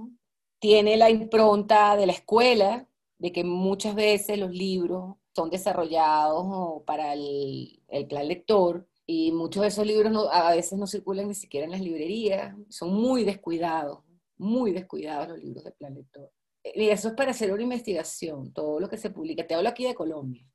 tiene 0.65 0.97
la 0.97 1.11
impronta 1.11 1.95
de 1.95 2.07
la 2.07 2.15
escuela, 2.15 2.89
de 3.19 3.33
que 3.33 3.45
muchas 3.45 3.95
veces 3.95 4.39
los 4.39 4.51
libros 4.51 5.17
son 5.37 5.51
desarrollados 5.51 6.83
para 6.87 7.13
el, 7.13 7.83
plan 8.09 8.27
lector 8.27 8.89
y 9.05 9.31
muchos 9.33 9.61
de 9.61 9.69
esos 9.69 9.87
libros 9.87 10.27
a 10.33 10.53
veces 10.53 10.79
no 10.79 10.87
circulan 10.87 11.29
ni 11.29 11.35
siquiera 11.35 11.67
en 11.67 11.73
las 11.73 11.83
librerías, 11.83 12.57
son 12.71 12.95
muy 12.95 13.25
descuidados, 13.25 14.05
muy 14.39 14.73
descuidados 14.73 15.29
los 15.29 15.39
libros 15.39 15.65
de 15.65 15.73
plan 15.73 15.95
lector. 15.97 16.33
Y 16.63 16.89
eso 16.89 17.09
es 17.09 17.15
para 17.15 17.33
hacer 17.33 17.53
una 17.53 17.63
investigación, 17.63 18.51
todo 18.55 18.81
lo 18.81 18.89
que 18.89 18.97
se 18.97 19.11
publica. 19.11 19.47
Te 19.47 19.55
hablo 19.55 19.69
aquí 19.69 19.85
de 19.85 19.95
Colombia 19.95 20.47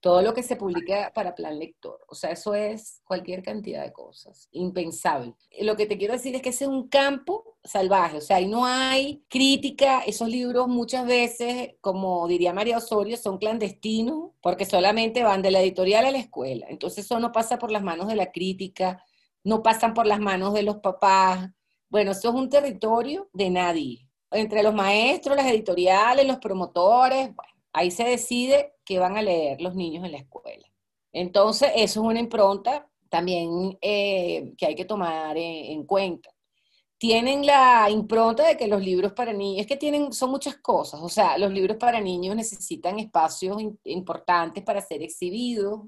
todo 0.00 0.22
lo 0.22 0.32
que 0.32 0.42
se 0.42 0.56
publica 0.56 1.12
para 1.14 1.34
plan 1.34 1.58
lector. 1.58 2.00
O 2.08 2.14
sea, 2.14 2.30
eso 2.30 2.54
es 2.54 3.00
cualquier 3.04 3.42
cantidad 3.42 3.84
de 3.84 3.92
cosas, 3.92 4.48
impensable. 4.52 5.34
Lo 5.60 5.76
que 5.76 5.86
te 5.86 5.98
quiero 5.98 6.14
decir 6.14 6.34
es 6.34 6.42
que 6.42 6.50
ese 6.50 6.64
es 6.64 6.70
un 6.70 6.88
campo 6.88 7.57
salvaje, 7.68 8.18
o 8.18 8.20
sea, 8.20 8.36
ahí 8.36 8.48
no 8.48 8.64
hay 8.66 9.24
crítica, 9.28 10.00
esos 10.00 10.28
libros 10.28 10.68
muchas 10.68 11.06
veces, 11.06 11.74
como 11.80 12.26
diría 12.26 12.52
María 12.52 12.78
Osorio, 12.78 13.16
son 13.16 13.38
clandestinos 13.38 14.30
porque 14.40 14.64
solamente 14.64 15.22
van 15.22 15.42
de 15.42 15.50
la 15.50 15.60
editorial 15.60 16.06
a 16.06 16.10
la 16.10 16.18
escuela. 16.18 16.66
Entonces 16.68 17.04
eso 17.04 17.20
no 17.20 17.32
pasa 17.32 17.58
por 17.58 17.70
las 17.70 17.82
manos 17.82 18.08
de 18.08 18.16
la 18.16 18.32
crítica, 18.32 19.02
no 19.44 19.62
pasan 19.62 19.94
por 19.94 20.06
las 20.06 20.20
manos 20.20 20.54
de 20.54 20.62
los 20.62 20.78
papás. 20.78 21.50
Bueno, 21.88 22.12
eso 22.12 22.28
es 22.30 22.34
un 22.34 22.48
territorio 22.48 23.28
de 23.32 23.50
nadie. 23.50 24.08
Entre 24.30 24.62
los 24.62 24.74
maestros, 24.74 25.36
las 25.36 25.46
editoriales, 25.46 26.26
los 26.26 26.38
promotores, 26.38 27.34
bueno, 27.34 27.52
ahí 27.72 27.90
se 27.90 28.04
decide 28.04 28.74
que 28.84 28.98
van 28.98 29.16
a 29.16 29.22
leer 29.22 29.60
los 29.60 29.74
niños 29.74 30.04
en 30.04 30.12
la 30.12 30.18
escuela. 30.18 30.66
Entonces, 31.12 31.70
eso 31.74 32.00
es 32.00 32.06
una 32.06 32.20
impronta 32.20 32.88
también 33.08 33.78
eh, 33.80 34.52
que 34.56 34.66
hay 34.66 34.74
que 34.74 34.84
tomar 34.84 35.36
en, 35.36 35.84
cuenta. 35.84 36.30
Tienen 36.98 37.46
la 37.46 37.88
impronta 37.90 38.46
de 38.46 38.56
que 38.56 38.66
los 38.66 38.82
libros 38.82 39.12
para 39.12 39.32
niños, 39.32 39.60
es 39.60 39.66
que 39.66 39.76
tienen, 39.76 40.12
son 40.12 40.30
muchas 40.30 40.56
cosas, 40.56 41.00
o 41.00 41.08
sea, 41.08 41.38
los 41.38 41.52
libros 41.52 41.76
para 41.76 42.00
niños 42.00 42.34
necesitan 42.34 42.98
espacios 42.98 43.56
importantes 43.84 44.64
para 44.64 44.80
ser 44.80 45.02
exhibidos, 45.02 45.82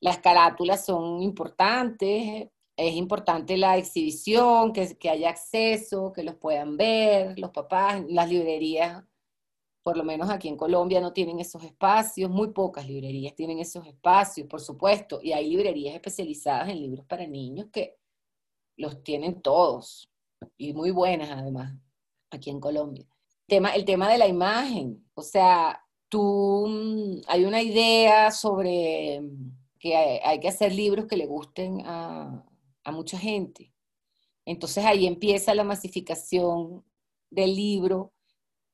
las 0.00 0.18
carátulas 0.18 0.84
son 0.84 1.22
importantes, 1.22 2.48
es 2.76 2.94
importante 2.96 3.56
la 3.56 3.76
exhibición, 3.76 4.72
que, 4.72 4.96
que 4.98 5.08
haya 5.08 5.30
acceso, 5.30 6.12
que 6.12 6.24
los 6.24 6.34
puedan 6.34 6.76
ver, 6.76 7.38
los 7.38 7.50
papás, 7.50 8.02
las 8.08 8.28
librerías 8.28 9.04
por 9.84 9.98
lo 9.98 10.02
menos 10.02 10.30
aquí 10.30 10.48
en 10.48 10.56
Colombia 10.56 10.98
no 10.98 11.12
tienen 11.12 11.38
esos 11.40 11.62
espacios, 11.62 12.30
muy 12.30 12.48
pocas 12.52 12.88
librerías 12.88 13.34
tienen 13.34 13.58
esos 13.58 13.86
espacios, 13.86 14.48
por 14.48 14.62
supuesto, 14.62 15.20
y 15.22 15.32
hay 15.32 15.50
librerías 15.50 15.94
especializadas 15.94 16.70
en 16.70 16.80
libros 16.80 17.04
para 17.04 17.26
niños 17.26 17.66
que 17.70 17.98
los 18.78 19.04
tienen 19.04 19.42
todos, 19.42 20.10
y 20.56 20.72
muy 20.72 20.90
buenas 20.90 21.30
además, 21.30 21.78
aquí 22.30 22.50
en 22.50 22.60
Colombia. 22.60 23.06
Tema, 23.46 23.70
el 23.74 23.84
tema 23.84 24.08
de 24.10 24.18
la 24.18 24.26
imagen, 24.26 25.06
o 25.14 25.22
sea, 25.22 25.80
tú, 26.08 26.66
mm, 26.68 27.22
hay 27.26 27.44
una 27.44 27.62
idea 27.62 28.30
sobre 28.30 29.22
que 29.78 29.96
hay, 29.96 30.40
que 30.40 30.48
hacer 30.48 30.72
libros 30.72 31.06
que 31.06 31.16
le 31.16 31.26
gusten 31.26 31.82
a, 31.84 32.44
a 32.84 32.92
mucha 32.92 33.18
gente. 33.18 33.72
Entonces 34.46 34.84
ahí 34.84 35.06
empieza 35.06 35.54
la 35.54 35.64
masificación 35.64 36.84
del 37.30 37.54
libro 37.54 38.12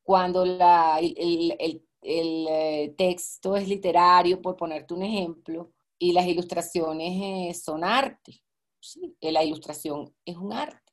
cuando 0.03 0.45
la, 0.45 0.99
el, 1.01 1.57
el, 1.59 1.85
eh, 2.03 2.95
texto 2.97 3.57
es 3.57 3.69
literario, 3.69 4.41
por 4.43 4.57
ponerte 4.57 4.95
un 4.95 5.03
ejemplo, 5.03 5.73
y 5.99 6.13
las 6.13 6.27
ilustraciones 6.27 7.13
eh, 7.15 7.55
son 7.55 7.85
arte. 7.85 8.43
Sí, 8.81 9.17
la 9.21 9.45
ilustración 9.45 10.13
es 10.25 10.37
un 10.37 10.53
arte. 10.53 10.90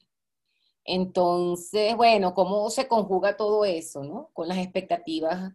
Entonces, 0.87 1.95
bueno, 1.97 2.33
¿cómo 2.33 2.69
se 2.69 2.87
conjuga 2.87 3.35
todo 3.35 3.65
eso, 3.65 4.03
no? 4.03 4.29
Con 4.33 4.47
las 4.47 4.57
expectativas 4.57 5.53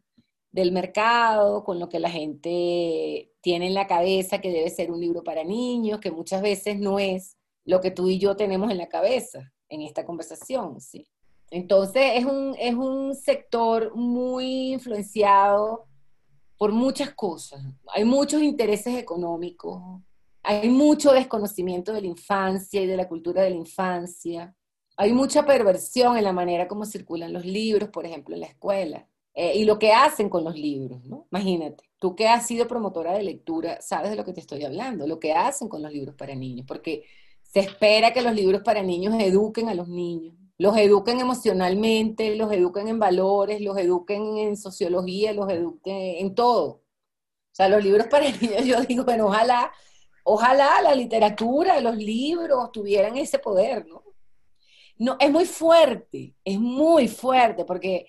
del 0.52 0.72
mercado, 0.72 1.64
con 1.64 1.78
lo 1.78 1.88
que 1.88 1.98
la 1.98 2.10
gente 2.10 3.32
tiene 3.40 3.68
en 3.68 3.74
la 3.74 3.86
cabeza 3.86 4.42
que 4.42 4.52
debe 4.52 4.68
ser 4.68 4.92
un 4.92 5.00
libro 5.00 5.24
para 5.24 5.42
niños, 5.42 6.00
que 6.00 6.10
muchas 6.10 6.42
veces 6.42 6.78
no 6.78 6.98
es 6.98 7.38
lo 7.64 7.80
que 7.80 7.90
tú 7.90 8.08
y 8.08 8.18
yo 8.18 8.36
tenemos 8.36 8.70
en 8.70 8.76
la 8.76 8.90
cabeza 8.90 9.50
en 9.70 9.80
esta 9.80 10.04
conversación, 10.04 10.80
¿sí? 10.82 11.08
Entonces 11.50 12.12
es 12.16 12.26
un, 12.26 12.54
es 12.58 12.74
un 12.74 13.14
sector 13.14 13.96
muy 13.96 14.72
influenciado 14.72 15.86
por 16.58 16.72
muchas 16.72 17.14
cosas. 17.14 17.62
Hay 17.94 18.04
muchos 18.04 18.42
intereses 18.42 18.96
económicos, 18.98 19.82
hay 20.42 20.68
mucho 20.68 21.12
desconocimiento 21.12 21.94
de 21.94 22.02
la 22.02 22.06
infancia 22.08 22.82
y 22.82 22.86
de 22.86 22.96
la 22.98 23.08
cultura 23.08 23.42
de 23.42 23.50
la 23.50 23.56
infancia. 23.56 24.54
Hay 25.02 25.12
mucha 25.12 25.44
perversión 25.44 26.16
en 26.16 26.24
la 26.24 26.32
manera 26.32 26.68
como 26.68 26.86
circulan 26.86 27.32
los 27.32 27.44
libros, 27.44 27.88
por 27.90 28.06
ejemplo, 28.06 28.34
en 28.34 28.40
la 28.42 28.46
escuela. 28.46 29.08
Eh, 29.34 29.58
y 29.58 29.64
lo 29.64 29.78
que 29.78 29.92
hacen 29.92 30.28
con 30.28 30.44
los 30.44 30.54
libros, 30.54 31.04
¿no? 31.04 31.26
Imagínate, 31.32 31.84
tú 31.98 32.14
que 32.14 32.28
has 32.28 32.46
sido 32.46 32.68
promotora 32.68 33.12
de 33.12 33.22
lectura, 33.22 33.80
sabes 33.80 34.10
de 34.10 34.16
lo 34.16 34.24
que 34.24 34.32
te 34.32 34.40
estoy 34.40 34.64
hablando, 34.64 35.06
lo 35.06 35.18
que 35.18 35.32
hacen 35.32 35.68
con 35.68 35.82
los 35.82 35.90
libros 35.92 36.14
para 36.14 36.34
niños, 36.34 36.66
porque 36.68 37.04
se 37.42 37.60
espera 37.60 38.12
que 38.12 38.22
los 38.22 38.34
libros 38.34 38.62
para 38.62 38.82
niños 38.82 39.14
eduquen 39.18 39.68
a 39.68 39.74
los 39.74 39.88
niños 39.88 40.34
los 40.62 40.76
eduquen 40.76 41.18
emocionalmente, 41.18 42.36
los 42.36 42.52
eduquen 42.52 42.86
en 42.86 43.00
valores, 43.00 43.60
los 43.60 43.76
eduquen 43.78 44.36
en 44.38 44.56
sociología, 44.56 45.32
los 45.32 45.50
eduquen 45.50 45.96
en 46.24 46.34
todo. 46.36 46.66
O 46.74 46.82
sea, 47.54 47.68
los 47.68 47.82
libros 47.82 48.06
para 48.06 48.30
niños, 48.40 48.64
yo 48.64 48.80
digo, 48.82 49.04
bueno, 49.04 49.26
ojalá, 49.26 49.72
ojalá 50.24 50.80
la 50.82 50.94
literatura, 50.94 51.80
los 51.80 51.96
libros 51.96 52.70
tuvieran 52.72 53.16
ese 53.16 53.40
poder, 53.40 53.86
¿no? 53.88 54.11
No, 54.98 55.16
es 55.18 55.30
muy 55.30 55.46
fuerte, 55.46 56.34
es 56.44 56.60
muy 56.60 57.08
fuerte, 57.08 57.64
porque 57.64 58.06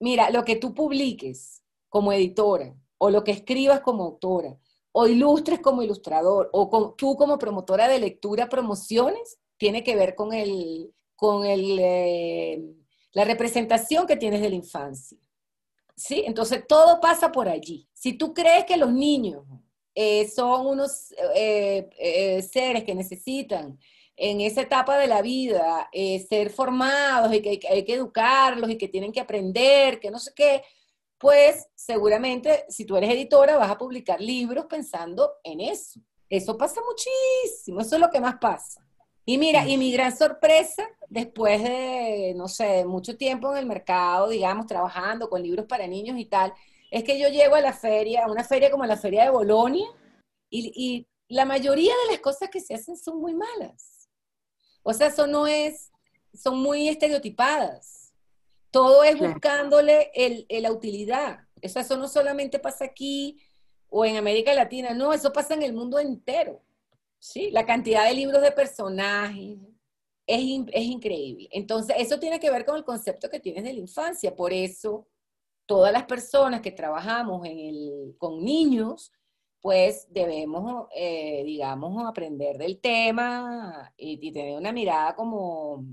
mira, 0.00 0.30
lo 0.30 0.44
que 0.44 0.56
tú 0.56 0.74
publiques 0.74 1.62
como 1.88 2.12
editora, 2.12 2.74
o 2.98 3.10
lo 3.10 3.24
que 3.24 3.32
escribas 3.32 3.80
como 3.80 4.04
autora, 4.04 4.58
o 4.92 5.06
ilustres 5.06 5.60
como 5.60 5.82
ilustrador, 5.82 6.48
o 6.52 6.94
tú 6.96 7.16
como 7.16 7.38
promotora 7.38 7.88
de 7.88 7.98
lectura 7.98 8.48
promociones, 8.48 9.38
tiene 9.58 9.84
que 9.84 9.96
ver 9.96 10.14
con 10.14 10.32
el, 10.32 10.92
con 11.14 11.42
eh, 11.46 12.62
la 13.12 13.24
representación 13.24 14.06
que 14.06 14.16
tienes 14.16 14.40
de 14.40 14.50
la 14.50 14.56
infancia. 14.56 15.18
¿Sí? 15.94 16.22
Entonces, 16.26 16.66
todo 16.66 17.00
pasa 17.00 17.32
por 17.32 17.48
allí. 17.48 17.88
Si 17.94 18.12
tú 18.14 18.34
crees 18.34 18.66
que 18.66 18.76
los 18.76 18.92
niños 18.92 19.44
eh, 19.94 20.28
son 20.28 20.66
unos 20.66 21.14
eh, 21.34 22.42
seres 22.50 22.84
que 22.84 22.94
necesitan 22.94 23.78
en 24.16 24.40
esa 24.40 24.62
etapa 24.62 24.98
de 24.98 25.06
la 25.06 25.22
vida 25.22 25.90
ser 26.28 26.50
formados 26.50 27.32
y 27.34 27.42
que 27.42 27.60
hay 27.70 27.84
que 27.84 27.94
educarlos 27.94 28.70
y 28.70 28.78
que 28.78 28.88
tienen 28.88 29.12
que 29.12 29.20
aprender, 29.20 30.00
que 30.00 30.10
no 30.10 30.18
sé 30.18 30.32
qué, 30.34 30.62
pues 31.18 31.68
seguramente 31.74 32.64
si 32.68 32.84
tú 32.84 32.96
eres 32.96 33.10
editora 33.10 33.56
vas 33.56 33.70
a 33.70 33.78
publicar 33.78 34.20
libros 34.20 34.66
pensando 34.66 35.34
en 35.44 35.60
eso. 35.60 36.00
Eso 36.28 36.56
pasa 36.56 36.80
muchísimo, 36.82 37.80
eso 37.80 37.96
es 37.96 38.00
lo 38.00 38.10
que 38.10 38.20
más 38.20 38.36
pasa. 38.40 38.86
Y 39.24 39.38
mira, 39.38 39.66
y 39.66 39.76
mi 39.76 39.92
gran 39.92 40.16
sorpresa, 40.16 40.88
después 41.08 41.62
de, 41.62 42.32
no 42.36 42.46
sé, 42.48 42.84
mucho 42.84 43.16
tiempo 43.16 43.50
en 43.52 43.58
el 43.58 43.66
mercado, 43.66 44.28
digamos, 44.28 44.66
trabajando 44.66 45.28
con 45.28 45.42
libros 45.42 45.66
para 45.66 45.86
niños 45.86 46.16
y 46.18 46.26
tal, 46.26 46.52
es 46.90 47.02
que 47.02 47.18
yo 47.18 47.28
llego 47.28 47.56
a 47.56 47.60
la 47.60 47.72
feria, 47.72 48.24
a 48.24 48.30
una 48.30 48.44
feria 48.44 48.70
como 48.70 48.86
la 48.86 48.96
feria 48.96 49.24
de 49.24 49.30
Bolonia, 49.30 49.88
y, 50.48 51.06
la 51.28 51.44
mayoría 51.44 51.92
de 52.04 52.12
las 52.12 52.20
cosas 52.20 52.48
que 52.50 52.60
se 52.60 52.74
hacen 52.74 52.96
son 52.96 53.18
muy 53.18 53.34
malas. 53.34 53.95
O 54.88 54.92
sea, 54.92 55.08
eso 55.08 55.26
no 55.26 55.48
es, 55.48 55.90
son 56.32 56.60
muy 56.60 56.88
estereotipadas. 56.88 58.14
Todo 58.70 59.02
es 59.02 59.18
buscándole 59.18 60.12
el, 60.14 60.46
la 60.48 60.70
utilidad. 60.70 61.40
Eso, 61.60 61.80
eso 61.80 61.96
no 61.96 62.06
solamente 62.06 62.60
pasa 62.60 62.84
aquí 62.84 63.42
o 63.88 64.04
en 64.04 64.16
América 64.16 64.54
Latina, 64.54 64.94
no, 64.94 65.12
eso 65.12 65.32
pasa 65.32 65.54
en 65.54 65.64
el 65.64 65.72
mundo 65.72 65.98
entero. 65.98 66.62
Sí, 67.18 67.50
la 67.50 67.66
cantidad 67.66 68.04
de 68.06 68.14
libros 68.14 68.40
de 68.42 68.52
personajes 68.52 69.58
es, 70.24 70.40
es 70.72 70.84
increíble. 70.84 71.48
Entonces, 71.50 71.96
eso 71.98 72.20
tiene 72.20 72.38
que 72.38 72.50
ver 72.52 72.64
con 72.64 72.76
el 72.76 72.84
concepto 72.84 73.28
que 73.28 73.40
tienes 73.40 73.64
de 73.64 73.72
la 73.72 73.80
infancia. 73.80 74.36
Por 74.36 74.52
eso, 74.52 75.08
todas 75.66 75.92
las 75.92 76.04
personas 76.04 76.60
que 76.60 76.70
trabajamos 76.70 77.44
en 77.44 77.58
el, 77.58 78.14
con 78.18 78.44
niños, 78.44 79.10
pues 79.66 80.06
debemos, 80.12 80.86
eh, 80.94 81.42
digamos, 81.44 82.06
aprender 82.06 82.56
del 82.56 82.78
tema 82.80 83.92
y, 83.96 84.16
y, 84.22 84.32
tener 84.32 84.56
una 84.56 84.70
mirada 84.70 85.16
como 85.16 85.84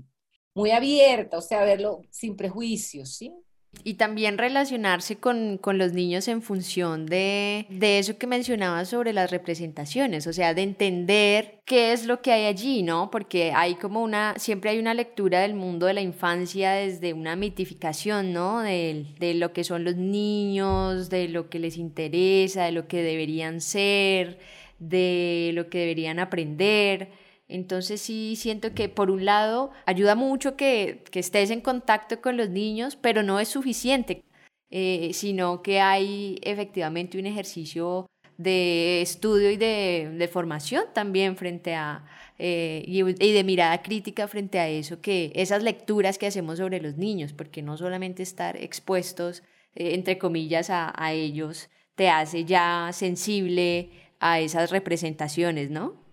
muy 0.54 0.70
abierta, 0.70 1.38
o 1.38 1.40
sea, 1.40 1.64
verlo 1.64 2.02
sin 2.08 2.36
prejuicios, 2.36 3.16
¿sí? 3.16 3.34
Y 3.82 3.94
también 3.94 4.38
relacionarse 4.38 5.16
con, 5.16 5.60
los 5.62 5.92
niños 5.92 6.28
en 6.28 6.40
función 6.40 7.06
de, 7.06 7.66
de 7.68 7.98
eso 7.98 8.16
que 8.16 8.26
mencionabas 8.26 8.88
sobre 8.88 9.12
las 9.12 9.30
representaciones, 9.30 10.26
o 10.26 10.32
sea, 10.32 10.54
de 10.54 10.62
entender 10.62 11.60
qué 11.64 11.92
es 11.92 12.06
lo 12.06 12.22
que 12.22 12.32
hay 12.32 12.44
allí, 12.44 12.82
¿no? 12.82 13.10
Porque 13.10 13.52
hay 13.52 13.74
como 13.74 14.02
una, 14.02 14.34
siempre 14.38 14.70
hay 14.70 14.78
una 14.78 14.94
lectura 14.94 15.40
del 15.40 15.54
mundo 15.54 15.86
de 15.86 15.94
la 15.94 16.00
infancia 16.00 16.72
desde 16.72 17.12
una 17.12 17.36
mitificación, 17.36 18.32
¿no? 18.32 18.60
De, 18.60 19.06
de 19.18 19.34
lo 19.34 19.52
que 19.52 19.64
son 19.64 19.84
los 19.84 19.96
niños, 19.96 21.10
de 21.10 21.28
lo 21.28 21.48
que 21.48 21.58
les 21.58 21.76
interesa, 21.76 22.64
de 22.64 22.72
lo 22.72 22.86
que 22.86 23.02
deberían 23.02 23.60
ser, 23.60 24.38
de 24.78 25.50
lo 25.54 25.68
que 25.68 25.78
deberían 25.78 26.18
aprender. 26.18 27.23
Entonces 27.54 28.00
sí 28.00 28.34
siento 28.36 28.74
que 28.74 28.88
por 28.88 29.12
un 29.12 29.24
lado 29.24 29.70
ayuda 29.86 30.16
mucho 30.16 30.56
que, 30.56 31.04
estés 31.12 31.50
en 31.50 31.60
contacto 31.60 32.20
con 32.20 32.36
los 32.36 32.50
niños, 32.50 32.96
pero 32.96 33.22
no 33.22 33.38
es 33.38 33.48
suficiente, 33.48 34.24
eh, 34.70 35.10
sino 35.12 35.62
que 35.62 35.80
hay 35.80 36.40
efectivamente 36.42 37.16
un 37.16 37.26
ejercicio 37.26 38.06
de 38.38 39.00
estudio 39.02 39.52
y 39.52 39.56
de, 39.56 40.28
formación 40.32 40.86
también 40.92 41.36
frente 41.36 41.76
a, 41.76 42.04
eh, 42.40 42.82
y, 42.88 43.02
de 43.02 43.44
mirada 43.44 43.82
crítica 43.82 44.26
frente 44.26 44.58
a 44.58 44.68
eso, 44.68 45.00
que 45.00 45.30
esas 45.36 45.62
lecturas 45.62 46.18
que 46.18 46.26
hacemos 46.26 46.58
sobre 46.58 46.80
los 46.80 46.96
niños, 46.96 47.32
porque 47.32 47.62
no 47.62 47.76
solamente 47.76 48.24
estar 48.24 48.56
expuestos, 48.56 49.44
eh, 49.76 49.94
entre 49.94 50.18
comillas, 50.18 50.70
a 50.70 51.12
ellos, 51.12 51.70
te 51.94 52.08
hace 52.08 52.44
ya 52.44 52.90
sensible 52.92 53.90
a 54.18 54.40
esas 54.40 54.72
representaciones, 54.72 55.70
¿no? 55.70 56.03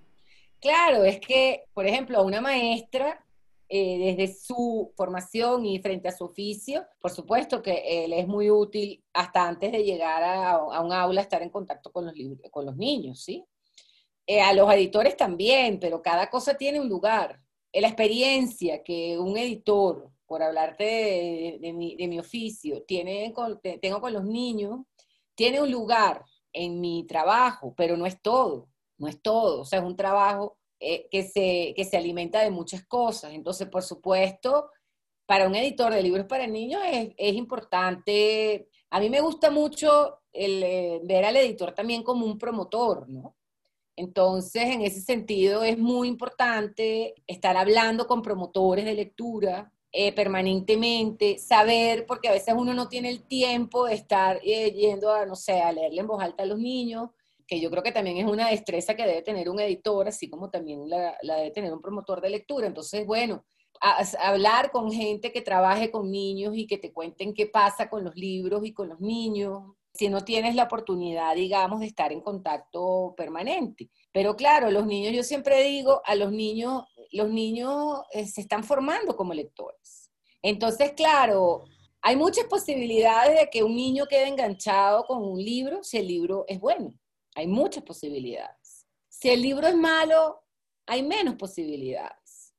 Claro, 0.61 1.03
es 1.03 1.19
que, 1.19 1.63
por 1.73 1.87
ejemplo, 1.87 2.19
a 2.19 2.21
una 2.21 2.39
maestra, 2.39 3.25
eh, 3.67 4.15
desde 4.15 4.35
su 4.35 4.93
formación 4.95 5.65
y 5.65 5.79
frente 5.79 6.07
a 6.07 6.11
su 6.11 6.25
oficio, 6.25 6.85
por 6.99 7.09
supuesto 7.09 7.63
que 7.63 8.03
él 8.03 8.13
es 8.13 8.27
muy 8.27 8.51
útil 8.51 9.03
hasta 9.13 9.47
antes 9.47 9.71
de 9.71 9.83
llegar 9.83 10.23
a, 10.23 10.81
un 10.83 10.93
aula, 10.93 11.21
estar 11.21 11.41
en 11.41 11.49
contacto 11.49 11.91
con 11.91 12.05
los, 12.05 12.13
con 12.51 12.65
los 12.65 12.77
niños, 12.77 13.23
¿sí? 13.23 13.43
Eh, 14.27 14.41
a 14.41 14.53
los 14.53 14.71
editores 14.73 15.17
también, 15.17 15.79
pero 15.79 16.01
cada 16.01 16.29
cosa 16.29 16.55
tiene 16.55 16.79
un 16.79 16.89
lugar. 16.89 17.41
la 17.73 17.87
experiencia 17.87 18.83
que 18.83 19.17
un 19.17 19.37
editor, 19.37 20.11
por 20.27 20.43
hablarte 20.43 21.57
de, 21.59 21.73
mi, 21.73 22.19
oficio, 22.19 22.83
tiene 22.83 23.33
tengo 23.81 24.01
con 24.01 24.13
los 24.13 24.25
niños, 24.25 24.81
tiene 25.35 25.61
un 25.61 25.71
lugar 25.71 26.23
en 26.53 26.79
mi 26.81 27.05
trabajo, 27.07 27.73
pero 27.75 27.97
no 27.97 28.05
es 28.05 28.21
todo 28.21 28.70
no 29.01 29.07
es 29.07 29.21
todo, 29.21 29.61
o 29.61 29.65
sea, 29.65 29.79
es 29.79 29.85
un 29.85 29.95
trabajo 29.95 30.57
eh, 30.79 31.07
que, 31.09 31.23
se, 31.23 31.73
que 31.75 31.83
se 31.85 31.97
alimenta 31.97 32.41
de 32.41 32.51
muchas 32.51 32.85
cosas. 32.85 33.33
Entonces, 33.33 33.67
por 33.67 33.81
supuesto, 33.81 34.69
para 35.25 35.47
un 35.47 35.55
editor 35.55 35.91
de 35.91 36.03
libros 36.03 36.27
para 36.27 36.45
niños 36.45 36.81
es, 36.85 37.33
importante, 37.35 38.69
a 38.91 38.99
mí 38.99 39.09
me 39.09 39.21
gusta 39.21 39.49
mucho 39.49 40.19
el, 40.31 40.63
eh, 40.63 41.01
ver 41.03 41.25
al 41.25 41.35
editor 41.37 41.73
también 41.73 42.03
como 42.03 42.25
un 42.25 42.37
promotor, 42.37 43.09
¿no? 43.09 43.35
Entonces, 43.95 44.63
en 44.63 44.81
ese 44.81 45.01
sentido, 45.01 45.63
es 45.63 45.77
muy 45.77 46.07
importante 46.07 47.15
estar 47.27 47.57
hablando 47.57 48.07
con 48.07 48.21
promotores 48.21 48.85
de 48.85 48.93
lectura, 48.93 49.71
eh, 49.91 50.13
permanentemente, 50.13 51.37
saber, 51.39 52.05
porque 52.05 52.29
a 52.29 52.33
veces 52.33 52.53
uno 52.57 52.73
no 52.73 52.87
tiene 52.87 53.09
el 53.09 53.23
tiempo 53.23 53.87
de 53.87 53.95
estar 53.95 54.39
yendo 54.41 55.11
a, 55.11 55.25
no 55.25 55.35
sé, 55.35 55.59
a 55.61 55.71
leerle 55.71 56.01
en 56.01 56.07
voz 56.07 56.21
alta 56.23 56.43
a 56.43 56.45
los 56.45 56.59
niños, 56.59 57.09
que 57.51 57.59
yo 57.59 57.69
creo 57.69 57.83
que 57.83 57.91
también 57.91 58.15
es 58.15 58.25
una 58.25 58.47
destreza 58.47 58.95
que 58.95 59.05
debe 59.05 59.23
tener 59.23 59.49
un 59.49 59.59
editor, 59.59 60.07
así 60.07 60.29
como 60.29 60.49
también 60.49 60.89
la, 60.89 61.17
debe 61.21 61.51
tener 61.51 61.73
un 61.73 61.81
promotor 61.81 62.21
de 62.21 62.29
lectura. 62.29 62.65
Entonces, 62.65 63.05
bueno, 63.05 63.43
hablar 64.21 64.71
con 64.71 64.89
gente 64.89 65.33
que 65.33 65.41
trabaje 65.41 65.91
con 65.91 66.09
niños 66.09 66.55
y 66.55 66.65
que 66.65 66.77
te 66.77 66.93
cuenten 66.93 67.33
qué 67.33 67.47
pasa 67.47 67.89
con 67.89 68.05
los 68.05 68.15
libros 68.15 68.65
y 68.65 68.71
con 68.71 68.87
los 68.87 69.01
niños, 69.01 69.63
si 69.93 70.07
no 70.07 70.23
tienes 70.23 70.55
la 70.55 70.63
oportunidad, 70.63 71.35
digamos, 71.35 71.81
de 71.81 71.87
estar 71.87 72.13
en 72.13 72.21
contacto 72.21 73.13
permanente. 73.17 73.89
Pero 74.13 74.37
claro, 74.37 74.71
los 74.71 74.85
niños, 74.85 75.11
yo 75.13 75.23
siempre 75.23 75.61
digo, 75.61 76.01
a 76.05 76.15
los 76.15 76.31
niños, 76.31 76.85
los 77.11 77.29
niños 77.29 77.99
eh, 78.13 78.27
se 78.27 78.39
están 78.39 78.63
formando 78.63 79.17
como 79.17 79.33
lectores. 79.33 80.09
Entonces, 80.41 80.93
claro, 80.93 81.65
hay 82.01 82.15
muchas 82.15 82.45
posibilidades 82.45 83.37
de 83.37 83.49
que 83.49 83.61
un 83.61 83.75
niño 83.75 84.05
quede 84.05 84.29
enganchado 84.29 85.03
con 85.03 85.21
un 85.21 85.37
libro 85.37 85.83
si 85.83 85.97
el 85.97 86.07
libro 86.07 86.45
es 86.47 86.57
bueno. 86.57 86.93
Hay 87.35 87.47
muchas 87.47 87.83
posibilidades. 87.83 88.87
Si 89.09 89.29
el 89.29 89.41
libro 89.41 89.67
es 89.67 89.75
malo, 89.75 90.43
hay 90.85 91.03
menos 91.03 91.35
posibilidades. 91.35 92.53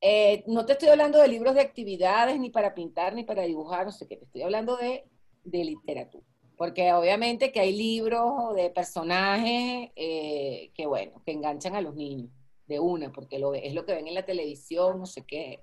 Eh, 0.00 0.44
no 0.46 0.64
te 0.64 0.72
estoy 0.72 0.88
hablando 0.90 1.18
de 1.18 1.28
libros 1.28 1.54
de 1.54 1.60
actividades, 1.60 2.38
ni 2.38 2.50
para 2.50 2.74
pintar, 2.74 3.14
ni 3.14 3.24
para 3.24 3.42
dibujar, 3.42 3.86
no 3.86 3.92
sé 3.92 4.06
qué, 4.06 4.16
te 4.16 4.24
estoy 4.24 4.42
hablando 4.42 4.76
de, 4.76 5.04
literatura. 5.44 6.24
Porque 6.56 6.92
obviamente 6.92 7.52
que 7.52 7.60
hay 7.60 7.72
libros 7.72 8.54
de 8.54 8.70
personajes 8.70 9.90
eh, 9.96 10.70
que, 10.74 10.86
bueno, 10.86 11.22
que 11.24 11.32
enganchan 11.32 11.74
a 11.74 11.80
los 11.80 11.94
niños 11.94 12.30
de 12.66 12.78
una, 12.78 13.10
porque 13.12 13.38
lo, 13.38 13.54
es 13.54 13.72
lo 13.74 13.86
que 13.86 13.94
ven 13.94 14.08
en 14.08 14.14
la 14.14 14.26
televisión, 14.26 14.98
no 14.98 15.06
sé 15.06 15.24
qué. 15.24 15.60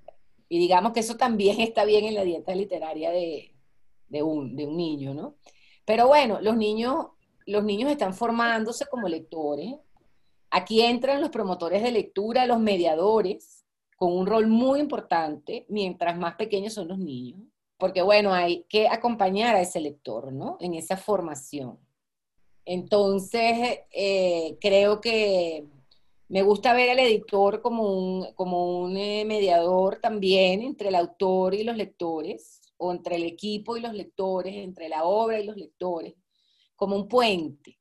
Y 0.50 0.60
digamos 0.60 0.92
que 0.92 1.02
eso 1.02 1.16
también 1.16 1.60
está 1.62 1.86
bien 1.86 2.06
en 2.06 2.16
la 2.16 2.24
dieta 2.24 2.56
literaria 2.56 3.12
de, 3.12 3.54
un, 4.24 4.56
de 4.56 4.66
un 4.66 4.78
niño, 4.78 5.14
¿no? 5.14 5.36
Pero 5.86 6.08
bueno, 6.08 6.40
los 6.42 6.58
niños 6.58 7.08
los 7.46 7.64
niños 7.64 7.92
están 7.92 8.14
formándose 8.14 8.86
como 8.88 9.08
lectores. 9.08 9.76
Aquí 10.50 10.82
entran 10.82 11.22
los 11.22 11.30
promotores 11.30 11.84
de 11.84 11.92
lectura, 11.92 12.46
los 12.46 12.60
mediadores, 12.60 13.66
con 13.98 14.14
un 14.14 14.26
rol 14.26 14.48
muy 14.48 14.80
importante, 14.80 15.66
mientras 15.70 16.18
más 16.18 16.36
pequeños 16.36 16.74
son 16.74 16.88
los 16.88 16.98
niños, 16.98 17.42
porque 17.78 18.02
bueno, 18.02 18.34
hay 18.34 18.66
que 18.68 18.88
acompañar 18.88 19.56
a 19.56 19.62
ese 19.62 19.80
lector, 19.80 20.34
¿no? 20.34 20.58
En 20.60 20.74
esa 20.74 20.98
formación. 20.98 21.80
Entonces, 22.66 23.80
eh, 23.92 24.58
creo 24.60 25.00
que 25.00 25.66
me 26.28 26.42
gusta 26.42 26.74
ver 26.74 26.90
al 26.90 27.00
editor 27.00 27.62
como 27.62 27.84
un, 27.84 28.34
como 28.34 28.80
un 28.80 28.98
eh, 28.98 29.24
mediador 29.26 29.98
también 29.98 30.62
entre 30.64 30.90
el 30.90 30.96
autor 30.96 31.54
y 31.54 31.64
los 31.64 31.78
lectores, 31.78 32.62
o 32.78 32.92
entre 32.92 33.16
el 33.16 33.24
equipo 33.24 33.78
y 33.78 33.82
los 33.82 33.94
lectores, 33.94 34.56
entre 34.56 34.90
la 34.90 35.06
obra 35.06 35.40
y 35.40 35.46
los 35.46 35.56
lectores 35.56 36.16
como 36.76 36.96
un 36.96 37.08
puente. 37.08 37.80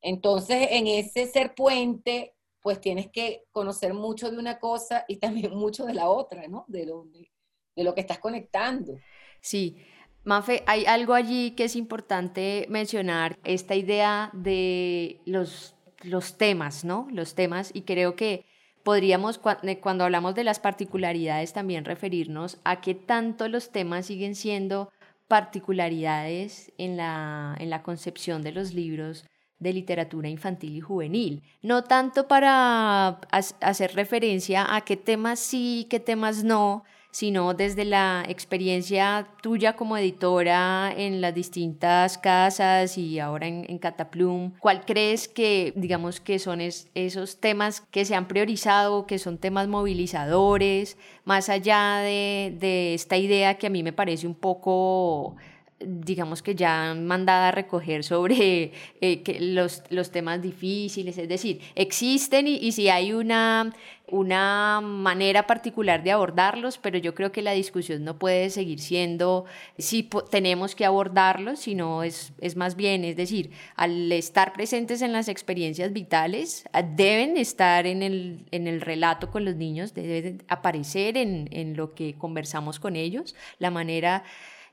Entonces, 0.00 0.68
en 0.70 0.86
ese 0.86 1.26
ser 1.26 1.54
puente, 1.54 2.34
pues 2.60 2.80
tienes 2.80 3.10
que 3.10 3.44
conocer 3.52 3.94
mucho 3.94 4.30
de 4.30 4.38
una 4.38 4.58
cosa 4.58 5.04
y 5.08 5.16
también 5.16 5.54
mucho 5.56 5.84
de 5.86 5.94
la 5.94 6.08
otra, 6.08 6.46
¿no? 6.48 6.64
De 6.68 6.86
lo, 6.86 7.06
de, 7.06 7.84
lo 7.84 7.94
que 7.94 8.00
estás 8.00 8.18
conectando. 8.18 8.98
Sí. 9.40 9.76
Mafe, 10.22 10.62
hay 10.66 10.84
algo 10.84 11.14
allí 11.14 11.52
que 11.52 11.64
es 11.64 11.76
importante 11.76 12.66
mencionar, 12.68 13.38
esta 13.42 13.74
idea 13.74 14.30
de 14.34 15.22
los, 15.24 15.76
los 16.02 16.36
temas, 16.36 16.84
¿no? 16.84 17.08
Los 17.10 17.34
temas, 17.34 17.70
y 17.72 17.82
creo 17.82 18.16
que 18.16 18.44
podríamos, 18.82 19.40
cuando 19.80 20.04
hablamos 20.04 20.34
de 20.34 20.44
las 20.44 20.60
particularidades, 20.60 21.54
también 21.54 21.86
referirnos 21.86 22.58
a 22.64 22.82
qué 22.82 22.94
tanto 22.94 23.48
los 23.48 23.70
temas 23.70 24.06
siguen 24.06 24.34
siendo 24.34 24.90
particularidades 25.30 26.72
en 26.76 26.96
la, 26.96 27.54
en 27.60 27.70
la 27.70 27.84
concepción 27.84 28.42
de 28.42 28.50
los 28.50 28.74
libros 28.74 29.24
de 29.60 29.72
literatura 29.72 30.28
infantil 30.28 30.76
y 30.76 30.80
juvenil. 30.80 31.44
No 31.62 31.84
tanto 31.84 32.26
para 32.26 33.20
hacer 33.60 33.94
referencia 33.94 34.74
a 34.74 34.80
qué 34.80 34.96
temas 34.96 35.38
sí, 35.38 35.86
qué 35.88 36.00
temas 36.00 36.42
no, 36.42 36.82
sino 37.10 37.54
desde 37.54 37.84
la 37.84 38.24
experiencia 38.28 39.26
tuya 39.42 39.74
como 39.74 39.96
editora 39.96 40.92
en 40.96 41.20
las 41.20 41.34
distintas 41.34 42.18
casas 42.18 42.96
y 42.98 43.18
ahora 43.18 43.46
en, 43.46 43.78
Cataplum, 43.78 44.52
¿cuál 44.58 44.84
crees 44.84 45.26
que, 45.26 45.72
digamos, 45.74 46.20
que 46.20 46.38
son 46.38 46.60
esos 46.60 47.40
temas 47.40 47.80
que 47.80 48.04
se 48.04 48.14
han 48.14 48.28
priorizado, 48.28 49.06
que 49.06 49.18
son 49.18 49.38
temas 49.38 49.68
movilizadores, 49.68 50.98
más 51.24 51.48
allá 51.48 51.98
de, 51.98 52.54
de 52.58 52.94
esta 52.94 53.16
idea 53.16 53.54
que 53.54 53.66
a 53.66 53.70
mí 53.70 53.82
me 53.82 53.92
parece 53.92 54.26
un 54.26 54.34
poco 54.34 55.36
digamos 55.80 56.42
que 56.42 56.54
ya 56.54 56.94
mandada 56.94 57.48
a 57.48 57.52
recoger 57.52 58.04
sobre 58.04 58.72
eh, 59.00 59.38
los, 59.40 59.82
los, 59.88 60.10
temas 60.10 60.42
difíciles, 60.42 61.16
es 61.16 61.28
decir, 61.28 61.60
existen 61.74 62.46
y, 62.48 62.56
y 62.56 62.72
si 62.72 62.88
hay 62.88 63.12
una, 63.12 63.72
una 64.10 64.80
manera 64.82 65.46
particular 65.46 66.02
de 66.02 66.12
abordarlos, 66.12 66.78
pero 66.78 66.98
yo 66.98 67.14
creo 67.14 67.32
que 67.32 67.42
la 67.42 67.52
discusión 67.52 68.04
no 68.04 68.18
puede 68.18 68.50
seguir 68.50 68.80
siendo 68.80 69.46
si 69.78 70.08
tenemos 70.30 70.74
que 70.74 70.84
abordarlos, 70.84 71.60
sino 71.60 72.02
es, 72.02 72.32
es 72.40 72.56
más 72.56 72.76
bien, 72.76 73.04
es 73.04 73.16
decir, 73.16 73.50
al 73.76 74.10
estar 74.12 74.52
presentes 74.52 75.02
en 75.02 75.12
las 75.12 75.28
experiencias 75.28 75.92
vitales, 75.92 76.64
deben 76.94 77.36
estar 77.36 77.86
en 77.86 78.02
el, 78.02 78.44
en 78.50 78.66
el 78.66 78.80
relato 78.80 79.30
con 79.30 79.44
los 79.44 79.56
niños, 79.56 79.94
deben 79.94 80.42
aparecer 80.48 81.16
en, 81.16 81.48
en 81.52 81.76
lo 81.76 81.94
que 81.94 82.14
conversamos 82.14 82.80
con 82.80 82.96
ellos, 82.96 83.34
la 83.58 83.70
manera 83.70 84.24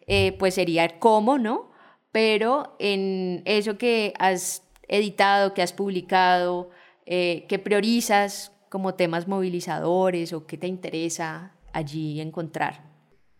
eh, 0.07 0.33
pues 0.39 0.55
sería 0.55 0.99
cómo, 0.99 1.37
¿no? 1.37 1.71
Pero 2.11 2.75
en 2.79 3.43
eso 3.45 3.77
que 3.77 4.13
has 4.19 4.63
editado, 4.87 5.53
que 5.53 5.61
has 5.61 5.73
publicado, 5.73 6.69
eh, 7.05 7.45
que 7.49 7.59
priorizas 7.59 8.53
como 8.69 8.95
temas 8.95 9.27
movilizadores 9.27 10.33
o 10.33 10.47
qué 10.47 10.57
te 10.57 10.67
interesa 10.67 11.57
allí 11.73 12.21
encontrar. 12.21 12.85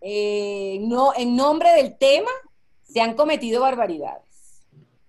eh, 0.01 0.80
no, 0.82 1.13
en 1.15 1.36
nombre 1.36 1.71
del 1.73 1.97
tema 1.97 2.30
se 2.84 3.01
han 3.01 3.15
cometido 3.15 3.62
barbaridades. 3.62 4.25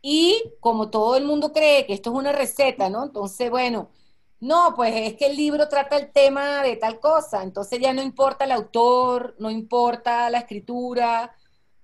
Y 0.03 0.42
como 0.61 0.90
todo 0.90 1.16
el 1.16 1.25
mundo 1.25 1.53
cree 1.53 1.87
que 1.87 1.92
esto 1.94 2.11
es 2.11 2.16
una 2.16 2.33
receta, 2.33 2.88
¿no? 2.90 3.05
Entonces, 3.05 3.51
bueno, 3.51 3.90
no, 4.40 4.75
pues 4.77 4.94
es 4.94 5.14
que 5.16 5.27
el 5.27 5.37
libro 5.37 5.68
trata 5.68 5.97
el 5.97 6.12
tema 6.12 6.62
de 6.62 6.77
tal 6.77 7.01
cosa, 7.01 7.42
entonces 7.42 7.81
ya 7.81 7.92
no 7.92 8.03
importa 8.03 8.44
el 8.44 8.53
autor, 8.53 9.37
no 9.38 9.51
importa 9.51 10.31
la 10.31 10.38
escritura, 10.40 11.35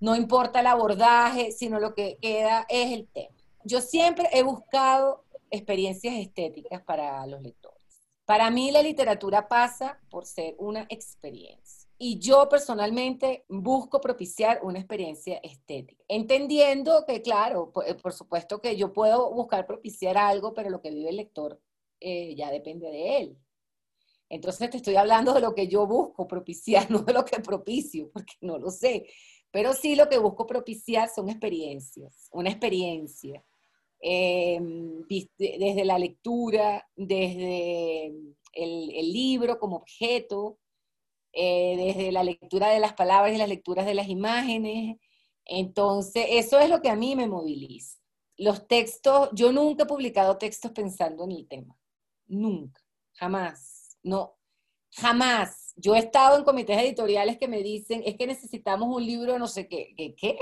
no 0.04 0.14
importa 0.14 0.60
el 0.60 0.66
abordaje, 0.66 1.50
sino 1.50 1.80
lo 1.80 1.94
que 1.94 2.18
queda 2.20 2.66
es 2.68 2.92
el 2.92 3.08
tema. 3.08 3.34
Yo 3.64 3.80
siempre 3.80 4.28
he 4.34 4.42
buscado 4.42 5.24
experiencias 5.50 6.14
estéticas 6.16 6.82
para 6.82 7.26
los 7.26 7.40
lectores. 7.40 7.80
Para 8.26 8.50
mí 8.50 8.70
la 8.70 8.82
literatura 8.82 9.48
pasa 9.48 9.98
por 10.10 10.26
ser 10.26 10.56
una 10.58 10.82
experiencia. 10.90 11.88
Y 11.96 12.18
yo 12.18 12.50
personalmente 12.50 13.46
busco 13.48 13.98
propiciar 14.02 14.60
una 14.62 14.78
experiencia 14.78 15.38
estética, 15.42 16.04
entendiendo 16.06 17.06
que, 17.06 17.22
claro, 17.22 17.72
por, 17.72 17.84
por 18.02 18.12
supuesto 18.12 18.60
que 18.60 18.76
yo 18.76 18.92
puedo 18.92 19.32
buscar 19.32 19.66
propiciar 19.66 20.18
algo, 20.18 20.52
pero 20.52 20.68
lo 20.68 20.82
que 20.82 20.90
vive 20.90 21.08
el 21.08 21.16
lector 21.16 21.58
eh, 22.00 22.34
ya 22.34 22.50
depende 22.50 22.90
de 22.90 23.16
él. 23.16 23.38
Entonces 24.28 24.68
te 24.68 24.78
estoy 24.78 24.96
hablando 24.96 25.32
de 25.32 25.40
lo 25.40 25.54
que 25.54 25.68
yo 25.68 25.86
busco 25.86 26.26
propiciar, 26.26 26.90
no 26.90 27.00
de 27.00 27.12
lo 27.12 27.24
que 27.24 27.40
propicio, 27.40 28.10
porque 28.12 28.34
no 28.40 28.58
lo 28.58 28.70
sé. 28.70 29.06
Pero 29.54 29.72
sí 29.72 29.94
lo 29.94 30.08
que 30.08 30.18
busco 30.18 30.48
propiciar 30.48 31.08
son 31.08 31.28
experiencias, 31.28 32.28
una 32.32 32.50
experiencia. 32.50 33.44
Em, 34.00 35.06
desde 35.38 35.84
la 35.84 35.96
lectura, 35.96 36.84
desde 36.96 38.06
el, 38.52 39.12
libro 39.12 39.60
como 39.60 39.76
objeto, 39.76 40.58
eh, 41.32 41.76
desde 41.76 42.10
la 42.10 42.24
lectura 42.24 42.70
de 42.70 42.80
las 42.80 42.94
palabras 42.94 43.32
y 43.32 43.38
las 43.38 43.48
lecturas 43.48 43.86
de 43.86 43.94
las 43.94 44.08
imágenes. 44.08 44.96
Entonces, 45.44 46.26
eso 46.30 46.58
es 46.58 46.68
lo 46.68 46.82
que 46.82 46.90
a 46.90 46.96
mí 46.96 47.14
me 47.14 47.28
moviliza. 47.28 48.00
Los 48.36 48.66
textos, 48.66 49.28
yo 49.34 49.52
nunca 49.52 49.84
he 49.84 49.86
publicado 49.86 50.36
textos 50.36 50.72
pensando 50.72 51.22
en 51.22 51.30
el 51.30 51.46
tema. 51.46 51.78
Nunca, 52.26 52.82
jamás, 53.12 53.96
no, 54.02 54.36
jamás. 54.90 55.63
Yo 55.76 55.94
he 55.94 55.98
estado 55.98 56.38
en 56.38 56.44
comités 56.44 56.78
editoriales 56.78 57.38
que 57.38 57.48
me 57.48 57.62
dicen, 57.62 58.02
es 58.04 58.16
que 58.16 58.26
necesitamos 58.26 58.94
un 58.94 59.04
libro 59.04 59.38
no 59.38 59.48
sé 59.48 59.66
qué. 59.66 59.92
¿Qué? 59.96 60.14
qué? 60.14 60.38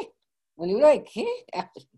¿Un 0.56 0.68
libro 0.68 0.88
de 0.88 1.02
qué? 1.02 1.26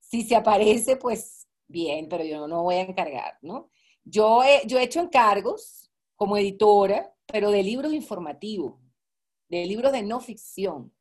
si 0.00 0.22
se 0.22 0.36
aparece, 0.36 0.96
pues 0.96 1.48
bien, 1.66 2.08
pero 2.08 2.24
yo 2.24 2.46
no 2.46 2.62
voy 2.62 2.76
a 2.76 2.82
encargar, 2.82 3.38
¿no? 3.42 3.70
Yo 4.04 4.42
he, 4.42 4.66
yo 4.66 4.78
he 4.78 4.84
hecho 4.84 5.00
encargos 5.00 5.90
como 6.16 6.36
editora, 6.36 7.14
pero 7.26 7.50
de 7.50 7.62
libros 7.62 7.92
informativos, 7.92 8.78
de 9.48 9.66
libros 9.66 9.92
de 9.92 10.02
no 10.02 10.20
ficción. 10.20 10.92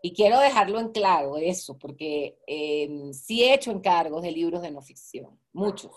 Y 0.00 0.12
quiero 0.14 0.40
dejarlo 0.40 0.80
en 0.80 0.90
claro 0.90 1.36
eso, 1.36 1.78
porque 1.78 2.38
eh, 2.46 3.10
sí 3.12 3.42
he 3.42 3.54
hecho 3.54 3.70
encargos 3.70 4.22
de 4.22 4.32
libros 4.32 4.62
de 4.62 4.70
no 4.70 4.80
ficción, 4.80 5.38
muchos. 5.52 5.92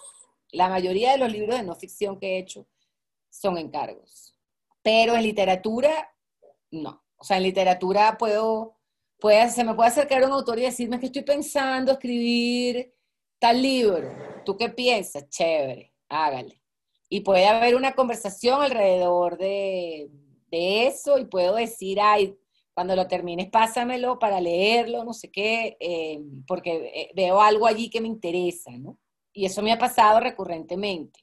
La 0.51 0.69
mayoría 0.69 1.11
de 1.11 1.17
los 1.17 1.31
libros 1.31 1.57
de 1.57 1.63
no 1.63 1.75
ficción 1.75 2.19
que 2.19 2.35
he 2.35 2.39
hecho 2.39 2.67
son 3.39 3.57
encargos. 3.57 4.33
Pero 4.81 5.15
en 5.15 5.23
literatura, 5.23 6.09
no. 6.71 7.03
O 7.17 7.23
sea, 7.23 7.37
en 7.37 7.43
literatura 7.43 8.17
puedo, 8.17 8.77
se 9.49 9.63
me 9.63 9.73
puede 9.73 9.89
acercar 9.89 10.23
un 10.23 10.31
autor 10.31 10.59
y 10.59 10.63
decirme 10.63 10.99
que 10.99 11.07
estoy 11.07 11.23
pensando 11.23 11.93
escribir 11.93 12.93
tal 13.39 13.61
libro. 13.61 14.11
¿Tú 14.45 14.57
qué 14.57 14.69
piensas? 14.69 15.29
Chévere, 15.29 15.93
hágale. 16.09 16.61
Y 17.09 17.21
puede 17.21 17.47
haber 17.47 17.75
una 17.75 17.93
conversación 17.93 18.61
alrededor 18.61 19.37
de, 19.37 20.09
eso 20.51 21.17
y 21.17 21.25
puedo 21.25 21.55
decir, 21.55 21.99
ay, 22.01 22.37
cuando 22.73 22.95
lo 22.95 23.07
termines, 23.07 23.49
pásamelo 23.49 24.19
para 24.19 24.39
leerlo, 24.39 25.03
no 25.03 25.13
sé 25.13 25.29
qué, 25.29 25.75
eh, 25.79 26.21
porque 26.47 26.91
eh, 26.93 27.11
veo 27.13 27.41
algo 27.41 27.67
allí 27.67 27.89
que 27.89 27.99
me 27.99 28.07
interesa, 28.07 28.71
¿no? 28.71 28.97
y 29.35 29.45
eso 29.45 29.61
me 29.61 29.73
ha 29.73 29.77
pasado 29.77 30.19
recurrentemente. 30.21 31.19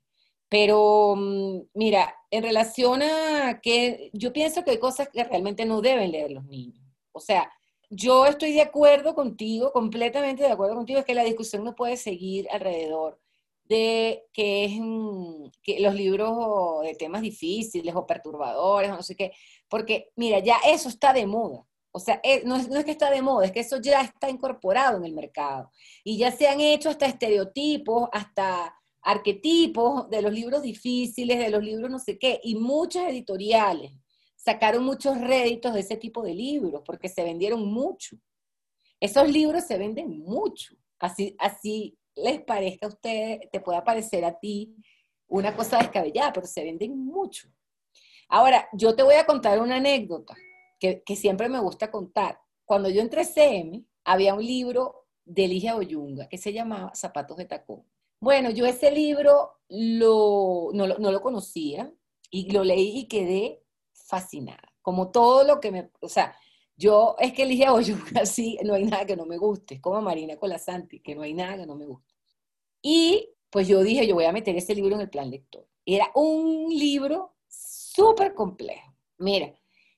Pero 0.52 1.14
mm, 1.16 1.60
mira, 1.72 2.14
en 2.30 2.42
relación 2.42 3.00
a 3.02 3.58
que 3.62 4.10
yo 4.12 4.34
pienso 4.34 4.62
que 4.62 4.72
hay 4.72 4.78
cosas 4.78 5.08
que 5.08 5.24
realmente 5.24 5.64
no 5.64 5.80
deben 5.80 6.12
leer 6.12 6.30
los 6.30 6.44
niños. 6.44 6.78
O 7.12 7.20
sea, 7.20 7.50
yo 7.88 8.26
estoy 8.26 8.52
de 8.52 8.60
acuerdo 8.60 9.14
contigo, 9.14 9.72
completamente 9.72 10.42
de 10.42 10.50
acuerdo 10.50 10.74
contigo, 10.74 10.98
es 11.00 11.06
que 11.06 11.14
la 11.14 11.24
discusión 11.24 11.64
no 11.64 11.74
puede 11.74 11.96
seguir 11.96 12.48
alrededor 12.50 13.18
de 13.64 14.26
que, 14.34 14.66
es, 14.66 14.72
mm, 14.78 15.46
que 15.62 15.80
los 15.80 15.94
libros 15.94 16.82
de 16.82 16.96
temas 16.96 17.22
difíciles 17.22 17.94
o 17.94 18.06
perturbadores 18.06 18.90
o 18.90 18.96
no 18.96 19.02
sé 19.02 19.16
qué, 19.16 19.32
porque 19.70 20.10
mira, 20.16 20.38
ya 20.40 20.58
eso 20.66 20.90
está 20.90 21.14
de 21.14 21.26
moda. 21.26 21.66
O 21.92 21.98
sea, 21.98 22.20
eh, 22.22 22.42
no 22.44 22.56
es, 22.56 22.68
que 22.84 22.90
está 22.90 23.10
de 23.10 23.22
moda, 23.22 23.46
es 23.46 23.52
que 23.52 23.60
eso 23.60 23.80
ya 23.80 24.02
está 24.02 24.28
incorporado 24.28 24.98
en 24.98 25.06
el 25.06 25.14
mercado. 25.14 25.70
Y 26.04 26.18
ya 26.18 26.30
se 26.30 26.46
han 26.46 26.60
hecho 26.60 26.90
hasta 26.90 27.06
estereotipos, 27.06 28.10
hasta 28.12 28.74
arquetipos 29.02 30.08
de 30.10 30.22
los 30.22 30.32
libros 30.32 30.62
difíciles, 30.62 31.38
de 31.38 31.50
los 31.50 31.62
libros 31.62 31.90
no 31.90 31.98
sé 31.98 32.18
qué, 32.18 32.40
y 32.42 32.54
muchas 32.54 33.10
editoriales 33.10 33.92
sacaron 34.36 34.84
muchos 34.84 35.20
réditos 35.20 35.74
de 35.74 35.80
ese 35.80 35.96
tipo 35.96 36.22
de 36.22 36.34
libros 36.34 36.82
porque 36.84 37.08
se 37.08 37.22
vendieron 37.22 37.66
mucho. 37.66 38.16
Esos 39.00 39.28
libros 39.28 39.64
se 39.64 39.78
venden 39.78 40.20
mucho. 40.20 40.74
Así, 40.98 41.34
así 41.38 41.98
les 42.14 42.40
parezca 42.42 42.86
a 42.86 42.90
ustedes, 42.90 43.50
te 43.50 43.60
pueda 43.60 43.84
parecer 43.84 44.24
a 44.24 44.38
ti 44.38 44.76
una 45.28 45.56
cosa 45.56 45.78
descabellada, 45.78 46.32
pero 46.32 46.46
se 46.46 46.62
venden 46.62 46.96
mucho. 46.96 47.48
Ahora, 48.28 48.68
yo 48.72 48.94
te 48.94 49.02
voy 49.02 49.14
a 49.14 49.26
contar 49.26 49.60
una 49.60 49.76
anécdota 49.76 50.34
que, 50.78 51.16
siempre 51.16 51.48
me 51.48 51.60
gusta 51.60 51.90
contar. 51.90 52.40
Cuando 52.64 52.88
yo 52.88 53.00
entré 53.00 53.24
CM, 53.24 53.84
había 54.04 54.34
un 54.34 54.44
libro 54.44 55.06
de 55.24 55.46
Ligia 55.46 55.76
Oyunga 55.76 56.28
que 56.28 56.38
se 56.38 56.52
llamaba 56.52 56.92
Zapatos 56.94 57.36
de 57.36 57.44
Tacón. 57.44 57.84
Bueno, 58.22 58.50
yo 58.50 58.66
ese 58.66 58.92
libro 58.92 59.58
lo, 59.68 60.68
no, 60.72 60.86
lo, 60.86 61.20
conocía 61.20 61.92
y 62.30 62.52
lo 62.52 62.62
leí 62.62 63.00
y 63.00 63.08
quedé 63.08 63.64
fascinada. 63.94 64.72
Como 64.80 65.10
todo 65.10 65.42
lo 65.42 65.58
que 65.58 65.72
me, 65.72 65.90
o 66.00 66.08
sea, 66.08 66.36
yo 66.76 67.16
es 67.18 67.32
que 67.32 67.44
Ligia 67.44 67.72
Oyunga 67.74 68.24
sí, 68.26 68.60
no 68.62 68.74
hay 68.74 68.84
nada 68.84 69.04
que 69.06 69.16
no 69.16 69.26
me 69.26 69.38
guste, 69.38 69.80
como 69.80 70.00
Marina 70.00 70.36
Colasanti, 70.36 71.00
que 71.00 71.16
no 71.16 71.22
hay 71.22 71.34
nada 71.34 71.56
que 71.56 71.66
no 71.66 71.74
me 71.74 71.84
guste. 71.84 72.14
Y 72.80 73.28
pues 73.50 73.66
yo 73.66 73.82
dije, 73.82 74.06
yo 74.06 74.14
voy 74.14 74.26
a 74.26 74.32
meter 74.32 74.54
ese 74.56 74.76
libro 74.76 74.94
en 74.94 75.00
el 75.00 75.10
plan 75.10 75.28
lector. 75.28 75.66
Era 75.84 76.08
un 76.14 76.68
libro 76.68 77.34
súper 77.48 78.34
complejo. 78.34 78.94
Mira, 79.18 79.52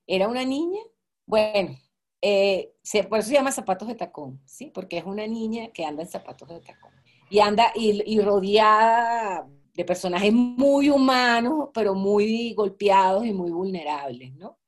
era 0.06 0.28
una 0.28 0.46
niña, 0.46 0.80
bueno, 1.26 1.76
eh, 2.22 2.72
por 3.10 3.18
eso 3.18 3.28
se 3.28 3.34
llama 3.34 3.52
zapatos 3.52 3.86
de 3.86 3.96
tacón, 3.96 4.40
¿sí? 4.46 4.70
Porque 4.70 4.96
es 4.96 5.04
una 5.04 5.26
niña 5.26 5.68
que 5.74 5.84
anda 5.84 6.02
en 6.02 6.08
zapatos 6.08 6.48
de 6.48 6.60
tacón. 6.60 6.94
Y 7.30 7.40
anda 7.40 7.72
y, 7.74 8.20
rodeada 8.20 9.48
de 9.74 9.84
personajes 9.84 10.32
muy 10.32 10.90
humanos, 10.90 11.70
pero 11.74 11.94
muy 11.94 12.54
golpeados 12.54 13.26
y 13.26 13.32
muy 13.32 13.50
vulnerables, 13.50 14.34
¿no? 14.34 14.58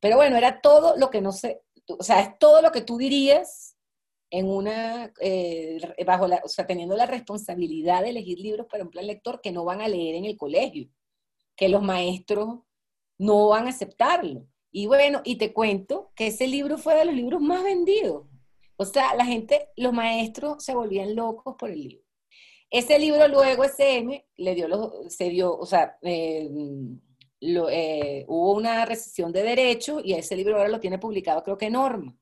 Pero 0.00 0.16
bueno, 0.16 0.36
era 0.36 0.60
todo 0.60 0.96
lo 0.96 1.10
que 1.10 1.20
no 1.20 1.30
sé, 1.30 1.62
o 1.86 2.02
sea, 2.02 2.20
es 2.20 2.38
todo 2.38 2.60
lo 2.60 2.72
que 2.72 2.80
tú 2.80 2.98
dirías 2.98 3.76
en 4.30 4.48
una, 4.48 5.12
eh, 5.20 5.78
bajo 6.06 6.26
la, 6.26 6.40
o 6.44 6.48
sea, 6.48 6.66
teniendo 6.66 6.96
la 6.96 7.06
responsabilidad 7.06 8.02
de 8.02 8.10
elegir 8.10 8.40
libros 8.40 8.66
para 8.66 8.82
un 8.82 8.90
plan 8.90 9.06
lector 9.06 9.40
que 9.40 9.52
no 9.52 9.64
van 9.64 9.82
a 9.82 9.88
leer 9.88 10.14
en 10.14 10.24
el 10.24 10.36
colegio, 10.36 10.88
que 11.54 11.68
los 11.68 11.82
maestros 11.82 12.60
no 13.18 13.48
van 13.48 13.66
a 13.66 13.70
aceptarlo. 13.70 14.46
Y 14.70 14.86
bueno, 14.86 15.20
y 15.22 15.36
te 15.36 15.52
cuento 15.52 16.10
que 16.16 16.28
ese 16.28 16.46
libro 16.46 16.78
fue 16.78 16.94
de 16.94 17.04
los 17.04 17.14
libros 17.14 17.42
más 17.42 17.62
vendidos. 17.62 18.26
O 18.82 18.84
sea, 18.84 19.14
la 19.14 19.24
gente, 19.24 19.68
los 19.76 19.92
maestros 19.92 20.64
se 20.64 20.74
volvían 20.74 21.14
locos 21.14 21.54
por 21.56 21.70
el 21.70 21.80
libro. 21.82 22.04
Ese 22.68 22.98
libro 22.98 23.28
luego 23.28 23.62
SM 23.64 24.26
le 24.36 24.54
dio 24.56 24.92
se 25.08 25.28
dio, 25.28 25.56
o 25.56 25.66
sea, 25.66 25.98
eh, 26.02 26.50
eh, 27.40 28.24
hubo 28.26 28.54
una 28.54 28.84
recesión 28.84 29.30
de 29.32 29.44
derechos 29.44 30.02
y 30.04 30.14
ese 30.14 30.36
libro 30.36 30.56
ahora 30.56 30.68
lo 30.68 30.80
tiene 30.80 30.98
publicado 30.98 31.44
creo 31.44 31.58
que 31.58 31.70
Norma. 31.70 32.16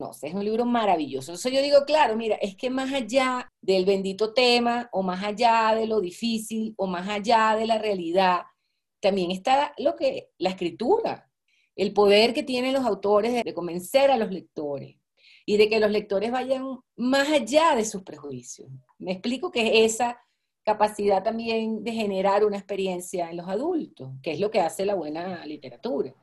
No, 0.00 0.10
es 0.10 0.34
un 0.34 0.44
libro 0.44 0.64
maravilloso. 0.64 1.30
Entonces 1.30 1.52
yo 1.52 1.62
digo, 1.62 1.84
claro, 1.84 2.16
mira, 2.16 2.34
es 2.36 2.56
que 2.56 2.68
más 2.68 2.92
allá 2.92 3.48
del 3.60 3.84
bendito 3.84 4.34
tema 4.34 4.88
o 4.90 5.04
más 5.04 5.22
allá 5.22 5.72
de 5.76 5.86
lo 5.86 6.00
difícil 6.00 6.74
o 6.76 6.88
más 6.88 7.08
allá 7.08 7.54
de 7.56 7.66
la 7.66 7.78
realidad, 7.78 8.42
también 9.00 9.30
está 9.30 9.72
lo 9.78 9.94
que 9.94 10.30
la 10.38 10.50
escritura, 10.50 11.30
el 11.76 11.92
poder 11.92 12.34
que 12.34 12.42
tienen 12.42 12.72
los 12.72 12.84
autores 12.84 13.44
de 13.44 13.54
convencer 13.54 14.10
a 14.10 14.16
los 14.16 14.32
lectores 14.32 14.96
y 15.46 15.56
de 15.56 15.68
que 15.68 15.80
los 15.80 15.90
lectores 15.90 16.30
vayan 16.30 16.80
más 16.96 17.28
allá 17.28 17.74
de 17.76 17.84
sus 17.84 18.02
prejuicios. 18.02 18.68
Me 18.98 19.12
explico 19.12 19.50
que 19.50 19.84
esa 19.84 20.18
capacidad 20.64 21.22
también 21.22 21.84
de 21.84 21.92
generar 21.92 22.44
una 22.44 22.56
experiencia 22.56 23.30
en 23.30 23.36
los 23.36 23.48
adultos, 23.48 24.10
que 24.22 24.32
es 24.32 24.40
lo 24.40 24.50
que 24.50 24.60
hace 24.60 24.86
la 24.86 24.94
buena 24.94 25.44
literatura. 25.44 26.14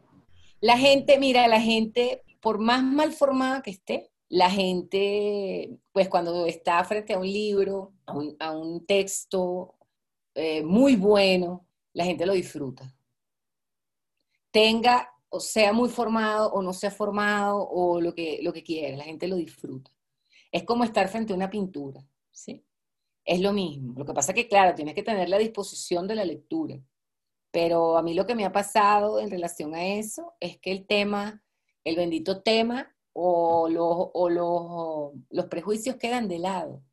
La 0.60 0.78
gente, 0.78 1.20
mira, 1.20 1.48
la 1.48 1.62
gente, 1.62 2.24
por 2.40 2.60
más 2.60 2.84
mal 2.84 3.14
formada 3.14 3.62
que 3.62 3.72
esté, 3.72 4.12
la 4.30 4.50
gente, 4.50 5.70
pues 5.92 6.08
cuando 6.10 6.46
está 6.46 6.84
frente 6.84 7.14
a 7.14 7.20
un 7.20 7.28
libro, 7.28 7.94
a 8.06 8.52
un, 8.52 8.86
texto 8.86 9.76
eh, 10.34 10.64
muy 10.64 10.96
bueno, 10.96 11.68
la 11.94 12.06
gente 12.06 12.26
lo 12.26 12.34
disfruta. 12.34 12.96
Tenga 14.52 15.14
o 15.32 15.40
sea 15.40 15.72
muy 15.72 15.90
formado 15.90 16.52
o 16.52 16.62
no 16.62 16.74
sea 16.74 16.92
formado 16.92 17.68
o 17.68 18.02
lo 18.02 18.14
que, 18.14 18.40
lo 18.44 18.52
que 18.52 18.64
quiera, 18.64 18.98
la 18.98 19.06
gente 19.06 19.28
lo 19.28 19.38
disfruta. 19.38 19.90
Es 20.52 20.64
como 20.64 20.84
estar 20.84 21.08
frente 21.08 21.32
a 21.32 21.36
una 21.38 21.50
pintura, 21.50 22.06
¿sí? 22.32 22.66
Es 23.24 23.40
lo 23.40 23.54
mismo. 23.54 23.94
Lo 23.98 24.06
que 24.06 24.14
pasa 24.14 24.34
es 24.34 24.36
que, 24.36 24.50
claro, 24.50 24.76
tienes 24.76 24.94
que 24.94 25.04
tener 25.04 25.30
la 25.30 25.38
disposición 25.38 26.06
de 26.08 26.16
la 26.16 26.26
lectura. 26.26 26.80
Pero 27.50 27.98
a 27.98 28.04
mí 28.04 28.14
lo 28.14 28.26
que 28.26 28.36
me 28.36 28.44
ha 28.44 28.52
pasado 28.52 29.20
en 29.20 29.32
relación 29.32 29.74
a 29.74 29.86
eso 29.86 30.34
es 30.42 30.58
que 30.60 30.72
el 30.72 30.86
tema, 30.86 31.42
el 31.86 31.96
bendito 31.96 32.42
tema 32.42 32.94
o 33.14 33.70
los, 33.70 34.10
o 34.14 34.30
los, 34.30 35.14
los 35.30 35.46
prejuicios 35.46 35.96
quedan 35.96 36.28
de 36.28 36.40
lado. 36.40 36.84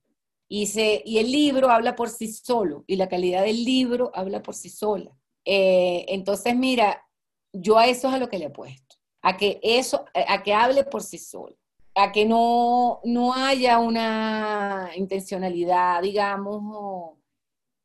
Y, 0.48 0.66
se, 0.66 1.02
y 1.04 1.18
el 1.18 1.32
libro 1.32 1.70
habla 1.70 1.96
por 1.96 2.08
sí 2.08 2.32
solo, 2.32 2.84
y 2.86 2.96
la 2.96 3.08
calidad 3.08 3.42
del 3.42 3.64
libro 3.64 4.12
habla 4.14 4.42
por 4.42 4.54
sí 4.54 4.70
sola. 4.70 5.16
Eh, 5.44 6.06
entonces, 6.08 6.56
mira, 6.56 7.07
yo 7.52 7.78
a 7.78 7.86
eso 7.86 8.08
es 8.08 8.14
a 8.14 8.18
lo 8.18 8.28
que 8.28 8.38
le 8.38 8.46
he 8.46 8.50
puesto, 8.50 8.96
a 9.22 9.36
que 9.36 9.60
eso, 9.62 10.04
a 10.14 10.42
que 10.42 10.54
hable 10.54 10.84
por 10.84 11.02
sí 11.02 11.18
solo, 11.18 11.56
a 11.94 12.12
que 12.12 12.24
no, 12.24 13.00
no 13.04 13.34
haya 13.34 13.78
una 13.78 14.90
intencionalidad, 14.96 16.02
digamos, 16.02 17.18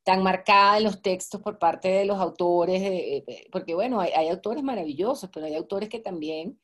tan 0.03 0.21
marcada 0.21 0.77
en 0.77 0.83
los 0.83 1.01
textos 1.01 1.41
por 1.41 1.57
parte 1.57 1.87
de 1.87 2.05
los 2.05 2.19
autores, 2.19 3.23
porque 3.51 3.73
bueno, 3.73 4.01
hay, 4.01 4.11
hay, 4.11 4.27
autores 4.29 4.63
maravillosos, 4.63 5.29
pero 5.33 5.45
hay 5.45 5.55
autores 5.55 5.89
que 5.89 5.99
también 5.99 6.59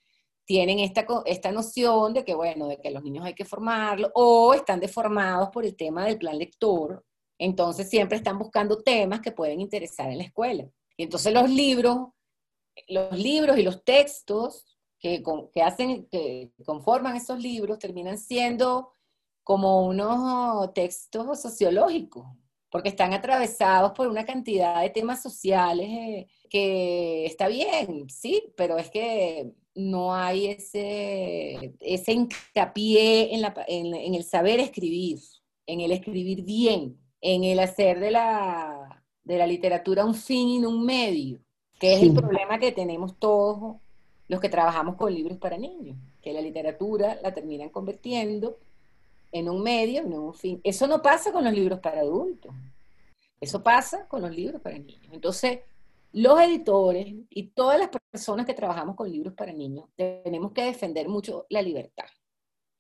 tienen 0.45 0.80
esta, 0.80 1.06
esta 1.26 1.52
noción 1.52 2.14
de 2.14 2.26
que, 2.26 2.34
bueno, 2.34 2.68
de 2.68 2.82
que 2.82 2.91
los 2.91 3.04
niños 3.04 3.24
hay 3.24 3.36
que 3.36 3.45
formarlos, 3.45 4.12
o 4.16 4.54
están 4.54 4.80
deformados 4.80 5.50
por 5.50 5.64
el 5.64 5.76
tema 5.76 6.06
del 6.06 6.18
plan 6.18 6.38
lector, 6.38 7.06
entonces 7.38 7.88
siempre 7.88 8.18
están 8.18 8.38
buscando 8.38 8.82
temas 8.82 9.22
que 9.22 9.32
pueden 9.32 9.62
interesar 9.62 10.10
en 10.10 10.18
la 10.18 10.24
escuela. 10.24 10.68
Y 10.97 11.04
entonces 11.04 11.34
los 11.34 11.50
libros 11.50 12.10
los 12.88 13.17
libros 13.17 13.57
y 13.57 13.63
los 13.63 13.84
textos 13.84 14.65
que, 14.99 15.23
que, 15.53 15.61
hacen, 15.61 16.07
que 16.11 16.51
conforman 16.65 17.15
esos 17.15 17.39
libros 17.39 17.80
terminan 17.80 18.17
siendo 18.17 18.91
como 19.43 19.88
unos 19.88 20.73
textos 20.73 21.41
sociológicos, 21.41 22.25
porque 22.69 22.89
están 22.89 23.13
atravesados 23.13 23.93
por 23.93 24.07
una 24.07 24.25
cantidad 24.25 24.82
de 24.82 24.89
temas 24.91 25.23
sociales 25.23 25.88
eh, 25.89 26.27
que 26.49 27.25
está 27.25 27.47
bien, 27.47 28.09
sí, 28.09 28.53
pero 28.55 28.77
es 28.77 28.91
que 28.91 29.51
no 29.73 30.13
hay 30.13 30.47
ese, 30.47 31.73
ese 31.80 32.11
hincapié 32.11 33.34
en, 33.34 33.41
la, 33.41 33.53
en, 33.67 34.13
el 34.13 34.23
saber 34.23 34.59
escribir, 34.59 35.19
en 35.65 35.82
el 35.82 35.93
escribir 35.93 36.43
bien, 36.43 36.99
en 37.21 37.43
el 37.43 37.59
hacer 37.59 37.99
de 37.99 38.11
la, 38.11 39.03
de 39.23 39.38
la 39.38 39.47
literatura 39.47 40.05
un 40.05 40.15
fin 40.15 40.47
y 40.49 40.59
no 40.59 40.69
un 40.69 40.86
medio 40.86 41.39
que 41.80 41.95
es 41.95 42.03
el 42.03 42.13
problema 42.13 42.59
que 42.59 42.71
tenemos 42.71 43.15
todos 43.17 43.77
los 44.27 44.39
que 44.39 44.49
trabajamos 44.49 44.95
con 44.95 45.13
libros 45.13 45.38
para 45.38 45.57
niños, 45.57 45.97
que 46.21 46.34
la 46.34 46.41
literatura 46.41 47.17
la 47.23 47.34
terminan 47.34 47.69
convirtiendo 47.69 48.57
en 49.32 49.49
un 49.49 49.63
medio, 49.63 50.01
en 50.01 50.13
un 50.13 50.34
fin. 50.34 50.59
Eso 50.63 50.88
no 50.88 51.01
pasa 51.01 51.32
con 51.32 51.43
los 51.43 51.53
libros 51.53 51.80
para 51.80 52.01
adultos, 52.01 52.53
eso 53.39 53.63
pasa 53.63 54.07
con 54.07 54.21
los 54.21 54.36
libros 54.36 54.61
para 54.61 54.77
niños. 54.77 55.07
Entonces, 55.11 55.59
los 56.11 56.39
editores 56.41 57.07
y 57.30 57.43
todas 57.47 57.80
las 57.80 57.89
personas 58.11 58.45
que 58.45 58.53
trabajamos 58.53 58.95
con 58.95 59.11
libros 59.11 59.34
para 59.34 59.53
niños 59.53 59.86
tenemos 59.95 60.51
que 60.51 60.63
defender 60.63 61.07
mucho 61.07 61.45
la 61.49 61.61
libertad. 61.61 62.07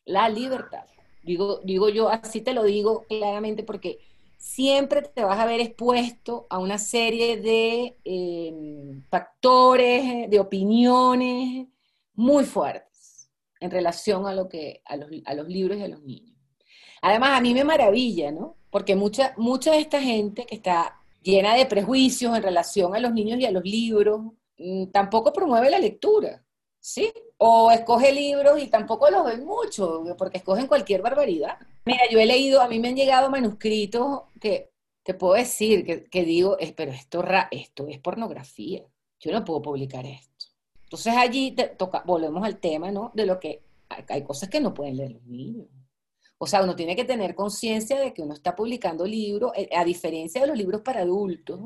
La 0.05 0.27
libertad. 0.29 0.85
Digo, 1.23 1.59
digo 1.63 1.89
yo, 1.89 2.09
así 2.09 2.41
te 2.41 2.53
lo 2.53 2.63
digo 2.63 3.05
claramente 3.07 3.63
porque 3.63 3.99
siempre 4.39 5.01
te 5.01 5.23
vas 5.23 5.37
a 5.37 5.45
ver 5.45 5.59
expuesto 5.59 6.47
a 6.49 6.59
una 6.59 6.77
serie 6.77 7.37
de 7.37 7.97
em, 8.05 9.03
factores, 9.09 10.29
de 10.29 10.39
opiniones 10.39 11.67
muy 12.13 12.45
fuertes 12.45 13.29
en 13.59 13.69
relación 13.69 14.25
a, 14.25 14.33
lo 14.33 14.47
que, 14.47 14.81
a, 14.85 14.95
los, 14.95 15.09
libros 15.47 15.77
y 15.77 15.83
a 15.83 15.89
los 15.89 16.01
niños. 16.03 16.37
Además, 17.01 17.37
a 17.37 17.41
mí 17.41 17.53
me 17.53 17.65
maravilla, 17.65 18.31
¿no? 18.31 18.55
Porque 18.71 18.95
mucha, 18.95 19.33
mucha 19.37 19.71
de 19.71 19.79
esta 19.79 20.01
gente 20.01 20.45
que 20.45 20.55
está 20.55 21.01
llena 21.21 21.55
de 21.55 21.65
prejuicios 21.65 22.35
en 22.35 22.41
relación 22.41 22.95
a 22.95 22.99
los 22.99 23.11
niños 23.13 23.39
y 23.39 23.45
a 23.45 23.51
los 23.51 23.63
libros, 23.63 24.21
mm, 24.57 24.85
tampoco 24.91 25.33
promueve 25.33 25.69
la 25.69 25.79
lectura, 25.79 26.45
¿sí? 26.79 27.11
O 27.41 27.71
escoge 27.71 28.11
libros 28.11 28.61
y 28.61 28.67
tampoco 28.67 29.09
los 29.09 29.25
ven 29.25 29.45
mucho, 29.45 30.03
porque 30.17 30.39
escogen 30.39 30.67
cualquier 30.67 31.01
barbaridad. 31.01 31.57
Mira, 31.85 32.01
yo 32.11 32.19
he 32.19 32.25
leído, 32.25 32.61
a 32.61 32.67
mí 32.67 32.79
me 32.79 32.89
han 32.89 32.95
llegado 32.95 33.31
manuscritos 33.31 34.23
que 34.41 34.71
te 35.03 35.13
puedo 35.13 35.35
decir, 35.35 36.07
que, 36.09 36.23
digo, 36.25 36.57
pero 36.75 36.91
esto, 36.91 37.23
esto 37.51 37.87
es 37.87 37.99
pornografía, 37.99 38.83
yo 39.19 39.31
no 39.31 39.45
puedo 39.45 39.61
publicar 39.61 40.05
esto. 40.05 40.47
Entonces 40.83 41.13
allí 41.15 41.55
volvemos 42.05 42.43
al 42.43 42.59
tema, 42.59 42.91
¿no? 42.91 43.11
De 43.13 43.25
lo 43.25 43.39
que 43.39 43.63
hay 44.07 44.23
cosas 44.23 44.49
que 44.49 44.59
no 44.59 44.73
pueden 44.73 44.97
leer 44.97 45.11
los 45.11 45.25
niños. 45.25 45.67
O 46.37 46.47
sea, 46.47 46.63
uno 46.63 46.75
tiene 46.75 46.95
que 46.95 47.05
tener 47.05 47.35
conciencia 47.35 47.99
de 47.99 48.13
que 48.13 48.21
uno 48.21 48.33
está 48.33 48.55
publicando 48.55 49.05
libros, 49.05 49.51
eh, 49.55 49.69
a 49.75 49.83
diferencia 49.83 50.41
de 50.41 50.47
los 50.47 50.57
libros 50.57 50.81
para 50.81 51.01
adultos, 51.01 51.59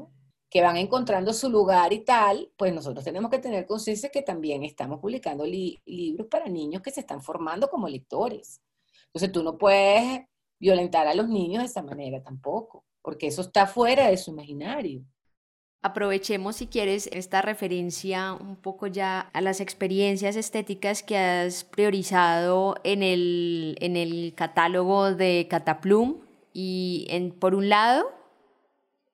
que 0.53 0.61
van 0.61 0.77
encontrando 0.77 1.33
su 1.33 1.49
lugar 1.49 1.93
y 1.93 2.01
tal, 2.01 2.51
pues 2.55 2.71
nosotros 2.71 3.03
tenemos 3.03 3.31
que 3.31 3.39
tener 3.39 3.65
conciencia 3.65 4.11
que 4.11 4.21
también 4.21 4.63
estamos 4.63 4.99
publicando 4.99 5.47
libros 5.47 6.27
para 6.29 6.45
niños 6.47 6.83
que 6.83 6.91
se 6.91 6.99
están 6.99 7.23
formando 7.23 7.67
como 7.67 7.89
lectores. 7.89 8.61
Entonces 9.07 9.31
tú 9.31 9.41
no 9.41 9.57
puedes 9.57 10.21
violentar 10.59 11.07
a 11.07 11.15
los 11.15 11.27
niños 11.27 11.63
de 11.63 11.69
esa 11.69 11.81
manera 11.81 12.21
tampoco, 12.21 12.85
porque 13.01 13.25
eso 13.25 13.41
está 13.41 13.65
fuera 13.65 14.09
de 14.09 14.17
su 14.17 14.29
imaginario. 14.29 15.01
Aprovechemos, 15.81 16.57
si 16.57 16.67
quieres, 16.67 17.09
esta 17.11 17.41
referencia 17.41 18.33
un 18.33 18.55
poco 18.55 18.85
ya 18.85 19.21
a 19.21 19.41
las 19.41 19.59
experiencias 19.59 20.35
estéticas 20.35 21.01
que 21.01 21.17
has 21.17 21.63
priorizado 21.63 22.75
en 22.83 23.01
el, 23.01 23.75
en 23.81 23.97
el 23.97 24.35
catálogo 24.35 25.15
de 25.15 25.47
Cataplum. 25.49 26.19
Y 26.53 27.07
en, 27.09 27.31
por 27.31 27.55
un 27.55 27.69
lado, 27.69 28.05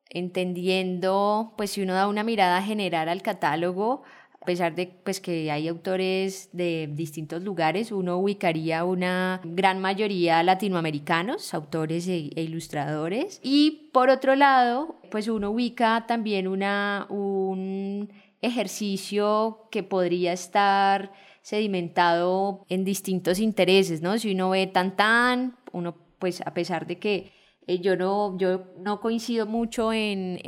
entendiendo, 0.10 1.54
pues 1.58 1.72
si 1.72 1.82
uno 1.82 1.94
da 1.94 2.08
una 2.08 2.24
mirada 2.24 2.62
general 2.62 3.10
al 3.10 3.22
catálogo, 3.22 4.04
a 4.42 4.46
pesar 4.46 4.74
de 4.74 4.88
pues, 5.04 5.20
que 5.20 5.52
hay 5.52 5.68
autores 5.68 6.50
de 6.54 6.90
distintos 6.92 7.44
lugares, 7.44 7.92
uno 7.92 8.18
ubicaría 8.18 8.86
una 8.86 9.42
gran 9.44 9.80
mayoría 9.80 10.42
latinoamericanos, 10.44 11.54
autores 11.54 12.08
e, 12.08 12.32
e, 12.36 12.44
ilustradores. 12.44 13.40
Y 13.44 13.90
por 13.94 14.10
otro 14.10 14.36
lado, 14.36 15.00
pues 15.12 15.28
uno 15.28 15.52
ubica 15.52 16.06
también 16.08 16.48
una, 16.48 17.06
un 17.10 18.10
ejercicio 18.42 19.68
que 19.72 19.84
podría 19.84 20.32
estar 20.32 21.12
sedimentado 21.42 22.66
en 22.70 22.86
distintos 22.86 23.40
intereses, 23.40 24.02
¿no? 24.02 24.18
Si 24.18 24.32
uno 24.32 24.52
ve 24.52 24.68
tan 24.68 24.96
tan, 24.96 25.58
uno 25.74 25.96
pues 26.18 26.42
a 26.42 26.54
pesar 26.54 26.86
de 26.88 26.98
que 26.98 27.32
eh, 27.70 27.80
yo, 27.82 27.96
no, 27.96 28.36
yo 28.36 28.66
no 28.80 29.00
coincido 29.00 29.46
mucho 29.46 29.94
en, 29.94 30.40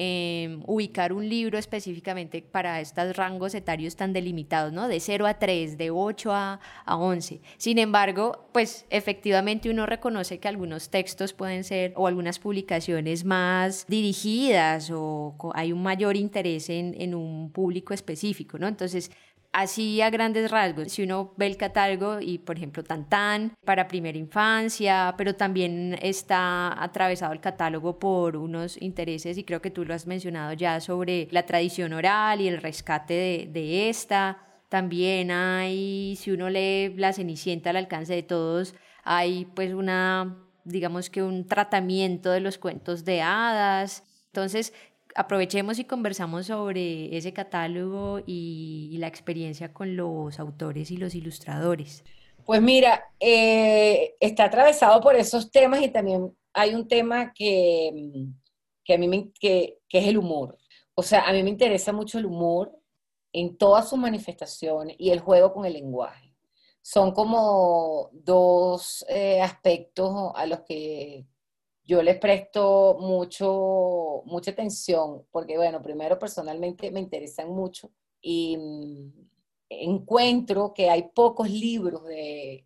ubicar 0.65 1.13
un 1.13 1.29
libro 1.29 1.59
específicamente 1.59 2.41
para 2.41 2.81
estos 2.81 3.15
rangos 3.15 3.53
etarios 3.53 3.95
tan 3.95 4.11
delimitados, 4.11 4.73
¿no? 4.73 4.87
De 4.87 4.99
0 4.99 5.27
a 5.27 5.35
3, 5.35 5.77
de 5.77 5.91
8 5.91 6.31
a, 6.33 6.59
a 6.83 6.97
11. 6.97 7.39
Sin 7.57 7.77
embargo, 7.77 8.49
pues 8.51 8.87
efectivamente 8.89 9.69
uno 9.69 9.85
reconoce 9.85 10.39
que 10.39 10.47
algunos 10.47 10.89
textos 10.89 11.31
pueden 11.33 11.63
ser 11.63 11.93
o 11.95 12.07
algunas 12.07 12.39
publicaciones 12.39 13.23
más 13.23 13.85
dirigidas 13.87 14.89
o 14.91 15.35
hay 15.53 15.73
un 15.73 15.83
mayor 15.83 16.17
interés 16.17 16.71
en, 16.71 16.95
en 16.99 17.13
un 17.13 17.51
público 17.51 17.93
específico, 17.93 18.57
¿no? 18.57 18.67
Entonces, 18.67 19.11
Así 19.53 20.01
a 20.01 20.09
grandes 20.09 20.49
rasgos, 20.49 20.93
si 20.93 21.03
uno 21.03 21.33
ve 21.35 21.45
el 21.45 21.57
catálogo 21.57 22.21
y, 22.21 22.37
por 22.37 22.55
ejemplo, 22.55 22.83
Tantán 22.83 23.53
para 23.65 23.89
primera 23.89 24.17
infancia, 24.17 25.13
pero 25.17 25.35
también 25.35 25.99
está 26.01 26.81
atravesado 26.81 27.33
el 27.33 27.41
catálogo 27.41 27.99
por 27.99 28.37
unos 28.37 28.81
intereses, 28.81 29.37
y 29.37 29.43
creo 29.43 29.61
que 29.61 29.69
tú 29.69 29.83
lo 29.83 29.93
has 29.93 30.07
mencionado 30.07 30.53
ya, 30.53 30.79
sobre 30.79 31.27
la 31.31 31.45
tradición 31.45 31.91
oral 31.91 32.39
y 32.39 32.47
el 32.47 32.61
rescate 32.61 33.13
de, 33.13 33.49
de 33.51 33.89
esta. 33.89 34.37
También 34.69 35.31
hay, 35.31 36.15
si 36.15 36.31
uno 36.31 36.49
lee 36.49 36.93
La 36.95 37.11
Cenicienta 37.11 37.71
al 37.71 37.75
alcance 37.75 38.13
de 38.15 38.23
todos, 38.23 38.73
hay 39.03 39.43
pues 39.53 39.73
una, 39.73 40.37
digamos 40.63 41.09
que 41.09 41.23
un 41.23 41.45
tratamiento 41.45 42.31
de 42.31 42.39
los 42.39 42.57
cuentos 42.57 43.03
de 43.03 43.21
hadas. 43.21 44.05
Entonces, 44.27 44.73
aprovechemos 45.15 45.79
y 45.79 45.85
conversamos 45.85 46.47
sobre 46.47 47.15
ese 47.15 47.33
catálogo 47.33 48.21
y, 48.25 48.95
la 48.99 49.07
experiencia 49.07 49.73
con 49.73 49.95
los 49.95 50.39
autores 50.39 50.91
y 50.91 50.97
los 50.97 51.15
ilustradores. 51.15 52.03
Pues 52.45 52.61
mira, 52.61 53.05
eh, 53.19 54.15
está 54.19 54.45
atravesado 54.45 55.01
por 55.01 55.15
esos 55.15 55.51
temas 55.51 55.81
y 55.81 55.89
también 55.89 56.35
hay 56.53 56.75
un 56.75 56.87
tema 56.87 57.33
que, 57.33 58.11
que 58.83 58.93
a 58.93 58.97
mí 58.97 59.07
me, 59.07 59.31
que, 59.39 59.79
que, 59.87 59.99
es 59.99 60.07
el 60.07 60.17
humor. 60.17 60.57
O 60.93 61.03
sea, 61.03 61.27
a 61.27 61.33
mí 61.33 61.41
me 61.43 61.49
interesa 61.49 61.93
mucho 61.93 62.19
el 62.19 62.25
humor 62.25 62.71
en 63.33 63.57
todas 63.57 63.89
sus 63.89 63.97
manifestaciones 63.97 64.95
y 64.99 65.11
el 65.11 65.19
juego 65.19 65.53
con 65.53 65.65
el 65.65 65.73
lenguaje. 65.73 66.35
Son 66.81 67.11
como 67.11 68.09
dos 68.11 69.05
eh, 69.07 69.41
aspectos 69.41 70.31
a 70.35 70.45
los 70.45 70.61
que 70.61 71.25
yo 71.83 72.01
les 72.01 72.17
presto 72.19 72.97
mucho, 72.99 74.23
mucha 74.25 74.51
atención, 74.51 75.25
porque 75.31 75.57
bueno, 75.57 75.81
primero 75.81 76.19
personalmente 76.19 76.91
me 76.91 76.99
interesan 76.99 77.49
mucho 77.49 77.91
y, 78.21 78.57
encuentro 79.73 80.73
que 80.73 80.89
hay 80.89 81.03
pocos 81.15 81.49
libros 81.49 82.03
de, 82.03 82.65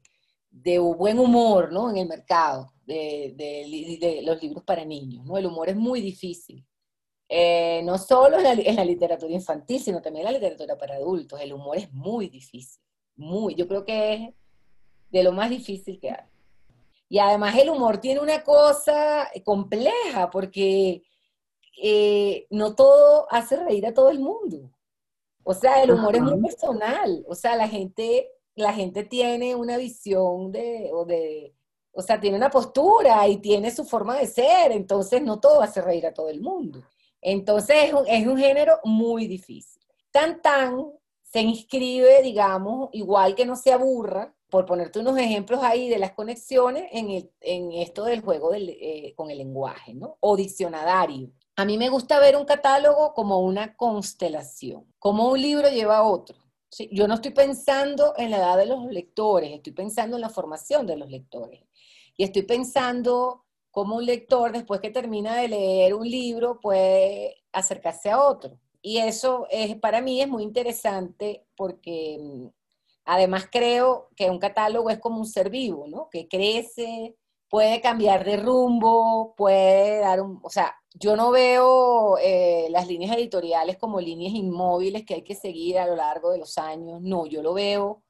de 0.49 0.80
buen 0.80 1.20
humor 1.20 1.72
¿no? 1.72 1.89
en 1.91 1.97
el 1.97 2.07
mercado, 2.07 2.74
de, 2.86 3.34
de, 3.38 4.22
los 4.24 4.41
libros 4.41 4.63
para 4.63 4.84
niños. 4.84 5.24
¿no? 5.24 5.38
El 5.38 5.45
humor 5.45 5.70
es 5.70 5.76
muy 5.76 6.01
difícil. 6.01 6.66
Eh, 7.30 7.82
no 7.84 7.97
solo 7.97 8.38
en 8.38 8.43
la, 8.43 8.53
en 8.53 8.76
la, 8.76 8.86
literatura 8.86 9.32
infantil, 9.32 9.80
sino 9.80 10.01
también 10.01 10.26
en 10.26 10.34
la 10.34 10.39
literatura 10.39 10.78
para 10.78 10.95
adultos. 10.95 11.39
El 11.39 11.53
humor 11.53 11.78
es 11.78 11.91
muy 11.93 12.28
difícil. 12.28 12.82
Muy, 13.16 13.53
yo 13.53 13.68
creo 13.68 13.86
que 13.86 14.13
es 14.13 14.34
de 15.11 15.24
lo 15.24 15.32
más 15.32 15.49
difícil 15.49 15.99
que 15.99 16.09
hay. 16.09 16.26
Y 17.16 17.20
además 17.20 17.55
el 17.55 17.70
humor 17.70 17.99
tiene 17.99 18.20
una 18.20 18.43
cosa 18.43 19.32
compleja, 19.45 20.30
porque 20.30 21.01
eh, 21.82 22.45
no 22.49 22.76
todo 22.76 23.26
hace 23.32 23.55
reír 23.55 23.86
a 23.86 23.93
todo 23.93 24.09
el 24.09 24.20
mundo. 24.20 24.70
O 25.45 25.53
sea, 25.53 25.82
el 25.82 25.91
humor 25.91 26.18
es 26.18 26.22
muy 26.24 26.41
personal. 26.41 27.24
O 27.30 27.34
sea, 27.34 27.55
la 27.55 27.70
gente, 27.70 28.30
la 28.53 28.74
gente 28.74 29.05
tiene 29.05 29.55
una 29.55 29.78
visión 29.78 30.51
de, 30.51 30.89
o 30.91 31.05
de, 31.05 31.55
o 31.93 32.01
sea, 32.01 32.20
tiene 32.20 32.36
una 32.36 32.49
postura 32.49 33.26
y 33.30 33.38
tiene 33.38 33.72
su 33.72 33.86
forma 33.86 34.18
de 34.18 34.28
ser. 34.28 34.74
Entonces, 34.74 35.22
no 35.22 35.39
todo 35.39 35.61
hace 35.61 35.82
reír 35.82 36.05
a 36.07 36.13
todo 36.13 36.28
el 36.28 36.41
mundo. 36.41 36.84
Entonces, 37.22 37.78
es 37.86 37.93
un, 37.93 38.05
es 38.09 38.28
un 38.28 38.38
género 38.38 38.82
muy 38.84 39.26
difícil. 39.26 39.82
Tan 40.11 40.41
tan 40.41 40.91
se 41.22 41.39
inscribe, 41.39 42.22
digamos, 42.22 42.89
igual 42.91 43.36
que 43.36 43.45
no 43.45 43.55
se 43.55 43.72
aburra, 43.72 44.34
por 44.49 44.65
ponerte 44.65 44.99
unos 44.99 45.17
ejemplos 45.17 45.61
ahí 45.63 45.89
de 45.89 45.97
las 45.97 46.13
conexiones 46.13 46.85
en, 46.91 47.09
el, 47.09 47.31
en 47.41 47.71
esto 47.71 48.03
del 48.05 48.21
juego 48.21 48.51
del, 48.51 48.69
eh, 48.69 49.13
con 49.15 49.29
el 49.29 49.37
lenguaje, 49.39 49.93
¿no? 49.93 50.17
O 50.19 50.35
diccionario. 50.35 51.31
A 51.55 51.65
mí 51.65 51.77
me 51.77 51.89
gusta 51.89 52.19
ver 52.19 52.35
un 52.35 52.45
catálogo 52.45 53.13
como 53.13 53.39
una 53.39 53.75
constelación, 53.75 54.93
como 54.99 55.29
un 55.29 55.41
libro 55.41 55.69
lleva 55.69 55.97
a 55.97 56.03
otro. 56.03 56.37
Yo 56.91 57.07
no 57.07 57.15
estoy 57.15 57.31
pensando 57.31 58.13
en 58.17 58.31
la 58.31 58.37
edad 58.37 58.57
de 58.57 58.65
los 58.65 58.85
lectores, 58.91 59.51
estoy 59.51 59.71
pensando 59.71 60.17
en 60.17 60.21
la 60.21 60.29
formación 60.29 60.85
de 60.85 60.97
los 60.97 61.09
lectores. 61.09 61.61
Y 62.17 62.23
estoy 62.23 62.43
pensando 62.43 63.45
cómo 63.71 63.97
un 63.97 64.05
lector, 64.05 64.51
después 64.51 64.81
que 64.81 64.89
termina 64.89 65.35
de 65.37 65.47
leer 65.47 65.93
un 65.93 66.09
libro, 66.09 66.59
puede 66.59 67.43
acercarse 67.51 68.09
a 68.09 68.21
otro. 68.21 68.59
Y 68.81 68.97
eso 68.97 69.47
es, 69.49 69.75
para 69.77 70.01
mí 70.01 70.21
es 70.21 70.27
muy 70.27 70.43
interesante 70.43 71.45
porque 71.55 72.19
mm, 72.21 72.47
además 73.05 73.47
creo 73.51 74.09
que 74.15 74.29
un 74.29 74.39
catálogo 74.39 74.89
es 74.89 74.99
como 74.99 75.19
un 75.19 75.27
ser 75.27 75.49
vivo, 75.49 75.87
¿no? 75.87 76.09
Que 76.09 76.27
crece, 76.27 77.15
puede 77.49 77.81
cambiar 77.81 78.25
de 78.25 78.37
rumbo, 78.37 79.35
puede 79.37 79.99
dar 79.99 80.21
un, 80.21 80.39
o 80.43 80.49
sea, 80.49 80.75
yo 80.93 81.15
no 81.15 81.31
veo 81.31 82.17
eh, 82.17 82.67
las 82.69 82.87
líneas 82.87 83.15
editoriales 83.15 83.77
como 83.77 84.01
líneas 84.01 84.33
inmóviles 84.33 85.05
que 85.05 85.15
hay 85.15 85.23
que 85.23 85.35
seguir 85.35 85.77
a 85.77 85.87
lo 85.87 85.95
largo 85.95 86.31
de 86.31 86.39
los 86.39 86.57
años, 86.57 87.01
no, 87.01 87.25
yo 87.27 87.41
lo 87.41 87.53
veo, 87.53 88.03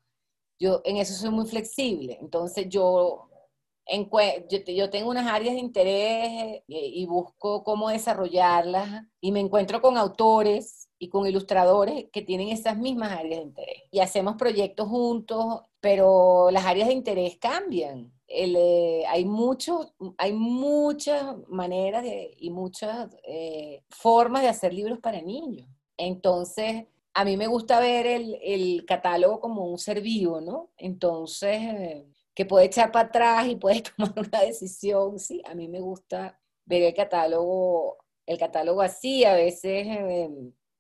yo 0.60 0.82
en 0.86 0.98
eso 0.98 1.14
soy 1.14 1.32
muy 1.32 1.46
flexible, 1.46 2.18
entonces 2.22 2.68
yo, 2.70 3.30
yo, 4.68 4.90
tengo 4.90 5.10
unas 5.10 5.28
áreas 5.28 5.56
de 5.56 5.60
interés 5.60 6.30
eh, 6.32 6.64
y 6.68 7.06
busco 7.06 7.64
cómo 7.64 7.90
desarrollarlas 7.90 9.04
y 9.22 9.32
me 9.32 9.42
encuentro 9.42 9.82
con 9.82 9.98
autores 9.98 10.85
y 10.98 11.10
con 11.10 11.28
ilustradores 11.28 12.06
que 12.12 12.22
tienen 12.22 12.50
esas 12.50 12.78
mismas 12.78 13.12
áreas 13.12 13.40
de 13.40 13.46
interés 13.46 13.84
y 13.92 14.00
hacemos 14.00 14.36
proyectos 14.36 14.88
juntos, 14.88 15.62
pero 15.80 16.50
las 16.52 16.66
áreas 16.66 16.88
de 16.88 16.94
interés 16.94 17.38
cambian 17.38 18.16
eh, 18.28 19.04
hay, 19.08 19.26
mucho, 19.26 19.94
hay 20.18 20.34
muchas 20.34 21.36
maneras 21.48 22.04
y 22.38 22.50
muchas 22.50 23.10
eh, 23.24 23.84
formas 23.90 24.42
de 24.42 24.50
hacer 24.50 24.74
libros 24.74 25.00
para 25.00 25.22
niños. 25.22 25.68
Entonces, 25.98 26.86
a 27.14 27.24
mí 27.24 27.38
me 27.38 27.48
gusta 27.48 27.80
ver 27.80 28.08
el, 28.08 28.84
catálogo 28.86 29.40
como 29.40 29.66
un 29.68 29.78
ser 29.78 30.02
vivo, 30.02 30.42
¿no? 30.42 30.72
Entonces, 30.78 31.62
eh, 31.62 32.08
que 32.34 32.46
puede 32.46 32.66
echar 32.66 32.92
para 32.92 33.08
atrás 33.08 33.48
y 33.48 33.56
puede 33.56 33.82
tomar 33.98 34.14
una 34.18 34.42
decisión, 34.42 35.20
sí, 35.20 35.42
a 35.46 35.54
mí 35.56 35.68
me 35.68 35.80
gusta 35.80 36.40
ver 36.66 36.84
el 36.84 36.94
catálogo, 36.94 37.98
el 38.26 38.38
catálogo 38.38 38.82
así, 38.82 39.24
a 39.24 39.36
veces 39.36 39.88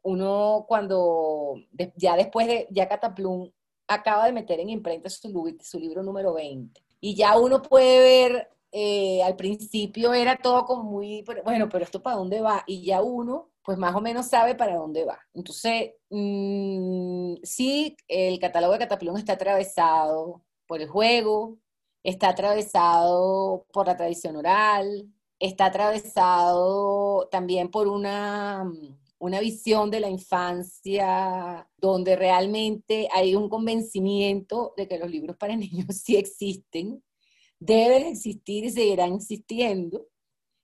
uno 0.06 0.66
cuando, 0.68 1.56
ya 1.96 2.16
después 2.16 2.48
de, 2.48 2.68
ya 2.70 2.88
Cataplum 2.88 3.52
acaba 3.88 4.26
de 4.26 4.34
meter 4.34 4.60
en 4.60 4.70
imprenta 4.70 5.10
su, 5.10 5.80
libro 5.80 6.04
número 6.04 6.34
20 6.34 6.80
y 7.02 7.16
ya 7.16 7.38
uno 7.38 7.62
puede 7.62 8.00
ver, 8.00 8.50
eh, 8.72 9.24
al 9.24 9.36
principio 9.36 10.14
era 10.14 10.38
todo 10.38 10.66
como 10.66 10.84
muy, 10.84 11.24
bueno, 11.44 11.68
pero 11.70 11.84
esto 11.84 12.04
para 12.04 12.18
dónde 12.18 12.42
va, 12.42 12.64
y 12.68 12.86
ya 12.86 13.02
uno 13.02 13.50
pues 13.64 13.80
más 13.80 13.96
o 13.96 14.02
menos 14.02 14.28
sabe 14.28 14.54
para 14.54 14.76
dónde 14.76 15.06
va. 15.06 15.20
Entonces, 15.34 15.94
mm, 16.12 17.38
sí, 17.42 17.98
el 18.08 18.40
catálogo 18.40 18.74
de 18.74 18.80
Cataplum 18.80 19.18
está 19.18 19.34
atravesado 19.34 20.44
por 20.68 20.82
el 20.82 20.88
juego, 20.88 21.58
está 22.04 22.30
atravesado 22.30 23.66
por 23.74 23.88
la 23.88 23.98
tradición 23.98 24.36
oral, 24.36 25.10
está 25.40 25.66
atravesado 25.66 27.28
también 27.32 27.72
por 27.72 27.88
una 27.88 28.72
una 29.20 29.40
visión 29.40 29.90
de 29.92 30.00
la 30.00 30.10
infancia 30.10 31.68
donde 31.78 32.16
realmente 32.16 33.08
hay 33.14 33.36
un 33.36 33.50
convencimiento 33.50 34.74
de 34.78 34.88
que 34.88 34.98
los 34.98 35.10
libros 35.10 35.38
para 35.38 35.56
niños 35.56 35.88
sí 36.04 36.16
existen, 36.18 37.04
deben 37.60 38.08
existir 38.08 38.66
y 38.66 38.70
seguirán 38.70 39.14
existiendo. 39.14 40.08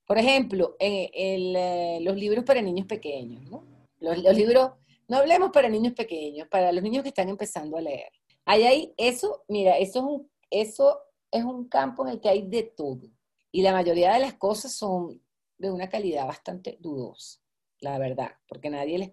Por 0.06 0.18
ejemplo, 0.18 0.76
en, 0.80 1.56
eh, 1.56 2.00
los 2.02 2.16
libros 2.18 2.44
para 2.44 2.62
niños 2.62 2.86
pequeños, 2.86 3.44
¿no? 3.50 3.66
Los, 4.00 4.36
libros, 4.36 4.72
no 5.08 5.18
hablemos 5.18 5.52
para 5.52 5.70
niños 5.70 5.94
pequeños, 5.94 6.48
para 6.50 6.72
los 6.72 6.84
niños 6.84 7.04
que 7.04 7.10
están 7.10 7.30
empezando 7.30 7.78
a 7.78 7.82
leer. 7.82 8.12
Ahí, 8.46 8.94
eso, 8.98 9.44
mira, 9.48 9.78
eso 9.78 10.28
es 10.50 10.70
eso 10.70 11.00
es 11.32 11.46
un 11.46 11.70
campo 11.70 12.06
en 12.06 12.14
el 12.14 12.20
que 12.20 12.28
hay 12.28 12.42
de 12.42 12.64
todo. 12.64 13.08
Y 13.52 13.62
la 13.62 13.72
mayoría 13.72 14.14
de 14.14 14.20
las 14.20 14.34
cosas 14.34 14.74
son 14.74 15.22
de 15.58 15.72
una 15.72 15.88
calidad 15.88 16.28
bastante 16.28 16.78
dudosa 16.82 17.41
la 17.82 17.98
verdad, 18.00 18.32
porque 18.48 18.70
nadie 18.70 18.98
les... 18.98 19.12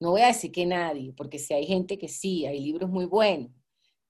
No 0.00 0.12
voy 0.12 0.22
a 0.22 0.28
decir 0.28 0.50
que 0.50 0.64
nadie, 0.64 1.12
porque 1.12 1.38
si 1.38 1.54
hay 1.54 1.66
gente 1.66 1.98
que 1.98 2.08
sí, 2.08 2.46
hay 2.46 2.60
libros 2.60 2.88
muy 2.90 3.04
buenos, 3.04 3.50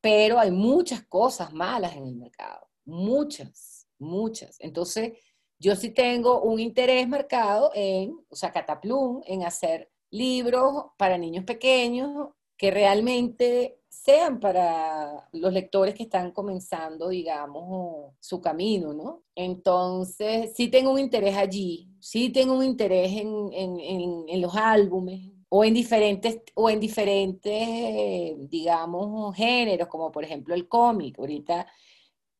pero 0.00 0.38
hay 0.38 0.50
muchas 0.50 1.04
cosas 1.04 1.52
malas 1.52 1.96
en 1.96 2.06
el 2.06 2.14
mercado, 2.14 2.68
muchas, 2.84 3.88
muchas. 3.98 4.56
Entonces, 4.60 5.12
yo 5.58 5.74
sí 5.74 5.90
tengo 5.90 6.42
un 6.42 6.60
interés 6.60 7.08
marcado 7.08 7.72
en, 7.74 8.16
o 8.28 8.36
sea, 8.36 8.52
Cataplum, 8.52 9.22
en 9.26 9.44
hacer 9.44 9.90
libros 10.10 10.86
para 10.96 11.18
niños 11.18 11.44
pequeños 11.44 12.28
que 12.56 12.70
realmente 12.70 13.80
sean 13.88 14.40
para 14.40 15.28
los 15.32 15.52
lectores 15.52 15.94
que 15.94 16.04
están 16.04 16.32
comenzando, 16.32 17.08
digamos, 17.08 18.14
su 18.20 18.40
camino, 18.40 18.92
¿no? 18.92 19.24
Entonces, 19.34 20.52
sí 20.54 20.68
tengo 20.68 20.92
un 20.92 20.98
interés 20.98 21.36
allí, 21.36 21.87
sí 22.00 22.30
tengo 22.30 22.54
un 22.54 22.64
interés 22.64 23.12
en, 23.12 24.40
los 24.40 24.54
álbumes, 24.56 25.32
o 25.50 25.64
en 25.64 25.74
diferentes, 25.74 26.42
o 26.54 26.68
en 26.70 26.80
diferentes, 26.80 28.50
digamos, 28.50 29.34
géneros, 29.34 29.88
como 29.88 30.12
por 30.12 30.24
ejemplo 30.24 30.54
el 30.54 30.68
cómic. 30.68 31.18
Ahorita 31.18 31.66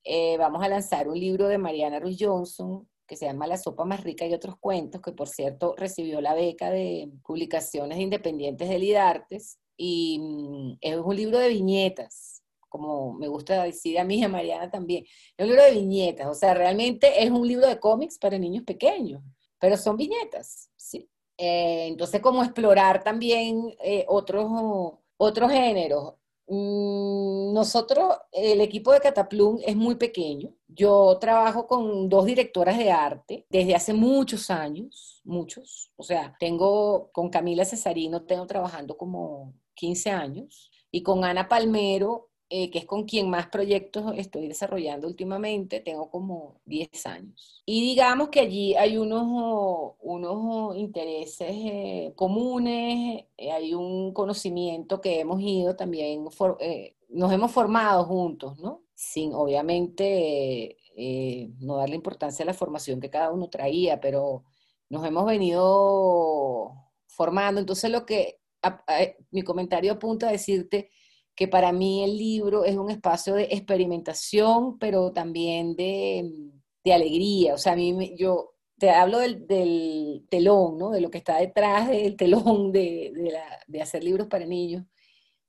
eh, 0.05 0.37
vamos 0.39 0.63
a 0.63 0.69
lanzar 0.69 1.09
un 1.09 1.19
libro 1.19 1.49
de 1.49 1.59
Mariana 1.59 2.01
Ruiz 2.01 2.19
Johnson 2.21 2.87
que 3.09 3.17
se 3.17 3.25
llama 3.27 3.47
La 3.47 3.57
sopa 3.57 3.85
más 3.85 4.05
rica 4.05 4.27
y 4.27 4.35
otros 4.35 4.57
cuentos, 4.59 5.01
que 5.01 5.13
por 5.13 5.29
cierto 5.29 5.75
recibió 5.77 6.21
la 6.21 6.35
beca 6.35 6.71
de 6.71 7.11
publicaciones 7.25 7.99
independientes 7.99 8.69
de 8.69 8.79
Lidartes 8.79 9.59
y 9.77 10.19
mm, 10.21 10.79
es 10.81 10.97
un 10.97 11.17
libro 11.17 11.39
de 11.39 11.49
viñetas, 11.49 12.43
como 12.69 13.15
me 13.15 13.27
gusta 13.29 13.65
decir 13.65 13.99
a 13.99 14.05
mí 14.05 14.19
y 14.19 14.25
a 14.25 14.29
Mariana 14.29 14.71
también. 14.71 15.05
Es 15.37 15.45
un 15.45 15.49
libro 15.49 15.65
de 15.65 15.73
viñetas, 15.73 16.27
o 16.29 16.35
sea, 16.35 16.53
realmente 16.53 17.25
es 17.25 17.31
un 17.31 17.49
libro 17.49 17.67
de 17.67 17.81
cómics 17.81 18.19
para 18.19 18.39
niños 18.39 18.65
pequeños, 18.65 19.23
pero 19.59 19.77
son 19.77 19.97
viñetas, 19.97 20.71
¿sí? 20.77 21.09
Eh, 21.37 21.87
entonces, 21.89 22.21
como 22.21 22.43
explorar 22.43 23.03
también 23.05 23.75
eh, 23.81 24.05
otros, 24.09 24.51
géneros. 25.51 26.15
Mm, 26.49 27.53
nosotros, 27.53 28.17
el 28.33 28.61
equipo 28.61 28.93
de 28.93 29.01
Cataplum 29.01 29.61
es 29.65 29.77
muy 29.77 29.95
pequeño. 29.97 30.53
Yo 30.67 31.19
trabajo 31.21 31.67
con 31.67 32.09
dos 32.09 32.27
directoras 32.27 32.79
de 32.79 32.91
arte 32.91 33.47
desde 33.51 33.75
hace 33.75 33.93
muchos 33.93 34.51
años, 34.51 35.21
muchos. 35.25 35.93
O 35.97 36.03
sea, 36.03 36.35
tengo 36.41 37.11
con 37.13 37.31
Camila 37.31 37.65
Cesarino, 37.65 38.25
tengo 38.25 38.47
trabajando 38.47 38.97
como 38.97 39.55
15 39.75 40.11
años, 40.11 40.71
y 40.91 41.03
con 41.03 41.25
Ana 41.25 41.49
Palmero, 41.49 42.28
eh, 42.51 42.71
que 42.71 42.79
es 42.79 42.87
con 42.87 43.05
quien 43.05 43.29
más 43.29 43.49
proyectos 43.49 44.15
estoy 44.17 44.49
desarrollando 44.49 45.07
últimamente, 45.07 45.81
tengo 45.81 46.11
como 46.11 46.61
10 46.65 47.05
años. 47.07 47.63
Y 47.67 47.83
digamos 47.83 48.31
que 48.31 48.41
allí 48.41 48.75
hay 48.75 48.97
unos, 48.97 49.97
unos 50.01 50.75
intereses 50.77 51.51
eh, 51.51 52.13
comunes, 52.17 53.27
eh, 53.37 53.53
hay 53.53 53.75
un 53.75 54.15
conocimiento 54.15 55.01
que 55.03 55.21
hemos 55.21 55.43
ido 55.43 55.77
también, 55.77 56.25
nos 57.11 57.33
hemos 57.33 57.53
formado 57.53 58.05
juntos, 58.05 58.59
¿no? 58.59 58.83
Sin 58.95 59.35
obviamente 59.35 60.79
no 61.61 61.77
darle 61.77 61.97
importancia 61.97 62.45
a 62.45 62.47
la 62.47 62.55
formación 62.55 62.99
que 63.01 63.11
cada 63.11 63.31
uno 63.31 63.51
traía, 63.51 64.01
pero 64.01 64.45
nos 64.89 65.05
hemos 65.07 65.27
venido 65.27 66.73
formando. 67.07 67.61
Entonces 67.61 67.91
lo 67.91 68.07
que 68.07 68.41
mi 69.31 69.43
comentario 69.43 69.93
apunta 69.93 70.29
a 70.29 70.33
decirte 70.33 70.91
que 71.39 71.47
para 71.47 71.70
mí 71.70 72.03
el 72.03 72.18
libro 72.18 72.64
es 72.64 72.76
un 72.76 72.91
espacio 72.91 73.34
de 73.34 73.45
experimentación, 73.45 74.76
pero 74.76 75.12
también 75.12 75.76
de, 75.76 76.28
de 76.82 76.93
alegría. 76.93 77.55
O 77.55 77.59
sea, 77.59 77.74
a 77.74 77.76
mí 77.76 78.16
yo 78.16 78.55
te 78.76 78.91
hablo 78.91 79.20
del, 79.20 79.47
del, 79.47 80.26
telón, 80.28 80.78
¿no? 80.78 80.91
De 80.91 81.01
lo 81.01 81.12
que 81.12 81.18
está 81.18 81.39
detrás 81.39 81.91
del 81.91 82.16
telón 82.16 82.72
de, 82.72 83.12
de, 83.14 83.30
la, 83.30 83.45
de 83.68 83.80
hacer 83.80 84.03
libros 84.03 84.26
para 84.26 84.47
niños. 84.47 84.84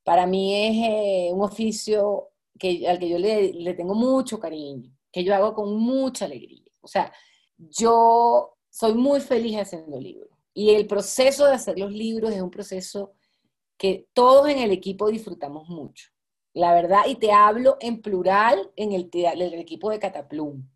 Para 0.03 0.27
mí 0.27 0.53
es 0.53 0.75
eh, 0.91 1.33
un 1.33 1.41
oficio 1.43 2.33
que, 2.59 2.87
al 2.87 2.99
que 2.99 3.09
yo 3.09 3.17
le, 3.17 3.51
le 3.53 3.73
tengo 3.73 3.95
mucho 3.95 4.39
cariño, 4.39 4.95
que 5.11 5.23
yo 5.23 5.33
hago 5.33 5.55
con 5.55 5.75
mucha 5.75 6.25
alegría. 6.25 6.71
O 6.81 6.87
sea, 6.87 7.11
yo 7.57 8.57
soy 8.69 8.93
muy 8.93 9.21
feliz 9.21 9.57
haciendo 9.57 9.99
libros. 9.99 10.29
Y 10.53 10.69
el 10.69 10.85
proceso 10.85 11.47
de 11.47 11.53
hacer 11.53 11.79
los 11.79 11.91
libros 11.91 12.31
es 12.31 12.43
un 12.43 12.51
proceso 12.51 13.15
que 13.79 14.07
todos 14.13 14.49
en 14.49 14.59
el 14.59 14.71
equipo 14.71 15.09
disfrutamos 15.09 15.69
mucho. 15.69 16.09
La 16.53 16.73
verdad, 16.73 17.03
y 17.07 17.15
te 17.15 17.31
hablo 17.31 17.77
en 17.79 18.01
plural 18.01 18.71
en 18.75 18.91
el, 18.91 19.09
equipo 19.59 19.89
de 19.89 19.99
Cataplum. 19.99 20.67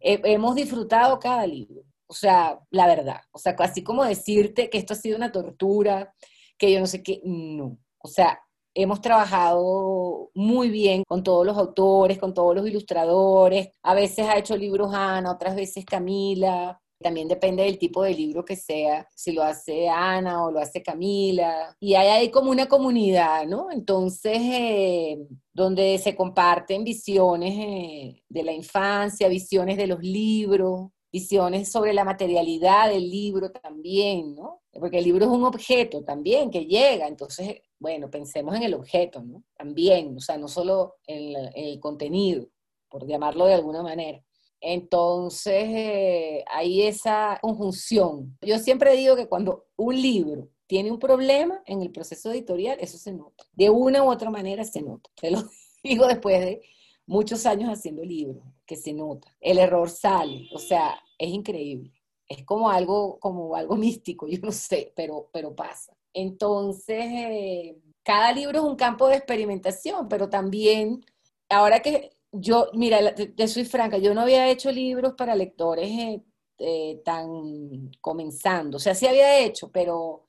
hemos 0.00 0.54
disfrutado 0.54 1.18
cada 1.18 1.46
libro. 1.46 1.82
O 2.06 2.14
sea, 2.14 2.60
la 2.70 2.86
verdad. 2.86 3.20
O 3.32 3.38
sea, 3.38 3.56
así 3.58 3.82
como 3.82 4.04
decirte 4.04 4.70
que 4.70 4.78
esto 4.78 4.92
ha 4.94 4.96
sido 4.96 5.16
una 5.16 5.32
tortura, 5.32 6.14
que 6.56 6.72
yo 6.72 6.80
no 6.80 6.86
sé 6.86 7.02
qué, 7.02 7.20
no. 7.24 7.78
O 7.98 8.08
sea, 8.08 8.40
hemos 8.74 9.00
trabajado 9.00 10.30
muy 10.34 10.70
bien 10.70 11.02
con 11.08 11.22
todos 11.24 11.44
los 11.46 11.56
autores, 11.58 12.18
con 12.18 12.34
todos 12.34 12.54
los 12.54 12.68
ilustradores. 12.68 13.70
A 13.82 13.94
veces 13.94 14.26
ha 14.28 14.38
hecho 14.38 14.56
libros 14.56 14.94
Ana, 14.94 15.32
otras 15.32 15.56
veces 15.56 15.84
Camila. 15.84 16.80
También 17.04 17.28
depende 17.28 17.64
del 17.64 17.78
tipo 17.78 18.02
de 18.02 18.14
libro 18.14 18.46
que 18.46 18.56
sea, 18.56 19.06
si 19.14 19.32
lo 19.32 19.42
hace 19.42 19.90
Ana 19.90 20.46
o 20.46 20.50
lo 20.50 20.58
hace 20.58 20.82
Camila. 20.82 21.76
Y 21.78 21.96
hay 21.96 22.08
ahí 22.08 22.30
como 22.30 22.50
una 22.50 22.64
comunidad, 22.66 23.46
¿no? 23.46 23.70
Entonces, 23.70 24.38
eh, 24.40 25.18
donde 25.52 25.98
se 25.98 26.16
comparten 26.16 26.82
visiones 26.82 27.52
eh, 27.58 28.22
de 28.26 28.42
la 28.42 28.52
infancia, 28.52 29.28
visiones 29.28 29.76
de 29.76 29.86
los 29.86 30.00
libros, 30.00 30.92
visiones 31.12 31.70
sobre 31.70 31.92
la 31.92 32.04
materialidad 32.04 32.88
del 32.88 33.10
libro 33.10 33.50
también, 33.52 34.34
¿no? 34.34 34.62
Porque 34.72 34.96
el 34.96 35.04
libro 35.04 35.26
es 35.26 35.30
un 35.30 35.44
objeto 35.44 36.02
también 36.04 36.50
que 36.50 36.64
llega, 36.64 37.06
entonces, 37.06 37.60
bueno, 37.78 38.08
pensemos 38.10 38.56
en 38.56 38.62
el 38.62 38.72
objeto, 38.72 39.22
¿no? 39.22 39.44
También, 39.54 40.16
o 40.16 40.20
sea, 40.20 40.38
no 40.38 40.48
solo 40.48 40.94
en, 41.06 41.36
el 41.54 41.78
contenido, 41.80 42.48
por 42.88 43.06
llamarlo 43.06 43.44
de 43.44 43.52
alguna 43.52 43.82
manera. 43.82 44.23
Entonces, 44.66 45.64
eh, 45.68 46.42
hay 46.50 46.84
esa 46.84 47.38
conjunción. 47.42 48.34
Yo 48.40 48.58
siempre 48.58 48.96
digo 48.96 49.14
que 49.14 49.28
cuando 49.28 49.66
un 49.76 50.00
libro 50.00 50.48
tiene 50.66 50.90
un 50.90 50.98
problema 50.98 51.62
en 51.66 51.82
el 51.82 51.90
proceso 51.90 52.32
editorial, 52.32 52.78
eso 52.80 52.96
se 52.96 53.12
nota. 53.12 53.44
De 53.52 53.68
una 53.68 54.02
u 54.02 54.10
otra 54.10 54.30
manera 54.30 54.64
se 54.64 54.80
nota. 54.80 55.10
Te 55.20 55.30
lo 55.30 55.42
digo 55.84 56.06
después 56.06 56.40
de 56.40 56.62
muchos 57.04 57.44
años 57.44 57.68
haciendo 57.68 58.02
libros, 58.02 58.42
que 58.64 58.76
se 58.76 58.94
nota. 58.94 59.36
El 59.38 59.58
error 59.58 59.90
sale, 59.90 60.48
o 60.54 60.58
sea, 60.58 60.98
es 61.18 61.28
increíble. 61.28 61.92
Es 62.26 62.42
como 62.46 62.70
algo, 62.70 63.18
como 63.20 63.56
algo 63.56 63.76
místico, 63.76 64.26
yo 64.26 64.38
no 64.40 64.50
sé, 64.50 64.94
pero, 64.96 65.28
pero 65.30 65.54
pasa. 65.54 65.94
Entonces, 66.14 67.04
eh, 67.04 67.76
cada 68.02 68.32
libro 68.32 68.60
es 68.60 68.64
un 68.64 68.76
campo 68.76 69.08
de 69.08 69.16
experimentación, 69.16 70.08
pero 70.08 70.30
también, 70.30 71.04
ahora 71.50 71.80
que 71.82 72.14
yo, 72.34 72.68
mira, 72.74 73.14
te, 73.14 73.48
soy 73.48 73.64
franca, 73.64 73.98
yo 73.98 74.14
no 74.14 74.22
había 74.22 74.48
hecho 74.50 74.70
libros 74.70 75.14
para 75.14 75.36
lectores 75.36 75.90
eh, 75.90 76.22
eh, 76.58 77.02
tan 77.04 77.90
comenzando, 78.00 78.76
o 78.76 78.80
sea, 78.80 78.94
sí 78.94 79.06
había 79.06 79.38
hecho, 79.40 79.70
pero 79.70 80.26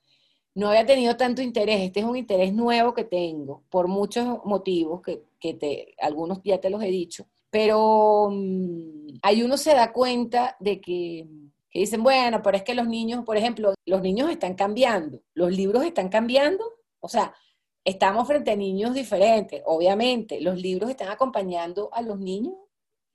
no 0.54 0.68
había 0.68 0.86
tenido 0.86 1.16
tanto 1.16 1.42
interés. 1.42 1.82
Este 1.82 2.00
es 2.00 2.06
un 2.06 2.16
interés 2.16 2.52
nuevo 2.52 2.94
que 2.94 3.04
tengo 3.04 3.62
por 3.70 3.88
muchos 3.88 4.40
motivos 4.44 5.02
que, 5.02 5.22
que 5.38 5.54
te, 5.54 5.94
algunos 6.00 6.40
ya 6.42 6.58
te 6.60 6.70
los 6.70 6.82
he 6.82 6.88
dicho, 6.88 7.26
pero 7.50 8.28
mm, 8.30 9.18
ahí 9.22 9.42
uno 9.42 9.56
se 9.56 9.74
da 9.74 9.92
cuenta 9.92 10.56
de 10.60 10.80
que, 10.80 11.26
que 11.70 11.80
dicen, 11.80 12.02
bueno, 12.02 12.40
pero 12.42 12.56
es 12.56 12.62
que 12.62 12.74
los 12.74 12.88
niños, 12.88 13.24
por 13.24 13.36
ejemplo, 13.36 13.74
los 13.84 14.00
niños 14.00 14.30
están 14.30 14.54
cambiando, 14.54 15.20
los 15.34 15.52
libros 15.52 15.84
están 15.84 16.08
cambiando, 16.08 16.64
o 17.00 17.08
sea, 17.08 17.34
Estamos 17.86 18.26
frente 18.26 18.50
a 18.50 18.56
niños 18.56 18.94
diferentes, 18.94 19.62
obviamente. 19.64 20.40
Los 20.40 20.60
libros 20.60 20.90
están 20.90 21.08
acompañando 21.08 21.88
a 21.92 22.02
los 22.02 22.18
niños. 22.18 22.54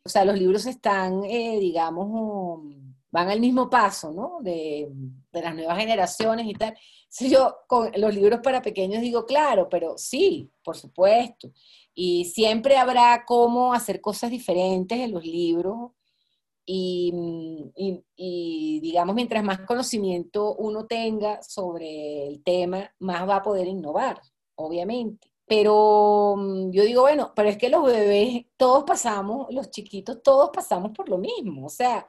O 0.06 0.08
sea, 0.08 0.24
los 0.24 0.40
libros 0.40 0.66
están, 0.66 1.26
eh, 1.26 1.60
digamos, 1.60 2.64
van 3.12 3.30
al 3.30 3.42
mismo 3.42 3.70
paso, 3.70 4.14
¿no? 4.14 4.38
De, 4.42 4.90
las 5.34 5.56
nuevas 5.56 5.78
generaciones 5.78 6.48
y 6.48 6.54
tal. 6.54 6.74
Si 7.10 7.30
yo 7.30 7.58
con 7.68 7.92
los 7.98 8.16
libros 8.16 8.40
para 8.42 8.62
pequeños 8.62 9.02
digo, 9.02 9.26
claro, 9.26 9.68
pero 9.68 9.98
sí, 9.98 10.50
por 10.64 10.78
supuesto. 10.78 11.52
Y 11.94 12.24
siempre 12.24 12.78
habrá 12.78 13.26
cómo 13.28 13.74
hacer 13.74 14.00
cosas 14.00 14.32
diferentes 14.32 14.98
en 14.98 15.12
los 15.12 15.26
libros. 15.26 15.92
Y, 16.66 17.12
digamos, 18.82 19.16
mientras 19.16 19.44
más 19.44 19.60
conocimiento 19.68 20.56
uno 20.56 20.86
tenga 20.86 21.44
sobre 21.44 22.28
el 22.28 22.42
tema, 22.42 22.90
más 23.00 23.28
va 23.28 23.38
a 23.38 23.44
poder 23.44 23.68
innovar 23.68 24.22
obviamente. 24.64 25.32
Pero 25.46 26.36
mm, 26.38 26.72
yo 26.72 26.84
digo, 26.84 27.02
bueno, 27.02 27.34
pero 27.36 27.50
es 27.50 27.58
que 27.58 27.70
los 27.70 27.84
bebés, 27.84 28.46
todos 28.58 28.84
pasamos, 28.86 29.48
los 29.52 29.70
chiquitos, 29.72 30.22
todos 30.24 30.50
pasamos 30.54 30.92
por 30.92 31.10
lo 31.10 31.18
mismo. 31.18 31.66
O 31.66 31.70
sea, 31.70 32.08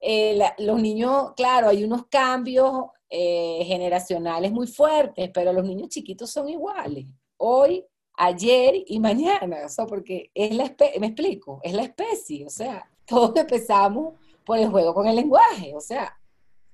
eh, 0.00 0.38
los 0.58 0.80
niños, 0.80 1.32
claro, 1.36 1.68
hay 1.68 1.84
unos 1.84 2.06
cambios 2.06 2.86
eh, 3.08 3.62
generacionales 3.64 4.52
muy 4.52 4.66
fuertes, 4.66 5.30
pero 5.32 5.52
los 5.52 5.64
niños 5.64 5.88
chiquitos 5.88 6.30
son 6.30 6.48
iguales. 6.48 7.06
Hoy, 7.36 7.84
ayer 8.16 8.84
y 8.86 9.00
mañana, 9.00 9.64
o 9.64 9.68
sea, 9.68 9.86
porque 9.86 10.30
es 10.34 10.54
la 10.54 10.64
especie, 10.64 11.00
me 11.00 11.08
explico, 11.08 11.60
es 11.62 11.72
la 11.72 11.82
especie, 11.82 12.46
o 12.46 12.50
sea, 12.50 12.88
todos 13.06 13.36
empezamos 13.36 14.14
por 14.44 14.58
el 14.58 14.68
juego 14.68 14.94
con 14.94 15.06
el 15.06 15.16
lenguaje, 15.16 15.74
o 15.74 15.80
sea, 15.80 16.18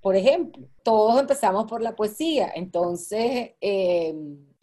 por 0.01 0.17
ejemplo, 0.17 0.69
todos 0.83 1.21
empezamos 1.21 1.67
por 1.67 1.83
la 1.83 1.95
poesía, 1.95 2.51
entonces 2.55 3.53
eh, 3.61 4.15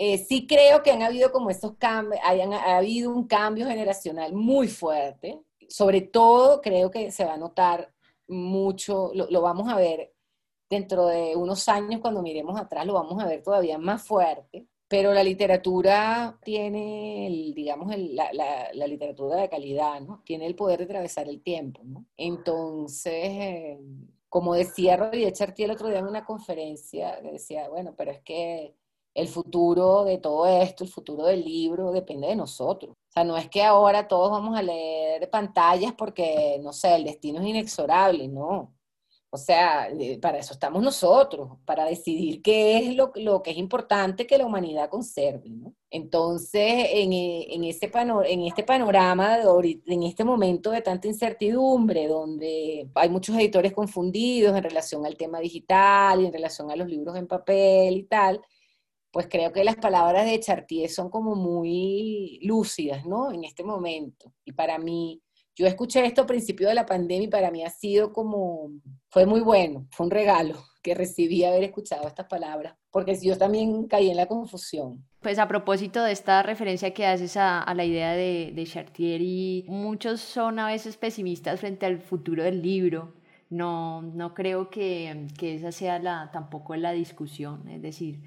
eh, 0.01 0.17
sí 0.17 0.47
creo 0.47 0.81
que 0.81 0.91
han 0.91 1.03
habido 1.03 1.29
como 1.29 1.49
estos 1.49 1.73
cambios, 1.77 2.21
hayan, 2.23 2.53
ha 2.53 2.77
habido 2.77 3.11
un 3.11 3.27
cambio 3.27 3.67
generacional 3.67 4.31
muy 4.31 4.69
fuerte, 4.69 5.41
sobre 5.67 5.99
todo 5.99 6.61
creo 6.61 6.89
que 6.89 7.11
se 7.11 7.25
va 7.25 7.33
a 7.33 7.37
notar 7.37 7.91
mucho, 8.25 9.11
lo, 9.13 9.41
vamos 9.41 9.67
a 9.67 9.75
ver 9.75 10.13
dentro 10.69 11.07
de 11.07 11.35
unos 11.35 11.67
años 11.67 11.99
cuando 11.99 12.21
miremos 12.21 12.57
atrás, 12.57 12.85
lo 12.85 12.93
vamos 12.93 13.21
a 13.21 13.27
ver 13.27 13.43
todavía 13.43 13.77
más 13.77 14.01
fuerte, 14.01 14.69
pero 14.87 15.13
la 15.13 15.21
literatura 15.21 16.39
tiene, 16.45 17.51
digamos, 17.53 17.93
la, 17.97 18.31
la, 18.73 18.87
literatura 18.87 19.35
de 19.35 19.49
calidad, 19.49 19.99
¿no? 19.99 20.21
Tiene 20.25 20.45
el 20.47 20.55
poder 20.55 20.79
de 20.79 20.85
atravesar 20.85 21.27
el 21.27 21.41
tiempo, 21.43 21.81
¿no? 21.83 22.05
Entonces... 22.15 23.13
Eh, 23.13 23.79
como 24.29 24.53
decía 24.53 24.95
Rodríguez 24.95 25.33
Chartier 25.33 25.71
el 25.71 25.75
otro 25.75 25.87
día 25.87 25.97
en 25.97 26.05
una 26.05 26.23
conferencia, 26.23 27.19
decía, 27.19 27.67
bueno, 27.67 27.95
pero 27.97 28.11
es 28.11 28.21
que 28.21 28.75
el 29.13 29.27
futuro 29.27 30.05
de 30.05 30.17
todo 30.17 30.47
esto, 30.47 30.83
el 30.83 30.89
futuro 30.89 31.25
del 31.25 31.43
libro, 31.43 31.91
depende 31.91 32.27
de 32.27 32.35
nosotros. 32.35 32.91
O 32.91 33.11
sea, 33.11 33.23
no 33.23 33.37
es 33.37 33.49
que 33.49 33.63
ahora 33.63 34.07
todos 34.07 34.31
vamos 34.31 34.57
a 34.57 34.61
leer 34.61 35.29
pantallas 35.29 35.93
porque, 35.97 36.59
no 36.61 36.73
sé, 36.73 36.95
el 36.95 37.03
destino 37.05 37.41
es 37.41 37.47
inexorable, 37.47 38.27
no. 38.27 38.73
O 39.31 39.37
sea, 39.37 39.89
eh, 39.89 40.17
para 40.19 40.39
eso 40.39 40.53
estamos 40.53 40.81
nosotros, 40.81 41.51
para 41.63 41.85
decidir 41.85 42.41
qué 42.41 42.77
es 42.79 42.95
lo, 42.95 43.11
lo 43.15 43.43
que 43.43 43.51
es 43.51 43.57
importante 43.57 44.25
que 44.25 44.39
la 44.39 44.45
humanidad 44.45 44.89
conserve. 44.89 45.51
Entonces, 45.91 46.87
en, 46.91 47.13
eh, 47.13 47.47
en, 47.53 47.63
ese 47.63 47.91
en 47.93 48.41
este 48.41 48.63
panorama, 48.63 49.37
de, 49.37 49.81
en 49.85 50.03
este 50.03 50.23
momento 50.23 50.71
de 50.71 50.81
tanta 50.81 51.07
incertidumbre, 51.07 52.07
donde 52.07 52.89
hay 52.95 53.09
muchos 53.09 53.35
editores 53.37 53.71
confundidos 53.73 54.55
en 54.57 54.63
relación 54.63 55.05
al 55.05 55.15
tema 55.15 55.39
digital 55.39 56.21
y 56.21 56.25
en 56.25 56.33
relación 56.33 56.71
a 56.71 56.75
los 56.75 56.87
libros 56.87 57.15
en 57.15 57.27
papel 57.27 57.97
y 57.97 58.03
tal, 58.03 58.41
pues 59.11 59.27
creo 59.29 59.51
que 59.51 59.63
las 59.63 59.75
palabras 59.75 60.25
de 60.25 60.39
Chartier 60.39 60.89
son 60.89 61.09
como 61.09 61.35
muy 61.35 62.39
lúcidas, 62.43 63.05
¿no? 63.05 63.31
En 63.31 63.43
este 63.43 63.63
momento. 63.63 64.33
Y 64.45 64.51
para 64.51 64.77
mí, 64.77 65.21
yo 65.55 65.65
escuché 65.67 66.05
esto 66.05 66.21
a 66.21 66.25
principio 66.25 66.67
de 66.67 66.75
la 66.75 66.85
pandemia 66.85 67.25
y 67.25 67.29
para 67.29 67.51
mí 67.51 67.63
ha 67.63 67.69
sido 67.69 68.13
como, 68.13 68.71
fue 69.09 69.25
muy 69.25 69.41
bueno, 69.41 69.87
fue 69.91 70.05
un 70.05 70.11
regalo 70.11 70.63
que 70.83 70.93
recibí 70.95 71.43
haber 71.43 71.63
escuchado 71.63 72.07
estas 72.07 72.27
palabras, 72.27 72.75
porque 72.91 73.17
yo 73.21 73.37
también 73.37 73.87
caí 73.87 74.09
en 74.09 74.17
la 74.17 74.27
confusión. 74.27 75.05
Pues 75.21 75.37
a 75.37 75.49
propósito 75.49 76.01
de 76.01 76.13
esta 76.13 76.43
referencia 76.43 76.93
que 76.93 77.05
haces 77.05 77.35
a, 77.35 77.65
la 77.75 77.83
idea 77.83 78.13
de, 78.13 78.53
de 78.55 78.65
Chartier, 78.65 79.21
y 79.21 79.65
muchos 79.67 80.21
son 80.21 80.59
a 80.59 80.67
veces 80.67 80.95
pesimistas 80.95 81.59
frente 81.59 81.85
al 81.85 81.99
futuro 81.99 82.43
del 82.43 82.61
libro. 82.61 83.15
No, 83.49 84.01
no 84.01 84.33
creo 84.33 84.69
que, 84.69 85.27
que 85.37 85.55
esa 85.55 85.73
sea 85.73 85.99
la, 85.99 86.29
tampoco 86.31 86.75
la 86.75 86.93
discusión, 86.93 87.67
es 87.67 87.81
decir, 87.81 88.21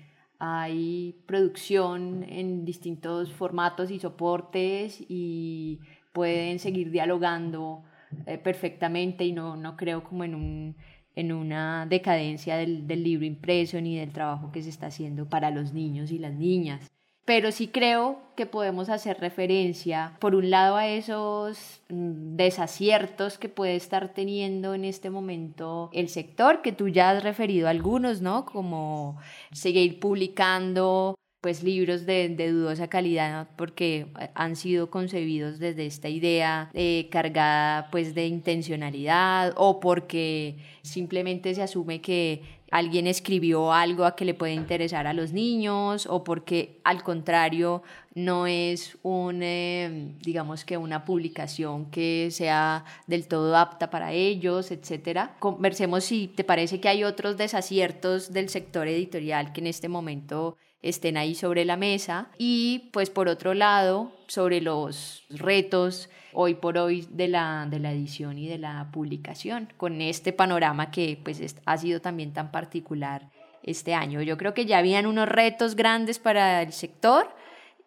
hay 0.45 1.23
producción 1.25 2.25
en 2.29 2.65
distintos 2.65 3.33
formatos 3.33 3.93
y 3.93 4.01
soportes 4.01 4.99
y 5.09 5.79
pueden 6.13 6.59
seguir 6.59 6.91
dialogando 6.91 7.85
eh, 8.27 8.39
perfectamente 8.39 9.25
y 9.25 9.31
no, 9.31 9.55
no 9.55 9.77
creo 9.77 10.03
como 10.03 10.25
en 10.25 10.35
un 10.35 10.77
en 11.15 11.31
una 11.31 11.87
decadencia 11.87 12.57
del, 12.57 12.89
del 12.89 13.05
libro 13.05 13.25
impreso 13.25 13.81
ni 13.81 13.97
del 13.97 14.11
trabajo 14.11 14.51
que 14.51 14.63
se 14.63 14.71
está 14.71 14.87
haciendo 14.87 15.29
para 15.29 15.51
los 15.51 15.73
niños 15.73 16.11
y 16.11 16.19
las 16.19 16.35
niñas 16.35 16.91
pero 17.25 17.53
sí 17.53 17.69
creo 17.69 18.21
que 18.37 18.47
podemos 18.47 18.89
hacer 18.89 19.21
referencia, 19.21 20.17
por 20.19 20.35
un 20.35 20.51
lado, 20.51 20.77
a 20.77 20.89
esos 20.89 21.83
mm, 21.89 22.37
desaciertos 22.37 23.39
que 23.39 23.49
puede 23.49 23.77
estar 23.77 24.13
teniendo 24.15 24.75
en 24.75 24.85
este 24.85 25.11
momento 25.11 25.91
el 25.93 26.09
sector, 26.09 26.63
que 26.63 26.73
tú 26.73 26.89
ya 26.89 27.11
has 27.11 27.23
referido 27.23 27.67
a 27.69 27.71
algunos, 27.71 28.23
¿no? 28.23 28.45
Como 28.47 29.19
seguir 29.53 30.01
publicando 30.01 31.15
pues 31.43 31.65
libros 31.65 32.07
de, 32.07 32.29
dudosa 32.37 32.87
calidad 32.87 33.49
porque 33.57 34.07
han 34.35 34.55
sido 34.55 34.91
concebidos 34.91 35.59
desde 35.59 35.87
esta 35.87 36.09
idea 36.09 36.71
eh, 36.73 37.09
cargada 37.11 37.91
pues 37.91 38.15
de 38.15 38.29
intencionalidad 38.29 39.53
o 39.57 39.81
porque 39.81 40.59
simplemente 40.83 41.53
se 41.57 41.63
asume 41.63 42.01
que 42.01 42.62
alguien 42.73 43.07
escribió 43.07 43.73
algo 43.73 44.07
a 44.07 44.17
que 44.17 44.25
le 44.25 44.33
puede 44.33 44.55
interesar 44.55 45.07
a 45.07 45.13
los 45.13 45.33
niños 45.33 46.07
o 46.07 46.25
porque 46.25 46.81
al 46.85 47.03
contrario 47.03 47.83
no 48.15 48.47
es 48.47 48.97
un, 49.03 49.43
eh, 49.43 50.15
digamos 50.23 50.65
que 50.65 50.79
una 50.79 51.05
publicación 51.05 51.91
que 51.91 52.31
sea 52.31 52.87
del 53.07 53.29
todo 53.29 53.57
apta 53.59 53.91
para 53.91 54.13
ellos, 54.13 54.71
etcétera. 54.71 55.37
Conversemos 55.39 56.05
si 56.05 56.29
te 56.29 56.45
parece 56.45 56.81
que 56.81 56.89
hay 56.89 57.05
otros 57.05 57.37
desaciertos 57.37 58.33
del 58.33 58.49
sector 58.49 58.89
editorial 58.89 59.53
que 59.53 59.61
en 59.61 59.67
este 59.67 59.89
momento 59.89 60.57
estén 60.81 61.19
ahí 61.19 61.35
sobre 61.35 61.67
la 61.67 61.77
mesa 61.77 62.31
y 62.39 62.91
pues 62.95 63.11
por 63.11 63.29
otro 63.29 63.53
lado 63.53 64.13
sobre 64.29 64.63
los 64.63 65.25
retos 65.29 66.09
hoy 66.33 66.55
por 66.55 66.79
hoy 66.79 67.07
de 67.11 67.29
la, 67.29 67.67
de 67.71 67.79
la 67.79 67.93
edición 67.93 68.39
y 68.39 68.49
de 68.49 68.59
la 68.59 68.89
publicación 68.93 69.69
con 69.77 70.01
este 70.01 70.33
panorama 70.33 70.91
que 70.91 71.19
pues 71.23 71.57
ha 71.65 71.77
sido 71.77 72.01
también 72.01 72.33
tan 72.33 72.51
particular 72.51 73.31
este 73.63 73.95
año. 73.95 74.23
Yo 74.23 74.37
creo 74.37 74.55
que 74.55 74.67
ya 74.67 74.79
habían 74.79 75.07
unos 75.07 75.29
retos 75.29 75.77
grandes 75.77 76.19
para 76.19 76.63
el 76.63 76.73
sector 76.73 77.29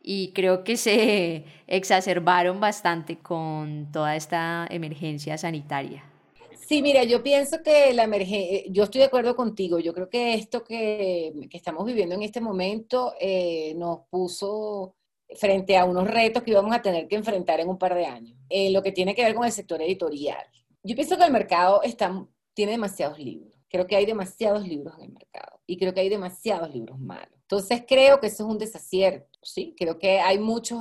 y 0.01 0.31
creo 0.33 0.63
que 0.63 0.77
se 0.77 1.45
exacerbaron 1.67 2.59
bastante 2.59 3.17
con 3.17 3.91
toda 3.91 4.15
esta 4.15 4.67
emergencia 4.69 5.37
sanitaria. 5.37 6.03
Sí, 6.67 6.81
mira, 6.81 7.03
yo 7.03 7.21
pienso 7.21 7.61
que 7.63 7.93
la 7.93 8.03
emergencia, 8.03 8.63
yo 8.69 8.83
estoy 8.85 8.99
de 8.99 9.05
acuerdo 9.05 9.35
contigo, 9.35 9.77
yo 9.77 9.93
creo 9.93 10.09
que 10.09 10.33
esto 10.33 10.63
que, 10.63 11.31
estamos 11.51 11.85
viviendo 11.85 12.15
en 12.15 12.23
este 12.23 12.41
momento 12.41 13.13
eh, 13.19 13.75
nos 13.75 13.99
puso 14.09 14.94
frente 15.37 15.77
a 15.77 15.85
unos 15.85 16.07
retos 16.07 16.43
que 16.43 16.51
íbamos 16.51 16.75
a 16.75 16.81
tener 16.81 17.07
que 17.07 17.15
enfrentar 17.15 17.59
en 17.59 17.69
un 17.69 17.77
par 17.77 17.95
de 17.95 18.05
años, 18.05 18.37
en 18.49 18.73
lo 18.73 18.81
que 18.81 18.91
tiene 18.91 19.15
que 19.15 19.23
ver 19.23 19.35
con 19.35 19.45
el 19.45 19.51
sector 19.51 19.81
editorial. 19.81 20.45
Yo 20.83 20.95
pienso 20.95 21.17
que 21.17 21.23
el 21.23 21.31
mercado 21.31 21.81
está, 21.81 22.25
tiene 22.53 22.73
demasiados 22.73 23.19
libros, 23.19 23.55
creo 23.69 23.87
que 23.87 23.95
hay 23.95 24.05
demasiados 24.05 24.67
libros 24.67 24.95
en 24.97 25.05
el 25.05 25.13
mercado 25.13 25.59
y 25.65 25.77
creo 25.77 25.93
que 25.93 26.01
hay 26.01 26.09
demasiados 26.09 26.73
libros 26.73 26.99
malos. 26.99 27.33
Entonces 27.41 27.83
creo 27.87 28.19
que 28.19 28.27
eso 28.27 28.43
es 28.43 28.49
un 28.49 28.57
desacierto, 28.57 29.39
¿sí? 29.41 29.75
Creo 29.77 29.99
que 29.99 30.19
hay 30.19 30.39
muchos 30.39 30.79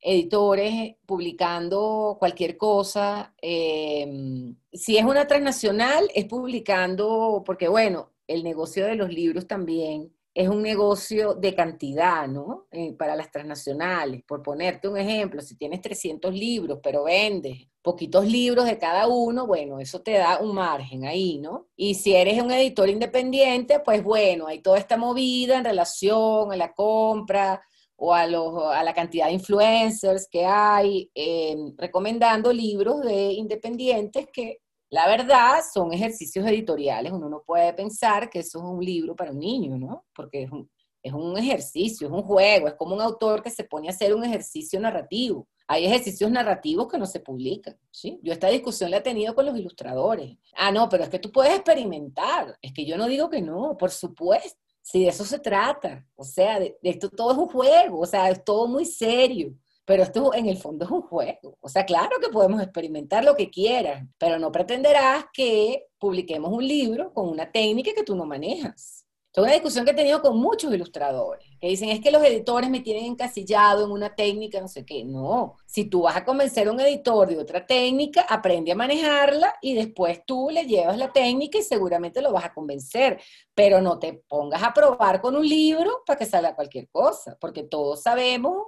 editores 0.00 0.96
publicando 1.06 2.16
cualquier 2.18 2.56
cosa. 2.56 3.34
Eh, 3.40 4.54
si 4.72 4.98
es 4.98 5.04
una 5.04 5.26
transnacional, 5.26 6.10
es 6.14 6.24
publicando, 6.26 7.42
porque 7.46 7.68
bueno, 7.68 8.10
el 8.26 8.42
negocio 8.42 8.86
de 8.86 8.96
los 8.96 9.12
libros 9.12 9.46
también 9.46 10.12
es 10.34 10.48
un 10.48 10.62
negocio 10.62 11.34
de 11.34 11.54
cantidad, 11.54 12.26
¿no? 12.26 12.66
Eh, 12.70 12.92
para 12.94 13.16
las 13.16 13.30
transnacionales. 13.30 14.22
Por 14.24 14.42
ponerte 14.42 14.88
un 14.88 14.96
ejemplo, 14.96 15.42
si 15.42 15.56
tienes 15.56 15.80
300 15.80 16.34
libros, 16.34 16.80
pero 16.82 17.04
vendes 17.04 17.68
poquitos 17.82 18.24
libros 18.24 18.64
de 18.66 18.78
cada 18.78 19.08
uno, 19.08 19.46
bueno, 19.46 19.80
eso 19.80 20.02
te 20.02 20.12
da 20.12 20.38
un 20.38 20.54
margen 20.54 21.04
ahí, 21.04 21.38
¿no? 21.38 21.66
Y 21.74 21.94
si 21.94 22.14
eres 22.14 22.40
un 22.40 22.52
editor 22.52 22.88
independiente, 22.88 23.80
pues 23.80 24.04
bueno, 24.04 24.46
hay 24.46 24.60
toda 24.60 24.78
esta 24.78 24.96
movida 24.96 25.58
en 25.58 25.64
relación 25.64 26.52
a 26.52 26.56
la 26.56 26.72
compra, 26.72 27.60
o 28.04 28.12
a, 28.12 28.26
los, 28.26 28.64
a 28.64 28.82
la 28.82 28.94
cantidad 28.94 29.26
de 29.26 29.34
influencers 29.34 30.26
que 30.28 30.44
hay, 30.44 31.08
eh, 31.14 31.54
recomendando 31.76 32.52
libros 32.52 33.00
de 33.02 33.32
independientes 33.32 34.26
que 34.32 34.61
la 34.92 35.06
verdad 35.06 35.60
son 35.72 35.90
ejercicios 35.94 36.46
editoriales. 36.46 37.12
Uno 37.12 37.26
no 37.30 37.42
puede 37.42 37.72
pensar 37.72 38.28
que 38.28 38.40
eso 38.40 38.58
es 38.58 38.64
un 38.64 38.84
libro 38.84 39.16
para 39.16 39.30
un 39.30 39.38
niño, 39.38 39.78
¿no? 39.78 40.04
Porque 40.14 40.42
es 40.42 40.50
un, 40.52 40.70
es 41.02 41.14
un 41.14 41.38
ejercicio, 41.38 42.08
es 42.08 42.12
un 42.12 42.22
juego, 42.22 42.68
es 42.68 42.74
como 42.74 42.94
un 42.94 43.00
autor 43.00 43.42
que 43.42 43.48
se 43.48 43.64
pone 43.64 43.88
a 43.88 43.92
hacer 43.92 44.14
un 44.14 44.22
ejercicio 44.22 44.78
narrativo. 44.78 45.48
Hay 45.66 45.86
ejercicios 45.86 46.30
narrativos 46.30 46.88
que 46.88 46.98
no 46.98 47.06
se 47.06 47.20
publican, 47.20 47.74
¿sí? 47.90 48.20
Yo 48.22 48.34
esta 48.34 48.48
discusión 48.48 48.90
la 48.90 48.98
he 48.98 49.00
tenido 49.00 49.34
con 49.34 49.46
los 49.46 49.56
ilustradores. 49.56 50.36
Ah, 50.54 50.70
no, 50.70 50.90
pero 50.90 51.04
es 51.04 51.08
que 51.08 51.18
tú 51.18 51.32
puedes 51.32 51.54
experimentar. 51.54 52.58
Es 52.60 52.74
que 52.74 52.84
yo 52.84 52.98
no 52.98 53.06
digo 53.06 53.30
que 53.30 53.40
no, 53.40 53.78
por 53.78 53.90
supuesto. 53.90 54.60
Si 54.82 55.04
de 55.04 55.08
eso 55.08 55.24
se 55.24 55.38
trata, 55.38 56.06
o 56.16 56.24
sea, 56.24 56.60
de, 56.60 56.76
esto 56.82 57.08
todo 57.08 57.32
es 57.32 57.38
un 57.38 57.48
juego, 57.48 58.00
o 58.00 58.06
sea, 58.06 58.28
es 58.28 58.44
todo 58.44 58.68
muy 58.68 58.84
serio, 58.84 59.54
pero 59.84 60.02
esto 60.02 60.34
en 60.34 60.46
el 60.48 60.56
fondo 60.56 60.84
es 60.84 60.90
un 60.90 61.02
juego. 61.02 61.56
O 61.60 61.68
sea, 61.68 61.84
claro 61.84 62.18
que 62.20 62.30
podemos 62.30 62.62
experimentar 62.62 63.24
lo 63.24 63.36
que 63.36 63.50
quieras, 63.50 64.06
pero 64.18 64.38
no 64.38 64.52
pretenderás 64.52 65.26
que 65.32 65.86
publiquemos 65.98 66.52
un 66.52 66.66
libro 66.66 67.12
con 67.12 67.28
una 67.28 67.50
técnica 67.50 67.92
que 67.94 68.04
tú 68.04 68.14
no 68.16 68.24
manejas. 68.26 69.02
Es 69.34 69.42
una 69.42 69.52
discusión 69.52 69.86
que 69.86 69.92
he 69.92 69.94
tenido 69.94 70.20
con 70.20 70.36
muchos 70.36 70.74
ilustradores, 70.74 71.46
que 71.58 71.68
dicen, 71.68 71.88
es 71.88 72.00
que 72.00 72.10
los 72.10 72.22
editores 72.22 72.68
me 72.68 72.80
tienen 72.80 73.06
encasillado 73.06 73.86
en 73.86 73.90
una 73.90 74.14
técnica, 74.14 74.60
no 74.60 74.68
sé 74.68 74.84
qué. 74.84 75.04
No, 75.06 75.56
si 75.64 75.86
tú 75.86 76.02
vas 76.02 76.16
a 76.16 76.24
convencer 76.24 76.68
a 76.68 76.72
un 76.72 76.78
editor 76.80 77.28
de 77.28 77.38
otra 77.38 77.64
técnica, 77.64 78.26
aprende 78.28 78.72
a 78.72 78.74
manejarla 78.74 79.54
y 79.62 79.74
después 79.74 80.20
tú 80.26 80.50
le 80.50 80.66
llevas 80.66 80.98
la 80.98 81.14
técnica 81.14 81.56
y 81.58 81.62
seguramente 81.62 82.20
lo 82.20 82.30
vas 82.30 82.44
a 82.44 82.52
convencer. 82.52 83.22
Pero 83.54 83.80
no 83.80 83.98
te 83.98 84.22
pongas 84.28 84.62
a 84.62 84.74
probar 84.74 85.22
con 85.22 85.34
un 85.34 85.48
libro 85.48 86.02
para 86.04 86.18
que 86.18 86.26
salga 86.26 86.54
cualquier 86.54 86.90
cosa, 86.90 87.38
porque 87.40 87.62
todos 87.62 88.02
sabemos 88.02 88.66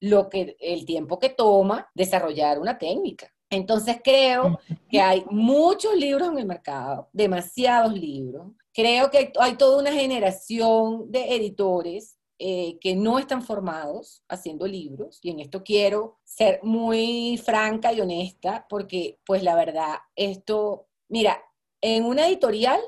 lo 0.00 0.28
que, 0.28 0.56
el 0.60 0.84
tiempo 0.84 1.18
que 1.18 1.30
toma 1.30 1.88
desarrollar 1.94 2.58
una 2.58 2.78
técnica. 2.78 3.32
Entonces 3.48 3.98
creo 4.02 4.58
que 4.90 5.00
hay 5.00 5.24
muchos 5.30 5.94
libros 5.94 6.28
en 6.28 6.38
el 6.38 6.46
mercado, 6.46 7.08
demasiados 7.12 7.92
libros, 7.92 8.52
Creo 8.76 9.10
que 9.10 9.32
hay 9.40 9.56
toda 9.56 9.80
una 9.80 9.90
generación 9.90 11.10
de 11.10 11.34
editores 11.34 12.18
eh, 12.38 12.76
que 12.78 12.94
no 12.94 13.18
están 13.18 13.42
formados 13.42 14.22
haciendo 14.28 14.66
libros, 14.66 15.18
y 15.22 15.30
en 15.30 15.40
esto 15.40 15.64
quiero 15.64 16.18
ser 16.24 16.60
muy 16.62 17.40
franca 17.42 17.94
y 17.94 18.02
honesta, 18.02 18.66
porque 18.68 19.18
pues 19.24 19.42
la 19.42 19.54
verdad, 19.54 19.94
esto, 20.14 20.88
mira, 21.08 21.42
en 21.80 22.04
una 22.04 22.28
editorial, 22.28 22.78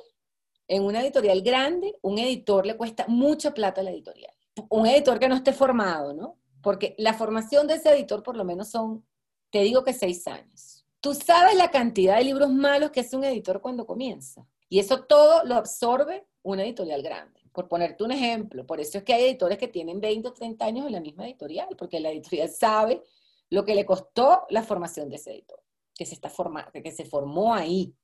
en 0.69 0.83
una 0.83 1.01
editorial 1.01 1.41
grande, 1.41 1.97
un 2.03 2.19
editor 2.19 2.67
le 2.67 2.77
cuesta 2.77 3.07
mucha 3.09 3.55
plata 3.55 3.81
a 3.81 3.85
la 3.85 3.91
editorial. 3.91 4.35
Un 4.69 4.87
editor 4.87 5.19
que 5.19 5.29
no 5.31 5.37
esté 5.37 5.55
formado, 5.55 6.13
¿no? 6.13 6.37
Porque 6.63 6.95
la 6.99 7.15
formación 7.15 7.67
de 7.67 7.75
ese 7.75 7.91
editor 7.91 8.23
por 8.23 8.37
lo 8.37 8.45
menos 8.45 8.69
son, 8.69 9.05
te 9.51 9.61
digo 9.63 9.85
que 9.85 9.93
seis 9.93 10.27
años. 10.27 10.85
Tú 11.01 11.15
sabes 11.15 11.57
la 11.57 11.71
cantidad 11.71 12.17
de 12.17 12.25
libros 12.25 12.51
malos 12.51 12.91
que 12.91 13.01
hace 13.01 13.17
un 13.17 13.25
editor 13.25 13.61
cuando 13.61 13.87
comienza. 13.87 14.47
Y 14.69 14.81
eso 14.81 15.05
todo 15.05 15.45
lo 15.45 15.55
absorbe 15.55 16.27
una 16.43 16.65
editorial 16.65 17.03
grande. 17.03 17.41
Por 17.53 17.69
ponerte 17.69 18.05
un 18.05 18.13
ejemplo, 18.13 18.67
por 18.67 18.81
eso 18.81 18.99
es 18.99 19.05
que 19.05 19.15
hay 19.15 19.25
editores 19.25 19.59
que 19.59 19.69
tienen 19.69 20.01
20 20.01 20.29
o 20.29 20.33
30 20.33 20.65
años 20.65 20.87
en 20.87 20.93
la 20.93 21.01
misma 21.01 21.27
editorial, 21.27 21.69
porque 21.77 22.01
la 22.01 22.11
editorial 22.11 22.49
sabe 22.49 23.03
lo 23.51 23.65
que 23.65 23.75
le 23.75 23.87
costó 23.87 24.43
la 24.51 24.63
formación 24.63 25.09
de 25.09 25.17
ese 25.17 25.33
editor, 25.33 25.61
que 25.95 26.05
se, 26.05 26.15
está 26.15 26.29
formando, 26.29 26.71
que 26.71 26.93
se 26.93 27.05
formó 27.05 27.55
ahí. 27.55 27.95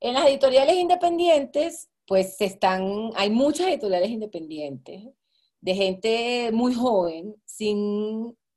En 0.00 0.14
las 0.14 0.26
editoriales 0.26 0.76
independientes, 0.76 1.90
pues 2.06 2.40
están, 2.40 3.10
hay 3.16 3.30
muchas 3.30 3.68
editoriales 3.68 4.10
independientes 4.10 5.08
de 5.60 5.74
gente 5.74 6.50
muy 6.52 6.74
joven, 6.74 7.36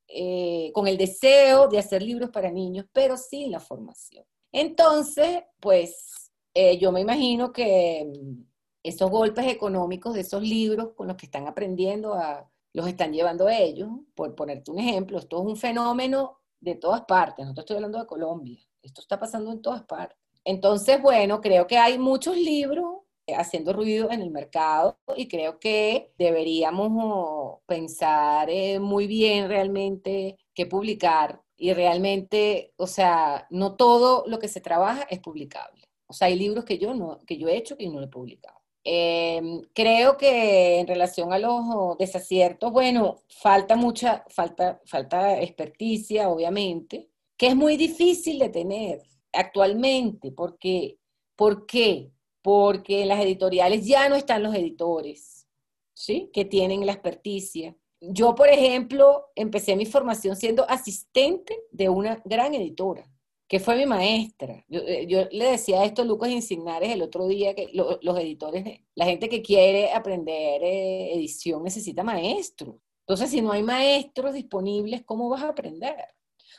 eh, 0.08 0.72
con 0.74 0.88
el 0.88 0.98
deseo 0.98 1.68
de 1.68 1.80
hacer 1.80 2.02
libros 2.02 2.30
para 2.30 2.52
niños, 2.52 2.86
pero 2.92 3.18
sin 3.18 3.52
la 3.52 3.60
formación. 3.60 4.26
Entonces, 4.52 5.44
pues 5.60 6.32
eh, 6.54 6.78
yo 6.78 6.92
me 6.92 7.02
imagino 7.02 7.52
que 7.52 8.06
mm, 8.06 8.44
esos 8.84 9.10
golpes 9.10 9.48
económicos 9.48 10.14
de 10.14 10.22
esos 10.22 10.42
libros 10.44 10.94
con 10.96 11.08
los 11.08 11.18
que 11.18 11.26
están 11.26 11.48
aprendiendo 11.48 12.14
a, 12.14 12.50
los 12.74 12.88
están 12.88 13.14
llevando 13.14 13.50
ellos. 13.50 13.90
Por 14.14 14.36
ponerte 14.36 14.72
un 14.72 14.80
ejemplo, 14.80 15.18
esto 15.18 15.40
es 15.40 15.46
un 15.46 15.58
fenómeno 15.58 16.40
de 16.60 16.76
todas 16.76 17.02
partes, 17.06 17.46
no 17.46 17.54
te 17.54 17.62
estoy 17.62 17.76
hablando 17.76 18.00
de 18.00 18.08
Colombia, 18.08 18.60
esto 18.82 19.02
está 19.02 19.20
pasando 19.20 19.52
en 19.52 19.62
todas 19.62 19.84
partes. 19.84 20.18
Entonces, 20.44 21.02
bueno, 21.02 21.42
creo 21.42 21.68
que 21.68 21.78
hay 21.78 21.98
muchos 22.00 22.38
libros 22.38 23.05
haciendo 23.28 23.74
ruido 23.74 24.12
en 24.12 24.22
el 24.22 24.32
mercado 24.32 24.98
y 25.16 25.28
creo 25.28 25.60
que 25.60 26.12
deberíamos 26.18 27.60
pensar 27.66 28.50
eh, 28.50 28.80
muy 28.80 29.08
bien 29.08 29.48
realmente 29.48 30.38
qué 30.54 30.66
publicar 30.66 31.42
y 31.58 31.74
realmente, 31.74 32.74
o 32.78 32.88
sea, 32.88 33.48
no 33.50 33.76
todo 33.76 34.26
lo 34.28 34.40
que 34.40 34.48
se 34.48 34.62
trabaja 34.62 35.04
es 35.10 35.20
publicable. 35.20 35.88
O 36.08 36.14
sea, 36.14 36.28
hay 36.28 36.36
libros 36.36 36.66
que 36.66 36.78
yo, 36.78 36.94
no, 36.94 37.20
que 37.26 37.38
yo 37.38 37.48
he 37.48 37.58
hecho 37.58 37.76
y 37.80 37.90
no 37.90 38.02
he 38.02 38.08
publicado. 38.08 38.60
Em, 38.84 39.62
creo 39.74 40.16
que 40.18 40.80
en 40.80 40.88
relación 40.88 41.34
a 41.34 41.40
los 41.40 41.98
desaciertos, 41.98 42.72
bueno, 42.72 43.24
falta 43.30 43.76
mucha, 43.76 44.24
falta, 44.30 44.80
falta 44.86 45.42
experticia, 45.42 46.30
obviamente, 46.30 47.10
que 47.38 47.48
es 47.48 47.56
muy 47.56 47.78
difícil 47.78 48.38
de 48.40 48.50
tener 48.50 49.02
actualmente, 49.34 50.32
porque, 50.32 51.00
¿por 51.36 51.66
qué? 51.66 52.12
Porque 52.46 53.02
en 53.02 53.08
las 53.08 53.20
editoriales 53.22 53.88
ya 53.88 54.08
no 54.08 54.14
están 54.14 54.44
los 54.44 54.54
editores, 54.54 55.48
¿sí? 55.96 56.30
Que 56.32 56.46
tienen 56.46 56.86
la 56.86 56.92
experticia. 56.92 57.76
Yo, 58.00 58.36
por 58.36 58.50
ejemplo, 58.50 59.32
empecé 59.34 59.76
mi 59.76 59.88
formación 59.88 60.36
siendo 60.36 60.64
asistente 60.70 61.60
de 61.72 61.90
una 61.90 62.22
gran 62.24 62.54
editora, 62.54 63.10
que 63.48 63.60
fue 63.60 63.76
mi 63.76 63.88
maestra. 63.88 64.64
Yo, 64.68 64.80
eh, 64.82 65.28
le 65.32 65.46
decía 65.46 65.84
esto 65.86 66.04
a 66.04 66.06
Lucas 66.06 66.30
Insignares 66.30 66.92
el 66.92 67.02
otro 67.02 67.28
día, 67.28 67.56
que 67.56 67.72
los 67.74 68.20
editores, 68.20 68.80
la 68.94 69.06
gente 69.06 69.28
que 69.28 69.42
quiere 69.42 69.92
aprender 69.92 70.62
eh, 70.62 71.16
edición 71.16 71.64
necesita 71.64 72.04
maestros. 72.04 72.76
Entonces, 73.08 73.32
si 73.32 73.42
no 73.42 73.54
hay 73.54 73.64
maestros 73.64 74.36
disponibles, 74.36 75.02
¿cómo 75.04 75.30
vas 75.30 75.42
a 75.42 75.50
aprender? 75.50 75.96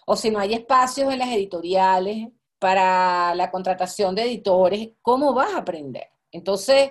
O 0.05 0.17
si 0.17 0.33
no 0.33 0.41
hay 0.41 0.53
espacios 0.55 1.13
en 1.13 1.21
las 1.21 1.29
editoriales 1.29 2.27
para 2.67 3.33
la 3.37 3.49
contratación 3.49 4.13
de 4.17 4.23
editores, 4.23 4.89
¿cómo 5.01 5.33
vas 5.33 5.55
a 5.55 5.59
aprender? 5.59 6.09
Entonces, 6.33 6.91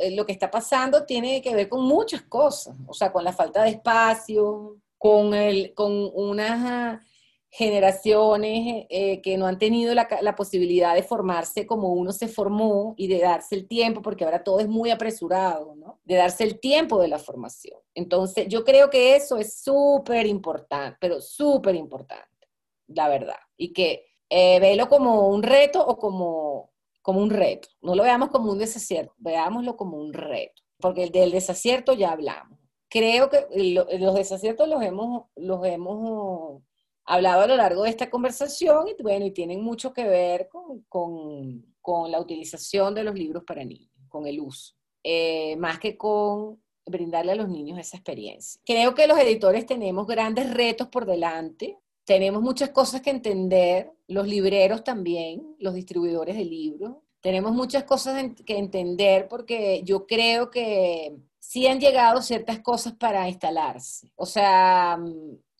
eh, 0.00 0.16
lo 0.16 0.26
que 0.26 0.32
está 0.32 0.50
pasando 0.50 1.06
tiene 1.06 1.40
que 1.40 1.54
ver 1.54 1.68
con 1.68 1.84
muchas 1.84 2.22
cosas, 2.22 2.76
o 2.88 2.92
sea, 2.92 3.12
con 3.12 3.22
la 3.22 3.32
falta 3.32 3.62
de 3.62 3.70
espacio, 3.70 4.78
con, 4.98 5.32
el, 5.32 5.74
con 5.74 6.10
unas 6.12 7.00
generaciones 7.48 8.86
eh, 8.90 9.22
que 9.22 9.36
no 9.36 9.46
han 9.46 9.60
tenido 9.60 9.94
la, 9.94 10.08
la, 10.22 10.34
posibilidad 10.34 10.92
de 10.92 11.04
formarse 11.04 11.66
como 11.68 11.92
uno 11.92 12.10
se 12.10 12.26
formó 12.26 12.94
y 12.96 13.06
de 13.06 13.20
darse 13.20 13.54
el 13.54 13.68
tiempo, 13.68 14.02
porque 14.02 14.24
ahora 14.24 14.42
todo 14.42 14.58
es 14.58 14.66
muy 14.66 14.90
apresurado, 14.90 15.76
¿no? 15.76 16.00
De 16.02 16.16
darse 16.16 16.42
el 16.42 16.58
tiempo 16.58 17.00
de 17.00 17.06
la 17.06 17.20
formación. 17.20 17.78
Entonces, 17.94 18.48
yo 18.48 18.64
creo 18.64 18.90
que 18.90 19.14
eso 19.14 19.36
es 19.36 19.54
súper 19.62 20.26
importante, 20.26 20.96
pero 21.00 21.20
súper 21.20 21.76
importante, 21.76 22.48
la 22.88 23.06
verdad. 23.06 23.38
Y 23.56 23.72
que 23.72 24.11
eh, 24.34 24.60
velo 24.60 24.88
como 24.88 25.28
un 25.28 25.42
reto 25.42 25.86
o 25.86 25.98
como, 25.98 26.70
como 27.02 27.20
un 27.20 27.28
reto. 27.28 27.68
No 27.82 27.94
lo 27.94 28.02
veamos 28.02 28.30
como 28.30 28.50
un 28.50 28.58
desacierto, 28.58 29.12
veámoslo 29.18 29.76
como 29.76 29.98
un 29.98 30.14
reto, 30.14 30.62
porque 30.80 31.10
del 31.10 31.32
desacierto 31.32 31.92
ya 31.92 32.12
hablamos. 32.12 32.58
Creo 32.88 33.28
que 33.28 33.46
los 33.50 34.14
desaciertos 34.14 34.66
los 34.68 34.82
hemos, 34.82 35.24
los 35.36 35.66
hemos 35.66 36.62
hablado 37.04 37.42
a 37.42 37.46
lo 37.46 37.56
largo 37.56 37.82
de 37.82 37.90
esta 37.90 38.08
conversación 38.08 38.88
y 38.88 39.02
bueno, 39.02 39.26
y 39.26 39.32
tienen 39.32 39.62
mucho 39.62 39.92
que 39.92 40.04
ver 40.04 40.48
con, 40.48 40.82
con, 40.88 41.76
con 41.82 42.10
la 42.10 42.18
utilización 42.18 42.94
de 42.94 43.04
los 43.04 43.14
libros 43.14 43.44
para 43.46 43.66
niños, 43.66 43.90
con 44.08 44.26
el 44.26 44.40
uso, 44.40 44.74
eh, 45.02 45.56
más 45.56 45.78
que 45.78 45.98
con 45.98 46.62
brindarle 46.86 47.32
a 47.32 47.36
los 47.36 47.50
niños 47.50 47.78
esa 47.78 47.98
experiencia. 47.98 48.62
Creo 48.64 48.94
que 48.94 49.06
los 49.06 49.18
editores 49.18 49.66
tenemos 49.66 50.06
grandes 50.06 50.52
retos 50.54 50.88
por 50.88 51.04
delante, 51.04 51.78
tenemos 52.04 52.42
muchas 52.42 52.70
cosas 52.70 53.00
que 53.00 53.10
entender, 53.10 53.92
los 54.12 54.28
libreros 54.28 54.84
también, 54.84 55.56
los 55.58 55.74
distribuidores 55.74 56.36
de 56.36 56.44
libros, 56.44 56.96
tenemos 57.20 57.52
muchas 57.52 57.84
cosas 57.84 58.22
que 58.44 58.58
entender 58.58 59.28
porque 59.28 59.82
yo 59.84 60.06
creo 60.06 60.50
que 60.50 61.16
sí 61.38 61.66
han 61.66 61.80
llegado 61.80 62.20
ciertas 62.20 62.60
cosas 62.60 62.94
para 62.94 63.28
instalarse. 63.28 64.10
O 64.16 64.26
sea, 64.26 64.98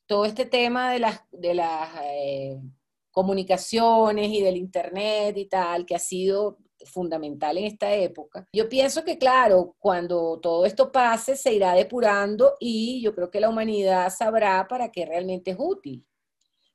todo 0.06 0.24
este 0.24 0.44
tema 0.44 0.92
de 0.92 0.98
las, 0.98 1.20
de 1.30 1.54
las 1.54 1.88
eh, 2.04 2.60
comunicaciones 3.12 4.30
y 4.30 4.42
del 4.42 4.56
Internet 4.56 5.36
y 5.38 5.46
tal, 5.46 5.86
que 5.86 5.94
ha 5.94 6.00
sido 6.00 6.58
fundamental 6.84 7.56
en 7.58 7.64
esta 7.64 7.94
época. 7.94 8.48
Yo 8.52 8.68
pienso 8.68 9.04
que, 9.04 9.18
claro, 9.18 9.76
cuando 9.78 10.40
todo 10.40 10.66
esto 10.66 10.90
pase, 10.90 11.36
se 11.36 11.52
irá 11.52 11.74
depurando 11.74 12.54
y 12.58 13.00
yo 13.02 13.14
creo 13.14 13.30
que 13.30 13.40
la 13.40 13.48
humanidad 13.48 14.10
sabrá 14.10 14.66
para 14.68 14.90
qué 14.90 15.06
realmente 15.06 15.52
es 15.52 15.56
útil. 15.60 16.04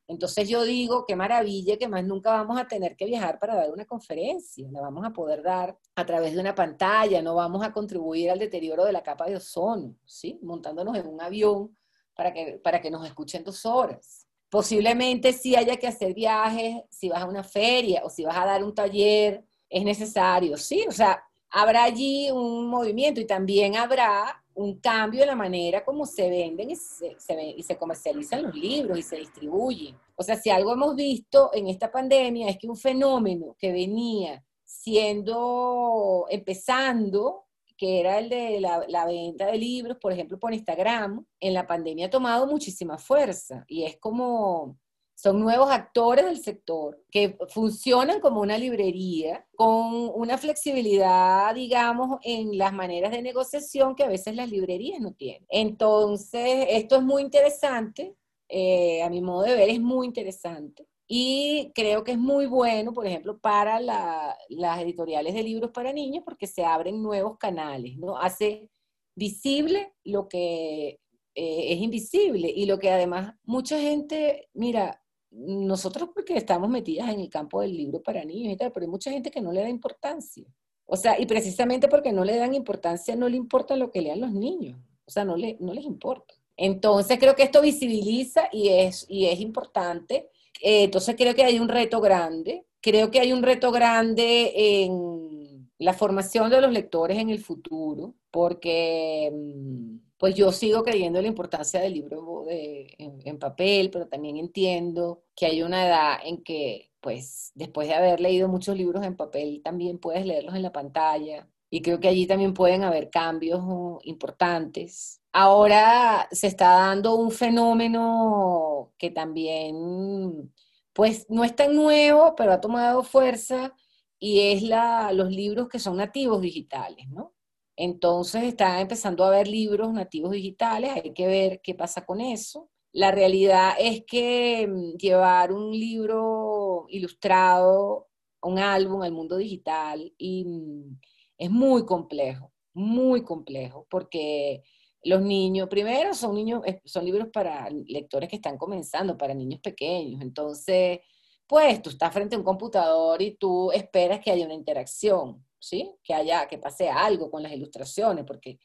Entonces 0.08 0.48
yo 0.48 0.64
digo, 0.64 1.06
qué 1.06 1.16
maravilla 1.16 1.78
que 1.78 1.88
más 1.88 2.04
nunca 2.04 2.32
vamos 2.32 2.58
a 2.60 2.68
tener 2.68 2.96
que 2.96 3.06
viajar 3.06 3.40
para 3.40 3.56
dar 3.56 3.72
una 3.72 3.86
conferencia, 3.86 4.68
la 4.72 4.82
vamos 4.82 5.06
a 5.06 5.12
poder 5.12 5.44
dar 5.44 5.78
a 5.96 6.06
través 6.06 6.34
de 6.34 6.40
una 6.40 6.56
pantalla, 6.56 7.22
no 7.22 7.36
vamos 7.36 7.64
a 7.64 7.74
contribuir 7.74 8.32
al 8.32 8.40
deterioro 8.40 8.86
de 8.86 8.94
la 8.94 9.04
capa 9.04 9.26
de 9.26 9.36
ozono, 9.36 9.96
¿sí? 10.06 10.40
Montándonos 10.42 10.96
en 10.96 11.08
un 11.08 11.22
avión 11.22 11.78
para 12.16 12.34
que, 12.34 12.60
para 12.64 12.82
que 12.82 12.90
nos 12.90 13.06
escuchen 13.06 13.44
dos 13.44 13.66
horas. 13.66 14.26
Posiblemente 14.50 15.34
si 15.34 15.58
haya 15.58 15.76
que 15.76 15.88
hacer 15.88 16.14
viajes, 16.14 16.84
si 16.90 17.10
vas 17.10 17.22
a 17.22 17.28
una 17.28 17.44
feria 17.44 18.02
o 18.06 18.10
si 18.10 18.24
vas 18.24 18.38
a 18.38 18.46
dar 18.46 18.64
un 18.64 18.74
taller, 18.74 19.44
es 19.70 19.84
necesario, 19.84 20.56
¿sí? 20.56 20.86
O 20.88 20.92
sea, 20.92 21.22
habrá 21.50 21.84
allí 21.84 22.32
un 22.32 22.70
movimiento 22.70 23.20
y 23.20 23.26
también 23.26 23.76
habrá 23.76 24.42
un 24.58 24.80
cambio 24.80 25.22
en 25.22 25.28
la 25.28 25.36
manera 25.36 25.86
como 25.86 26.06
se 26.06 26.30
venden 26.30 26.72
y 26.72 26.76
se, 26.76 27.16
se, 27.20 27.78
comercializan 27.78 28.42
los 28.42 28.56
libros 28.56 28.98
y 28.98 29.04
se 29.04 29.18
distribuyen. 29.18 29.96
O 30.16 30.24
sea, 30.24 30.36
si 30.36 30.50
algo 30.50 30.74
hemos 30.74 30.96
visto 30.96 31.52
en 31.54 31.68
esta 31.68 31.92
pandemia 31.92 32.50
es 32.50 32.58
que 32.58 32.68
un 32.68 32.76
fenómeno 32.76 33.56
que 33.60 33.72
venía 33.72 34.44
siendo, 34.66 36.26
empezando 36.30 37.46
que 37.78 38.00
era 38.00 38.18
el 38.18 38.30
de 38.30 38.60
la, 38.60 39.06
venta 39.06 39.46
de 39.46 39.58
libros, 39.60 39.98
por 40.02 40.12
ejemplo, 40.12 40.40
por 40.40 40.52
Instagram, 40.52 41.24
en 41.40 41.54
la 41.54 41.68
pandemia 41.68 42.08
ha 42.08 42.10
tomado 42.10 42.48
muchísima 42.48 42.98
fuerza 42.98 43.64
y 43.68 43.84
es 43.84 43.98
como, 43.98 44.80
son 45.18 45.40
nuevos 45.40 45.72
actores 45.72 46.26
del 46.26 46.38
sector 46.38 47.04
que 47.10 47.36
funcionan 47.50 48.20
como 48.20 48.40
una 48.40 48.56
librería 48.56 49.48
con 49.56 50.12
una 50.14 50.38
flexibilidad, 50.38 51.56
digamos, 51.56 52.20
en 52.24 52.56
las 52.56 52.72
maneras 52.72 53.12
de 53.12 53.24
negociación 53.24 53.96
que 53.96 54.04
a 54.04 54.10
veces 54.10 54.36
las 54.36 54.52
librerías 54.52 55.02
no 55.02 55.14
tienen. 55.14 55.44
Entonces, 55.50 56.68
esto 56.70 56.98
es 56.98 57.02
muy 57.02 57.24
interesante, 57.24 58.16
eh, 58.48 59.02
a 59.02 59.10
mi 59.10 59.22
modo 59.22 59.42
de 59.42 59.56
ver 59.56 59.70
es 59.70 59.82
muy 59.82 60.06
interesante. 60.06 60.86
Y 61.08 61.72
creo 61.74 62.04
que 62.04 62.12
es 62.12 62.20
muy 62.20 62.46
bueno, 62.46 62.94
por 62.94 63.08
ejemplo, 63.08 63.40
para 63.40 63.80
las 63.80 64.80
editoriales 64.82 65.34
de 65.34 65.42
libros 65.42 65.72
para 65.72 65.94
niños 65.94 66.24
porque 66.24 66.46
se 66.46 66.64
abren 66.64 67.02
nuevos 67.02 67.40
canales, 67.40 67.98
¿no? 67.98 68.20
Hace 68.20 68.70
visible 69.16 69.94
lo 70.04 70.28
que 70.28 71.00
eh, 71.34 71.74
es 71.74 71.80
invisible 71.82 72.52
y 72.56 72.68
lo 72.68 72.78
que 72.78 72.92
además 72.92 73.34
mucha 73.46 73.80
gente, 73.80 74.50
mira, 74.54 75.04
nosotros 75.32 76.10
porque 76.14 76.38
estamos 76.38 76.70
metidas 76.70 77.10
en 77.10 77.20
el 77.20 77.30
campo 77.30 77.62
del 77.62 77.76
libro 77.76 78.02
para 78.02 78.24
niños 78.24 78.54
y 78.54 78.58
tal, 78.58 78.72
pero 78.72 78.86
hay 78.86 78.90
mucha 78.90 79.12
gente 79.12 79.32
que 79.32 79.42
no 79.42 79.52
le 79.52 79.62
da 79.62 79.70
importancia. 79.70 80.46
O 80.86 80.96
sea, 80.96 81.20
y 81.20 81.26
precisamente 81.26 81.88
porque 81.88 82.14
no 82.14 82.24
le 82.24 82.38
dan 82.38 82.54
importancia, 82.54 83.16
no 83.16 83.28
le 83.28 83.38
importa 83.38 83.76
lo 83.76 83.92
que 83.92 84.02
lean 84.02 84.22
los 84.22 84.32
niños. 84.32 84.80
O 85.06 85.12
sea, 85.12 85.26
no, 85.26 85.36
le, 85.36 85.58
no 85.60 85.74
les 85.74 85.86
importa. 85.86 86.34
Entonces 86.56 87.20
creo 87.20 87.36
que 87.36 87.44
esto 87.44 87.62
visibiliza 87.62 88.50
y 88.52 88.70
es, 88.70 89.06
y 89.10 89.26
es 89.26 89.40
importante 89.40 90.30
eh, 90.62 90.84
entonces 90.84 91.16
creo 91.16 91.36
que 91.36 91.44
hay 91.44 91.60
un 91.60 91.70
reto 91.70 92.02
grande. 92.02 92.66
Creo 92.82 93.12
que 93.12 93.20
hay 93.20 93.34
un 93.34 93.44
reto 93.44 93.72
grande 93.72 94.84
en 94.84 95.70
la 95.80 95.94
formación 95.94 96.50
de 96.50 96.62
los 96.62 96.72
lectores 96.72 97.18
en 97.18 97.30
el 97.30 97.40
futuro, 97.40 98.16
porque 98.32 99.32
mm, 99.34 99.98
pues 100.18 100.36
yo 100.36 100.52
sigo 100.52 100.84
creyendo 100.84 101.20
en 101.20 101.26
la 101.26 101.30
importancia 101.30 101.80
del 101.80 101.94
libro 101.94 102.46
en, 102.50 103.40
papel, 103.40 103.92
pero 103.92 104.08
también 104.08 104.38
entiendo 104.38 105.24
que 105.36 105.46
hay 105.48 105.62
una 105.62 105.86
edad 105.88 106.18
en 106.24 106.44
que, 106.44 106.92
pues, 107.02 107.52
después 107.56 107.88
de 107.88 107.96
haber 107.96 108.20
leído 108.20 108.48
muchos 108.50 108.78
libros 108.78 109.06
en 109.06 109.16
papel, 109.16 109.62
también 109.64 110.00
puedes 110.00 110.26
leerlos 110.26 110.56
en 110.56 110.64
la 110.64 110.72
pantalla. 110.72 111.48
Y 111.70 111.82
creo 111.82 112.00
que 112.00 112.08
allí 112.08 112.26
también 112.28 112.54
pueden 112.54 112.84
haber 112.84 113.10
cambios 113.10 113.62
uh, 113.64 114.00
importantes 114.04 115.22
ahora 115.38 116.28
se 116.32 116.48
está 116.48 116.70
dando 116.70 117.16
un 117.16 117.32
fenómeno 117.32 118.94
que 118.98 119.12
también, 119.12 120.52
pues 120.94 121.28
no 121.30 121.44
es 121.44 121.56
tan 121.56 121.76
nuevo, 121.76 122.34
pero 122.36 122.54
ha 122.54 122.62
tomado 122.62 123.04
fuerza 123.04 123.76
y 124.18 124.52
es 124.52 124.64
la, 124.64 125.12
los 125.14 125.30
libros 125.30 125.70
que 125.70 125.78
son 125.78 125.98
nativos 125.98 126.42
digitales, 126.42 127.08
¿no? 127.10 127.36
Entonces 127.78 128.44
está 128.44 128.82
empezando 128.82 129.24
a 129.24 129.28
haber 129.30 129.48
libros 129.48 129.94
nativos 129.94 130.32
digitales, 130.32 130.92
hay 130.96 131.14
que 131.14 131.28
ver 131.28 131.62
qué 131.62 131.76
pasa 131.76 132.06
con 132.06 132.22
eso. 132.22 132.70
La 132.92 133.12
realidad 133.12 133.74
es 133.80 134.04
que 134.06 134.68
mm, 134.68 134.98
llevar 134.98 135.52
un 135.54 135.72
libro 135.72 136.88
ilustrado, 136.90 138.08
un 138.42 138.60
álbum 138.60 139.04
al 139.04 139.12
mundo 139.12 139.38
digital, 139.38 140.14
y, 140.18 140.46
mm, 140.46 141.00
es 141.38 141.52
muy 141.52 141.86
complejo, 141.86 142.52
muy 142.74 143.24
complejo, 143.24 143.86
porque 143.90 144.64
los 145.04 145.22
niños, 145.22 145.70
primero 145.70 146.14
son 146.16 146.36
niños, 146.36 146.64
son 146.86 147.06
libros 147.06 147.28
para 147.32 147.70
lectores 147.70 148.30
que 148.30 148.38
están 148.38 148.58
comenzando, 148.58 149.18
para 149.18 149.34
niños 149.36 149.62
pequeños. 149.62 150.22
Entonces, 150.22 151.00
pues 151.48 151.82
tú 151.82 151.92
estás 151.92 152.14
frente 152.14 152.36
a 152.36 152.40
un 152.40 152.44
computador 152.46 153.22
y 153.22 153.36
tú 153.38 153.72
esperas 153.72 154.20
que 154.20 154.32
haya 154.32 154.46
una 154.46 154.54
interacción, 154.56 155.46
¿sí? 155.60 155.96
Que 156.04 156.14
haya, 156.14 156.48
que 156.48 156.58
pase 156.58 156.90
algo 156.90 157.30
con 157.30 157.44
las 157.44 157.52
ilustraciones, 157.52 158.26
porque 158.26 158.60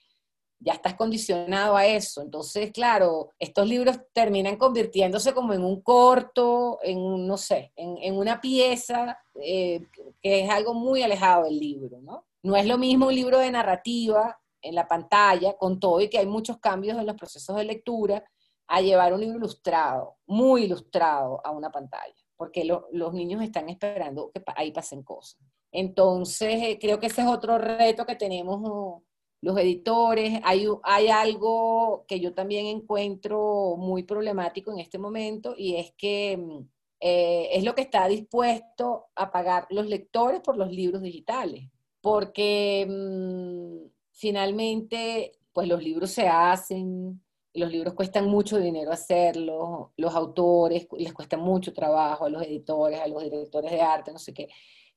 ya 0.59 0.75
estás 0.75 0.95
condicionado 0.95 1.77
a 1.77 1.87
eso. 1.87 2.23
Entonces, 2.23 2.71
claro, 2.73 3.31
estos 3.39 3.69
libros 3.69 3.99
terminan 4.13 4.57
convirtiéndose 4.57 5.35
como 5.35 5.53
en 5.53 5.65
un 5.65 5.83
corto, 5.83 6.79
en, 6.83 7.27
no 7.27 7.37
sé, 7.37 7.73
en, 7.77 8.17
una 8.17 8.41
pieza 8.41 9.19
eh, 9.41 9.87
que 10.21 10.45
es 10.45 10.51
algo 10.51 10.75
muy 10.75 11.03
alejado 11.03 11.45
del 11.45 11.59
libro, 11.59 12.01
¿no? 12.01 12.27
No 12.43 12.57
es 12.57 12.67
lo 12.67 12.79
mismo 12.79 13.07
un 13.07 13.15
libro 13.15 13.39
de 13.39 13.51
narrativa 13.51 14.39
en 14.61 14.75
la 14.75 14.87
pantalla, 14.87 15.57
con 15.57 15.81
todo 15.81 16.01
y 16.01 16.09
que 16.09 16.19
hay 16.19 16.27
muchos 16.27 16.59
cambios 16.59 16.99
en 16.99 17.07
los 17.07 17.17
procesos 17.17 17.57
de 17.57 17.65
lectura, 17.65 18.25
a 18.69 18.81
llevar 18.81 19.13
un 19.13 19.21
libro 19.21 19.39
ilustrado, 19.39 20.17
muy 20.27 20.65
ilustrado, 20.65 21.41
a 21.45 21.51
una 21.51 21.71
pantalla, 21.71 22.15
porque 22.37 22.65
los 22.65 23.13
niños 23.13 23.43
están 23.43 23.69
esperando 23.69 24.31
que 24.33 24.43
ahí 24.57 24.73
pasen 24.73 25.03
cosas. 25.03 25.41
Entonces, 25.73 26.63
eh, 26.63 26.79
creo 26.81 27.01
que 27.01 27.07
ese 27.07 27.23
es 27.23 27.27
otro 27.27 27.59
reto 27.59 28.07
que 28.07 28.15
tenemos 28.15 29.03
los 29.41 29.59
editores. 29.59 30.41
Hay, 30.45 30.67
hay 30.85 31.09
algo 31.09 32.05
que 32.07 32.21
yo 32.21 32.35
también 32.35 32.67
encuentro 32.67 33.77
muy 33.79 34.05
problemático 34.05 34.71
en 34.73 34.79
este 34.79 34.99
momento 34.99 35.55
y 35.57 35.77
es 35.77 35.93
que 35.97 36.37
mm, 36.37 36.69
eh, 37.01 37.49
es 37.53 37.65
lo 37.65 37.75
que 37.75 37.83
está 37.83 38.07
dispuesto 38.07 39.07
a 39.17 39.33
pagar 39.33 39.67
los 39.71 39.89
lectores 39.89 40.41
por 40.41 40.57
los 40.57 40.71
libros 40.71 41.03
digitales, 41.03 41.69
porque 42.01 42.87
mm, 42.89 43.89
finalmente, 44.13 45.33
pues 45.53 45.67
los 45.69 45.83
libros 45.83 46.11
se 46.13 46.29
hacen, 46.29 47.21
los 47.55 47.71
libros 47.71 47.95
cuestan 47.95 48.27
mucho 48.27 48.59
dinero 48.59 48.93
hacerlos, 48.93 49.89
los 49.97 50.15
autores 50.15 50.87
les 50.97 51.13
cuesta 51.13 51.37
mucho 51.37 51.73
trabajo, 51.73 52.27
a 52.27 52.31
los 52.31 52.43
editores, 52.43 53.01
a 53.01 53.09
los 53.09 53.23
directores 53.23 53.71
de 53.71 53.81
arte, 53.81 54.13
no 54.13 54.19
sé 54.19 54.33
qué. 54.33 54.49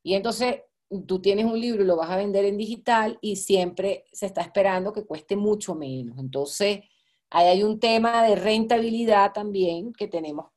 Y 0.05 0.13
entonces 0.13 0.61
tú 1.07 1.19
tienes 1.19 1.45
un 1.45 1.59
libro 1.59 1.83
y 1.83 1.87
lo 1.87 1.95
vas 1.95 2.11
a 2.11 2.17
vender 2.17 2.45
en 2.45 2.57
digital 2.57 3.17
y 3.21 3.37
siempre 3.37 4.05
se 4.11 4.27
está 4.27 4.41
esperando 4.41 4.93
que 4.93 5.03
cueste 5.03 5.35
mucho 5.35 5.73
menos. 5.73 6.19
Entonces, 6.19 6.81
ahí 7.31 7.47
hay 7.47 7.63
un 7.63 7.79
tema 7.79 8.23
de 8.23 8.35
rentabilidad 8.35 9.33
también 9.33 9.91
que 9.93 10.07
tenemos 10.07 10.51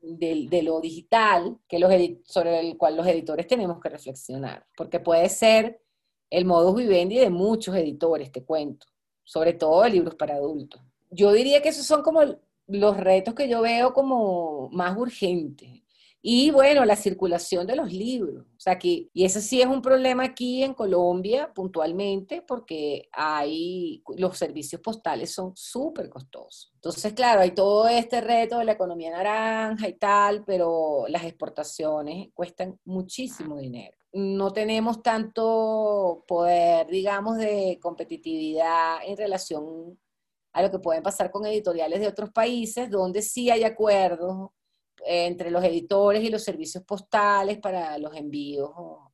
de, 0.00 0.62
lo 0.62 0.80
digital, 0.80 1.58
que 1.66 1.80
los 1.80 1.92
sobre 2.24 2.60
el 2.60 2.76
cual 2.76 2.96
los 2.96 3.06
editores 3.06 3.48
tenemos 3.48 3.80
que 3.80 3.88
reflexionar, 3.88 4.64
porque 4.76 5.00
puede 5.00 5.28
ser 5.28 5.82
el 6.30 6.44
modus 6.44 6.76
vivendi 6.76 7.18
de 7.18 7.30
muchos 7.30 7.74
editores, 7.74 8.30
te 8.30 8.44
cuento, 8.44 8.86
sobre 9.24 9.52
todo 9.52 9.82
de 9.82 9.90
libros 9.90 10.14
para 10.14 10.36
adultos 10.36 10.80
yo 11.12 11.32
diría 11.32 11.62
que 11.62 11.68
esos 11.68 11.86
son 11.86 12.02
como 12.02 12.22
los 12.66 12.96
retos 12.96 13.34
que 13.34 13.48
yo 13.48 13.60
veo 13.60 13.92
como 13.92 14.68
más 14.70 14.96
urgentes. 14.96 15.81
Y 16.24 16.52
bueno, 16.52 16.84
la 16.84 16.94
circulación 16.94 17.66
de 17.66 17.74
los 17.74 17.92
libros. 17.92 18.46
O 18.46 18.60
sea, 18.60 18.78
que, 18.78 19.08
y 19.12 19.24
eso 19.24 19.40
sí 19.40 19.60
es 19.60 19.66
un 19.66 19.82
problema 19.82 20.22
aquí 20.22 20.62
en 20.62 20.72
Colombia 20.72 21.52
puntualmente 21.52 22.42
porque 22.42 23.08
hay, 23.10 24.04
los 24.16 24.38
servicios 24.38 24.80
postales 24.80 25.34
son 25.34 25.52
súper 25.56 26.08
costosos. 26.08 26.70
Entonces, 26.76 27.12
claro, 27.14 27.40
hay 27.40 27.50
todo 27.50 27.88
este 27.88 28.20
reto 28.20 28.58
de 28.58 28.64
la 28.64 28.72
economía 28.72 29.10
naranja 29.10 29.88
y 29.88 29.94
tal, 29.94 30.44
pero 30.44 31.06
las 31.08 31.24
exportaciones 31.24 32.28
cuestan 32.32 32.78
muchísimo 32.84 33.58
dinero. 33.58 33.96
No 34.12 34.52
tenemos 34.52 35.02
tanto 35.02 36.24
poder, 36.28 36.86
digamos, 36.86 37.36
de 37.36 37.80
competitividad 37.82 38.98
en 39.04 39.16
relación 39.16 39.98
a 40.52 40.62
lo 40.62 40.70
que 40.70 40.78
pueden 40.78 41.02
pasar 41.02 41.32
con 41.32 41.46
editoriales 41.46 41.98
de 41.98 42.06
otros 42.06 42.30
países, 42.30 42.90
donde 42.90 43.22
sí 43.22 43.50
hay 43.50 43.64
acuerdos 43.64 44.50
entre 45.06 45.50
los 45.50 45.64
editores 45.64 46.22
y 46.22 46.30
los 46.30 46.42
servicios 46.42 46.84
postales 46.84 47.58
para 47.58 47.98
los 47.98 48.14
envíos 48.16 48.70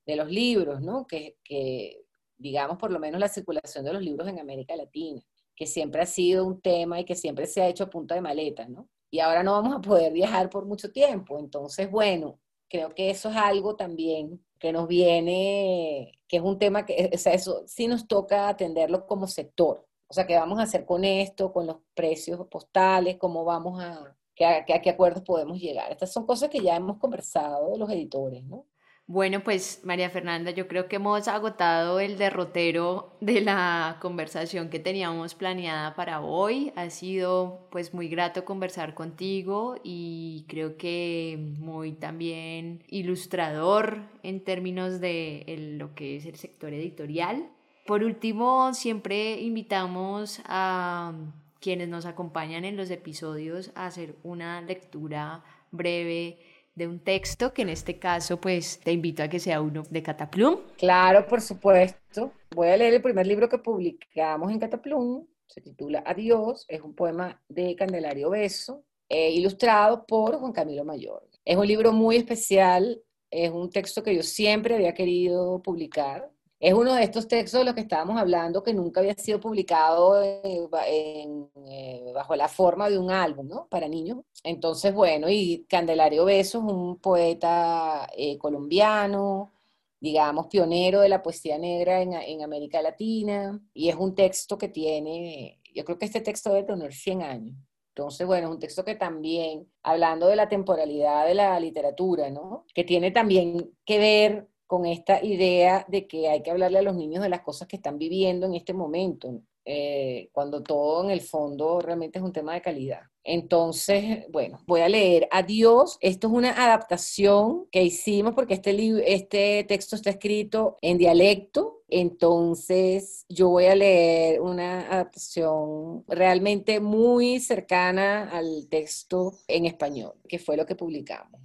de 0.06 0.16
los 0.16 0.30
libros, 0.30 0.80
¿no? 0.80 1.06
Que, 1.06 1.36
que, 1.44 2.02
digamos, 2.36 2.78
por 2.78 2.90
lo 2.90 2.98
menos 2.98 3.20
la 3.20 3.28
circulación 3.28 3.84
de 3.84 3.92
los 3.92 4.02
libros 4.02 4.28
en 4.28 4.38
América 4.38 4.76
Latina, 4.76 5.22
que 5.54 5.66
siempre 5.66 6.02
ha 6.02 6.06
sido 6.06 6.46
un 6.46 6.60
tema 6.60 7.00
y 7.00 7.04
que 7.04 7.16
siempre 7.16 7.46
se 7.46 7.62
ha 7.62 7.68
hecho 7.68 7.84
a 7.84 7.90
punta 7.90 8.14
de 8.14 8.20
maleta, 8.20 8.68
¿no? 8.68 8.88
Y 9.10 9.20
ahora 9.20 9.42
no 9.42 9.52
vamos 9.52 9.74
a 9.74 9.80
poder 9.80 10.12
viajar 10.12 10.50
por 10.50 10.66
mucho 10.66 10.92
tiempo. 10.92 11.38
Entonces, 11.38 11.90
bueno, 11.90 12.38
creo 12.68 12.94
que 12.94 13.10
eso 13.10 13.30
es 13.30 13.36
algo 13.36 13.76
también 13.76 14.44
que 14.58 14.72
nos 14.72 14.88
viene, 14.88 16.20
que 16.28 16.36
es 16.38 16.42
un 16.42 16.58
tema 16.58 16.84
que, 16.84 17.10
o 17.12 17.18
sea, 17.18 17.32
eso 17.32 17.62
sí 17.66 17.86
nos 17.88 18.06
toca 18.08 18.48
atenderlo 18.48 19.06
como 19.06 19.26
sector, 19.26 19.88
o 20.10 20.14
sea, 20.14 20.26
¿qué 20.26 20.36
vamos 20.36 20.58
a 20.58 20.62
hacer 20.62 20.86
con 20.86 21.04
esto, 21.04 21.52
con 21.52 21.66
los 21.66 21.76
precios 21.94 22.46
postales? 22.48 23.18
¿Cómo 23.18 23.44
vamos 23.44 23.80
a, 23.82 24.16
a, 24.46 24.64
qué 24.64 24.90
acuerdos 24.90 25.22
podemos 25.22 25.58
llegar? 25.58 25.90
Estas 25.90 26.12
son 26.12 26.26
cosas 26.26 26.50
que 26.50 26.60
ya 26.60 26.76
hemos 26.76 26.98
conversado 26.98 27.76
los 27.76 27.90
editores, 27.90 28.44
¿no? 28.44 28.66
Bueno, 29.10 29.42
pues 29.42 29.80
María 29.84 30.10
Fernanda, 30.10 30.50
yo 30.50 30.68
creo 30.68 30.86
que 30.86 30.96
hemos 30.96 31.28
agotado 31.28 31.98
el 31.98 32.18
derrotero 32.18 33.16
de 33.22 33.40
la 33.40 33.96
conversación 34.02 34.68
que 34.68 34.80
teníamos 34.80 35.34
planeada 35.34 35.94
para 35.94 36.20
hoy. 36.20 36.74
Ha 36.76 36.90
sido 36.90 37.68
pues 37.70 37.94
muy 37.94 38.08
grato 38.08 38.44
conversar 38.44 38.92
contigo 38.92 39.76
y 39.82 40.44
creo 40.46 40.76
que 40.76 41.38
muy 41.58 41.92
también 41.92 42.84
ilustrador 42.88 44.02
en 44.22 44.44
términos 44.44 45.00
de 45.00 45.74
lo 45.78 45.94
que 45.94 46.16
es 46.16 46.26
el 46.26 46.36
sector 46.36 46.74
editorial. 46.74 47.48
Por 47.86 48.04
último, 48.04 48.74
siempre 48.74 49.40
invitamos 49.40 50.42
a 50.44 51.14
quienes 51.60 51.88
nos 51.88 52.06
acompañan 52.06 52.64
en 52.64 52.76
los 52.76 52.90
episodios 52.90 53.70
a 53.74 53.86
hacer 53.86 54.14
una 54.22 54.60
lectura 54.60 55.42
breve 55.70 56.38
de 56.74 56.86
un 56.86 57.00
texto, 57.00 57.52
que 57.52 57.62
en 57.62 57.70
este 57.70 57.98
caso 57.98 58.40
pues 58.40 58.78
te 58.78 58.92
invito 58.92 59.22
a 59.22 59.28
que 59.28 59.40
sea 59.40 59.60
uno 59.60 59.82
de 59.90 60.02
Cataplum. 60.02 60.58
Claro, 60.76 61.26
por 61.26 61.40
supuesto. 61.40 62.32
Voy 62.54 62.68
a 62.68 62.76
leer 62.76 62.94
el 62.94 63.02
primer 63.02 63.26
libro 63.26 63.48
que 63.48 63.58
publicamos 63.58 64.50
en 64.50 64.60
Cataplum, 64.60 65.26
se 65.46 65.60
titula 65.60 66.02
Adiós, 66.06 66.64
es 66.68 66.80
un 66.82 66.94
poema 66.94 67.40
de 67.48 67.74
Candelario 67.74 68.30
Beso, 68.30 68.84
eh, 69.08 69.32
ilustrado 69.32 70.06
por 70.06 70.38
Juan 70.38 70.52
Camilo 70.52 70.84
Mayor. 70.84 71.28
Es 71.44 71.56
un 71.56 71.66
libro 71.66 71.92
muy 71.92 72.16
especial, 72.16 73.02
es 73.30 73.50
un 73.50 73.70
texto 73.70 74.02
que 74.02 74.14
yo 74.14 74.22
siempre 74.22 74.74
había 74.74 74.94
querido 74.94 75.60
publicar, 75.62 76.30
es 76.60 76.74
uno 76.74 76.94
de 76.94 77.04
estos 77.04 77.28
textos 77.28 77.60
de 77.60 77.64
los 77.64 77.74
que 77.74 77.82
estábamos 77.82 78.18
hablando 78.18 78.62
que 78.62 78.74
nunca 78.74 79.00
había 79.00 79.14
sido 79.14 79.38
publicado 79.38 80.20
eh, 80.22 80.68
eh, 80.86 82.12
bajo 82.12 82.34
la 82.34 82.48
forma 82.48 82.90
de 82.90 82.98
un 82.98 83.10
álbum, 83.10 83.46
¿no? 83.46 83.68
Para 83.68 83.86
niños. 83.86 84.18
Entonces, 84.42 84.92
bueno, 84.92 85.28
y 85.28 85.66
Candelario 85.68 86.24
Beso 86.24 86.58
es 86.58 86.64
un 86.64 86.98
poeta 86.98 88.08
eh, 88.16 88.36
colombiano, 88.38 89.52
digamos, 90.00 90.48
pionero 90.48 91.00
de 91.00 91.08
la 91.08 91.22
poesía 91.22 91.58
negra 91.58 92.02
en, 92.02 92.42
América 92.42 92.82
Latina, 92.82 93.60
y 93.72 93.88
es 93.88 93.96
un 93.96 94.14
texto 94.14 94.58
que 94.58 94.68
tiene, 94.68 95.60
yo 95.74 95.84
creo 95.84 95.98
que 95.98 96.06
este 96.06 96.20
texto 96.20 96.52
debe 96.52 96.66
tener 96.66 96.92
100 96.92 97.22
años. 97.22 97.56
Entonces, 97.94 98.26
bueno, 98.26 98.48
es 98.48 98.54
un 98.54 98.60
texto 98.60 98.84
que 98.84 98.94
también, 98.94 99.68
hablando 99.82 100.28
de 100.28 100.36
la 100.36 100.48
temporalidad 100.48 101.26
de 101.26 101.34
la 101.34 101.58
literatura, 101.58 102.30
¿no? 102.30 102.64
Que 102.74 102.84
tiene 102.84 103.10
también 103.10 103.72
que 103.84 103.98
ver 103.98 104.48
con 104.68 104.86
esta 104.86 105.24
idea 105.24 105.84
de 105.88 106.06
que 106.06 106.28
hay 106.28 106.42
que 106.42 106.50
hablarle 106.52 106.78
a 106.78 106.82
los 106.82 106.94
niños 106.94 107.22
de 107.22 107.30
las 107.30 107.40
cosas 107.40 107.66
que 107.66 107.76
están 107.76 107.98
viviendo 107.98 108.46
en 108.46 108.54
este 108.54 108.74
momento, 108.74 109.40
eh, 109.64 110.28
cuando 110.30 110.62
todo 110.62 111.04
en 111.04 111.10
el 111.10 111.22
fondo 111.22 111.80
realmente 111.80 112.18
es 112.18 112.24
un 112.24 112.32
tema 112.32 112.54
de 112.54 112.60
calidad. 112.60 113.00
Entonces, 113.24 114.26
bueno, 114.30 114.60
voy 114.66 114.82
a 114.82 114.88
leer 114.88 115.26
Adiós. 115.30 115.98
Esto 116.00 116.28
es 116.28 116.32
una 116.32 116.50
adaptación 116.52 117.66
que 117.70 117.82
hicimos 117.82 118.34
porque 118.34 118.54
este, 118.54 119.14
este 119.14 119.64
texto 119.64 119.96
está 119.96 120.10
escrito 120.10 120.76
en 120.82 120.98
dialecto. 120.98 121.82
Entonces, 121.88 123.24
yo 123.28 123.48
voy 123.48 123.66
a 123.66 123.74
leer 123.74 124.40
una 124.42 124.90
adaptación 124.90 126.04
realmente 126.08 126.80
muy 126.80 127.40
cercana 127.40 128.30
al 128.30 128.68
texto 128.68 129.32
en 129.46 129.64
español, 129.64 130.14
que 130.28 130.38
fue 130.38 130.58
lo 130.58 130.66
que 130.66 130.74
publicamos. 130.74 131.40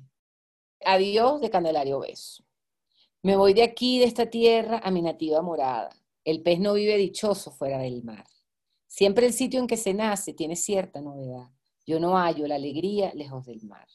Adiós 0.86 1.40
de 1.40 1.50
Candelario 1.50 2.00
Beso. 2.00 2.44
Me 3.26 3.38
voy 3.38 3.54
de 3.54 3.64
aquí, 3.64 4.00
de 4.00 4.06
esta 4.06 4.26
tierra, 4.26 4.82
a 4.84 4.92
mi 4.92 5.02
nativa 5.02 5.42
morada. 5.42 5.96
El 6.26 6.44
pez 6.44 6.60
no 6.60 6.74
vive 6.74 6.98
dichoso 6.98 7.52
fuera 7.52 7.78
del 7.78 8.04
mar. 8.04 8.26
Siempre 8.86 9.26
el 9.26 9.32
sitio 9.32 9.62
en 9.62 9.68
que 9.68 9.78
se 9.78 9.94
nace 9.94 10.34
tiene 10.34 10.58
cierta 10.58 11.00
novedad. 11.00 11.50
Yo 11.86 12.02
no 12.02 12.18
hallo 12.18 12.46
la 12.48 12.56
alegría 12.56 13.14
lejos 13.14 13.46
del 13.46 13.64
mar. 13.64 13.88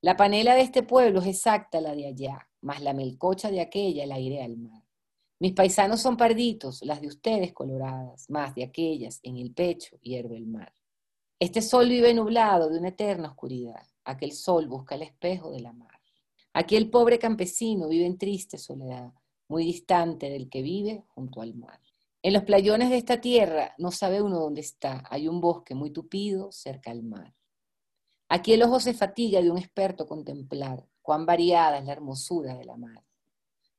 La 0.00 0.16
panela 0.16 0.54
de 0.54 0.62
este 0.62 0.82
pueblo 0.82 1.20
es 1.20 1.26
exacta 1.26 1.82
la 1.82 1.94
de 1.94 2.06
allá, 2.06 2.48
más 2.62 2.80
la 2.80 2.94
melcocha 2.94 3.50
de 3.50 3.60
aquella 3.60 4.04
el 4.04 4.12
aire 4.12 4.42
al 4.42 4.56
mar. 4.56 4.82
Mis 5.40 5.52
paisanos 5.52 6.00
son 6.00 6.16
parditos, 6.16 6.80
las 6.82 7.02
de 7.02 7.08
ustedes 7.08 7.52
coloradas, 7.52 8.30
más 8.30 8.54
de 8.54 8.64
aquellas 8.64 9.20
en 9.22 9.36
el 9.36 9.52
pecho 9.52 9.98
hierve 10.00 10.38
el 10.38 10.46
mar. 10.46 10.72
Este 11.38 11.60
sol 11.60 11.86
vive 11.86 12.14
nublado 12.14 12.70
de 12.70 12.78
una 12.78 12.88
eterna 12.88 13.28
oscuridad, 13.28 13.86
aquel 14.04 14.32
sol 14.32 14.68
busca 14.68 14.94
el 14.94 15.02
espejo 15.02 15.50
de 15.50 15.60
la 15.60 15.74
mar. 15.74 15.89
Aquí 16.52 16.76
el 16.76 16.90
pobre 16.90 17.18
campesino 17.18 17.88
vive 17.88 18.06
en 18.06 18.18
triste 18.18 18.58
soledad, 18.58 19.12
muy 19.48 19.64
distante 19.64 20.30
del 20.30 20.48
que 20.48 20.62
vive 20.62 21.04
junto 21.08 21.42
al 21.42 21.54
mar. 21.54 21.80
En 22.22 22.32
los 22.32 22.42
playones 22.42 22.90
de 22.90 22.98
esta 22.98 23.20
tierra 23.20 23.74
no 23.78 23.90
sabe 23.90 24.20
uno 24.20 24.38
dónde 24.38 24.60
está, 24.60 25.04
hay 25.08 25.28
un 25.28 25.40
bosque 25.40 25.74
muy 25.74 25.90
tupido 25.90 26.52
cerca 26.52 26.90
al 26.90 27.02
mar. 27.02 27.34
Aquí 28.28 28.52
el 28.52 28.62
ojo 28.62 28.78
se 28.78 28.94
fatiga 28.94 29.40
de 29.40 29.50
un 29.50 29.58
experto 29.58 30.06
contemplar 30.06 30.86
cuán 31.02 31.24
variada 31.24 31.78
es 31.78 31.84
la 31.84 31.92
hermosura 31.92 32.54
de 32.56 32.64
la 32.64 32.76
mar. 32.76 33.02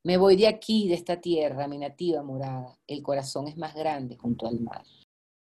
Me 0.03 0.17
voy 0.17 0.36
de 0.36 0.47
aquí, 0.47 0.88
de 0.88 0.95
esta 0.95 1.22
tierra, 1.22 1.67
mi 1.67 1.78
nativa 1.78 2.24
morada, 2.24 2.80
el 2.88 3.03
corazón 3.03 3.47
es 3.47 3.55
más 3.55 3.76
grande 3.76 4.17
junto 4.17 4.47
al 4.47 4.59
mar. 4.59 4.84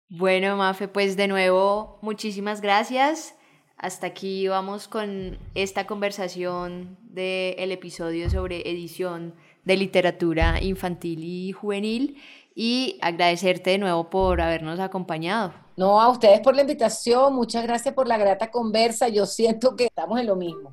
Bueno, 0.08 0.56
Mafe, 0.56 0.88
pues 0.88 1.16
de 1.16 1.28
nuevo, 1.28 1.98
muchísimas 2.02 2.60
gracias. 2.60 3.34
Hasta 3.82 4.06
aquí 4.06 4.46
vamos 4.46 4.86
con 4.86 5.36
esta 5.56 5.88
conversación 5.88 6.96
del 7.02 7.72
episodio 7.72 8.30
sobre 8.30 8.70
edición 8.70 9.34
de 9.64 9.76
literatura 9.76 10.62
infantil 10.62 11.24
y 11.24 11.50
juvenil 11.50 12.16
y 12.54 12.96
agradecerte 13.02 13.70
de 13.70 13.78
nuevo 13.78 14.08
por 14.08 14.40
habernos 14.40 14.78
acompañado. 14.78 15.52
No, 15.76 16.00
a 16.00 16.10
ustedes 16.10 16.38
por 16.38 16.54
la 16.54 16.60
invitación, 16.60 17.34
muchas 17.34 17.64
gracias 17.64 17.92
por 17.92 18.06
la 18.06 18.18
grata 18.18 18.52
conversa, 18.52 19.08
yo 19.08 19.26
siento 19.26 19.74
que 19.74 19.86
estamos 19.86 20.20
en 20.20 20.26
lo 20.28 20.36
mismo. 20.36 20.72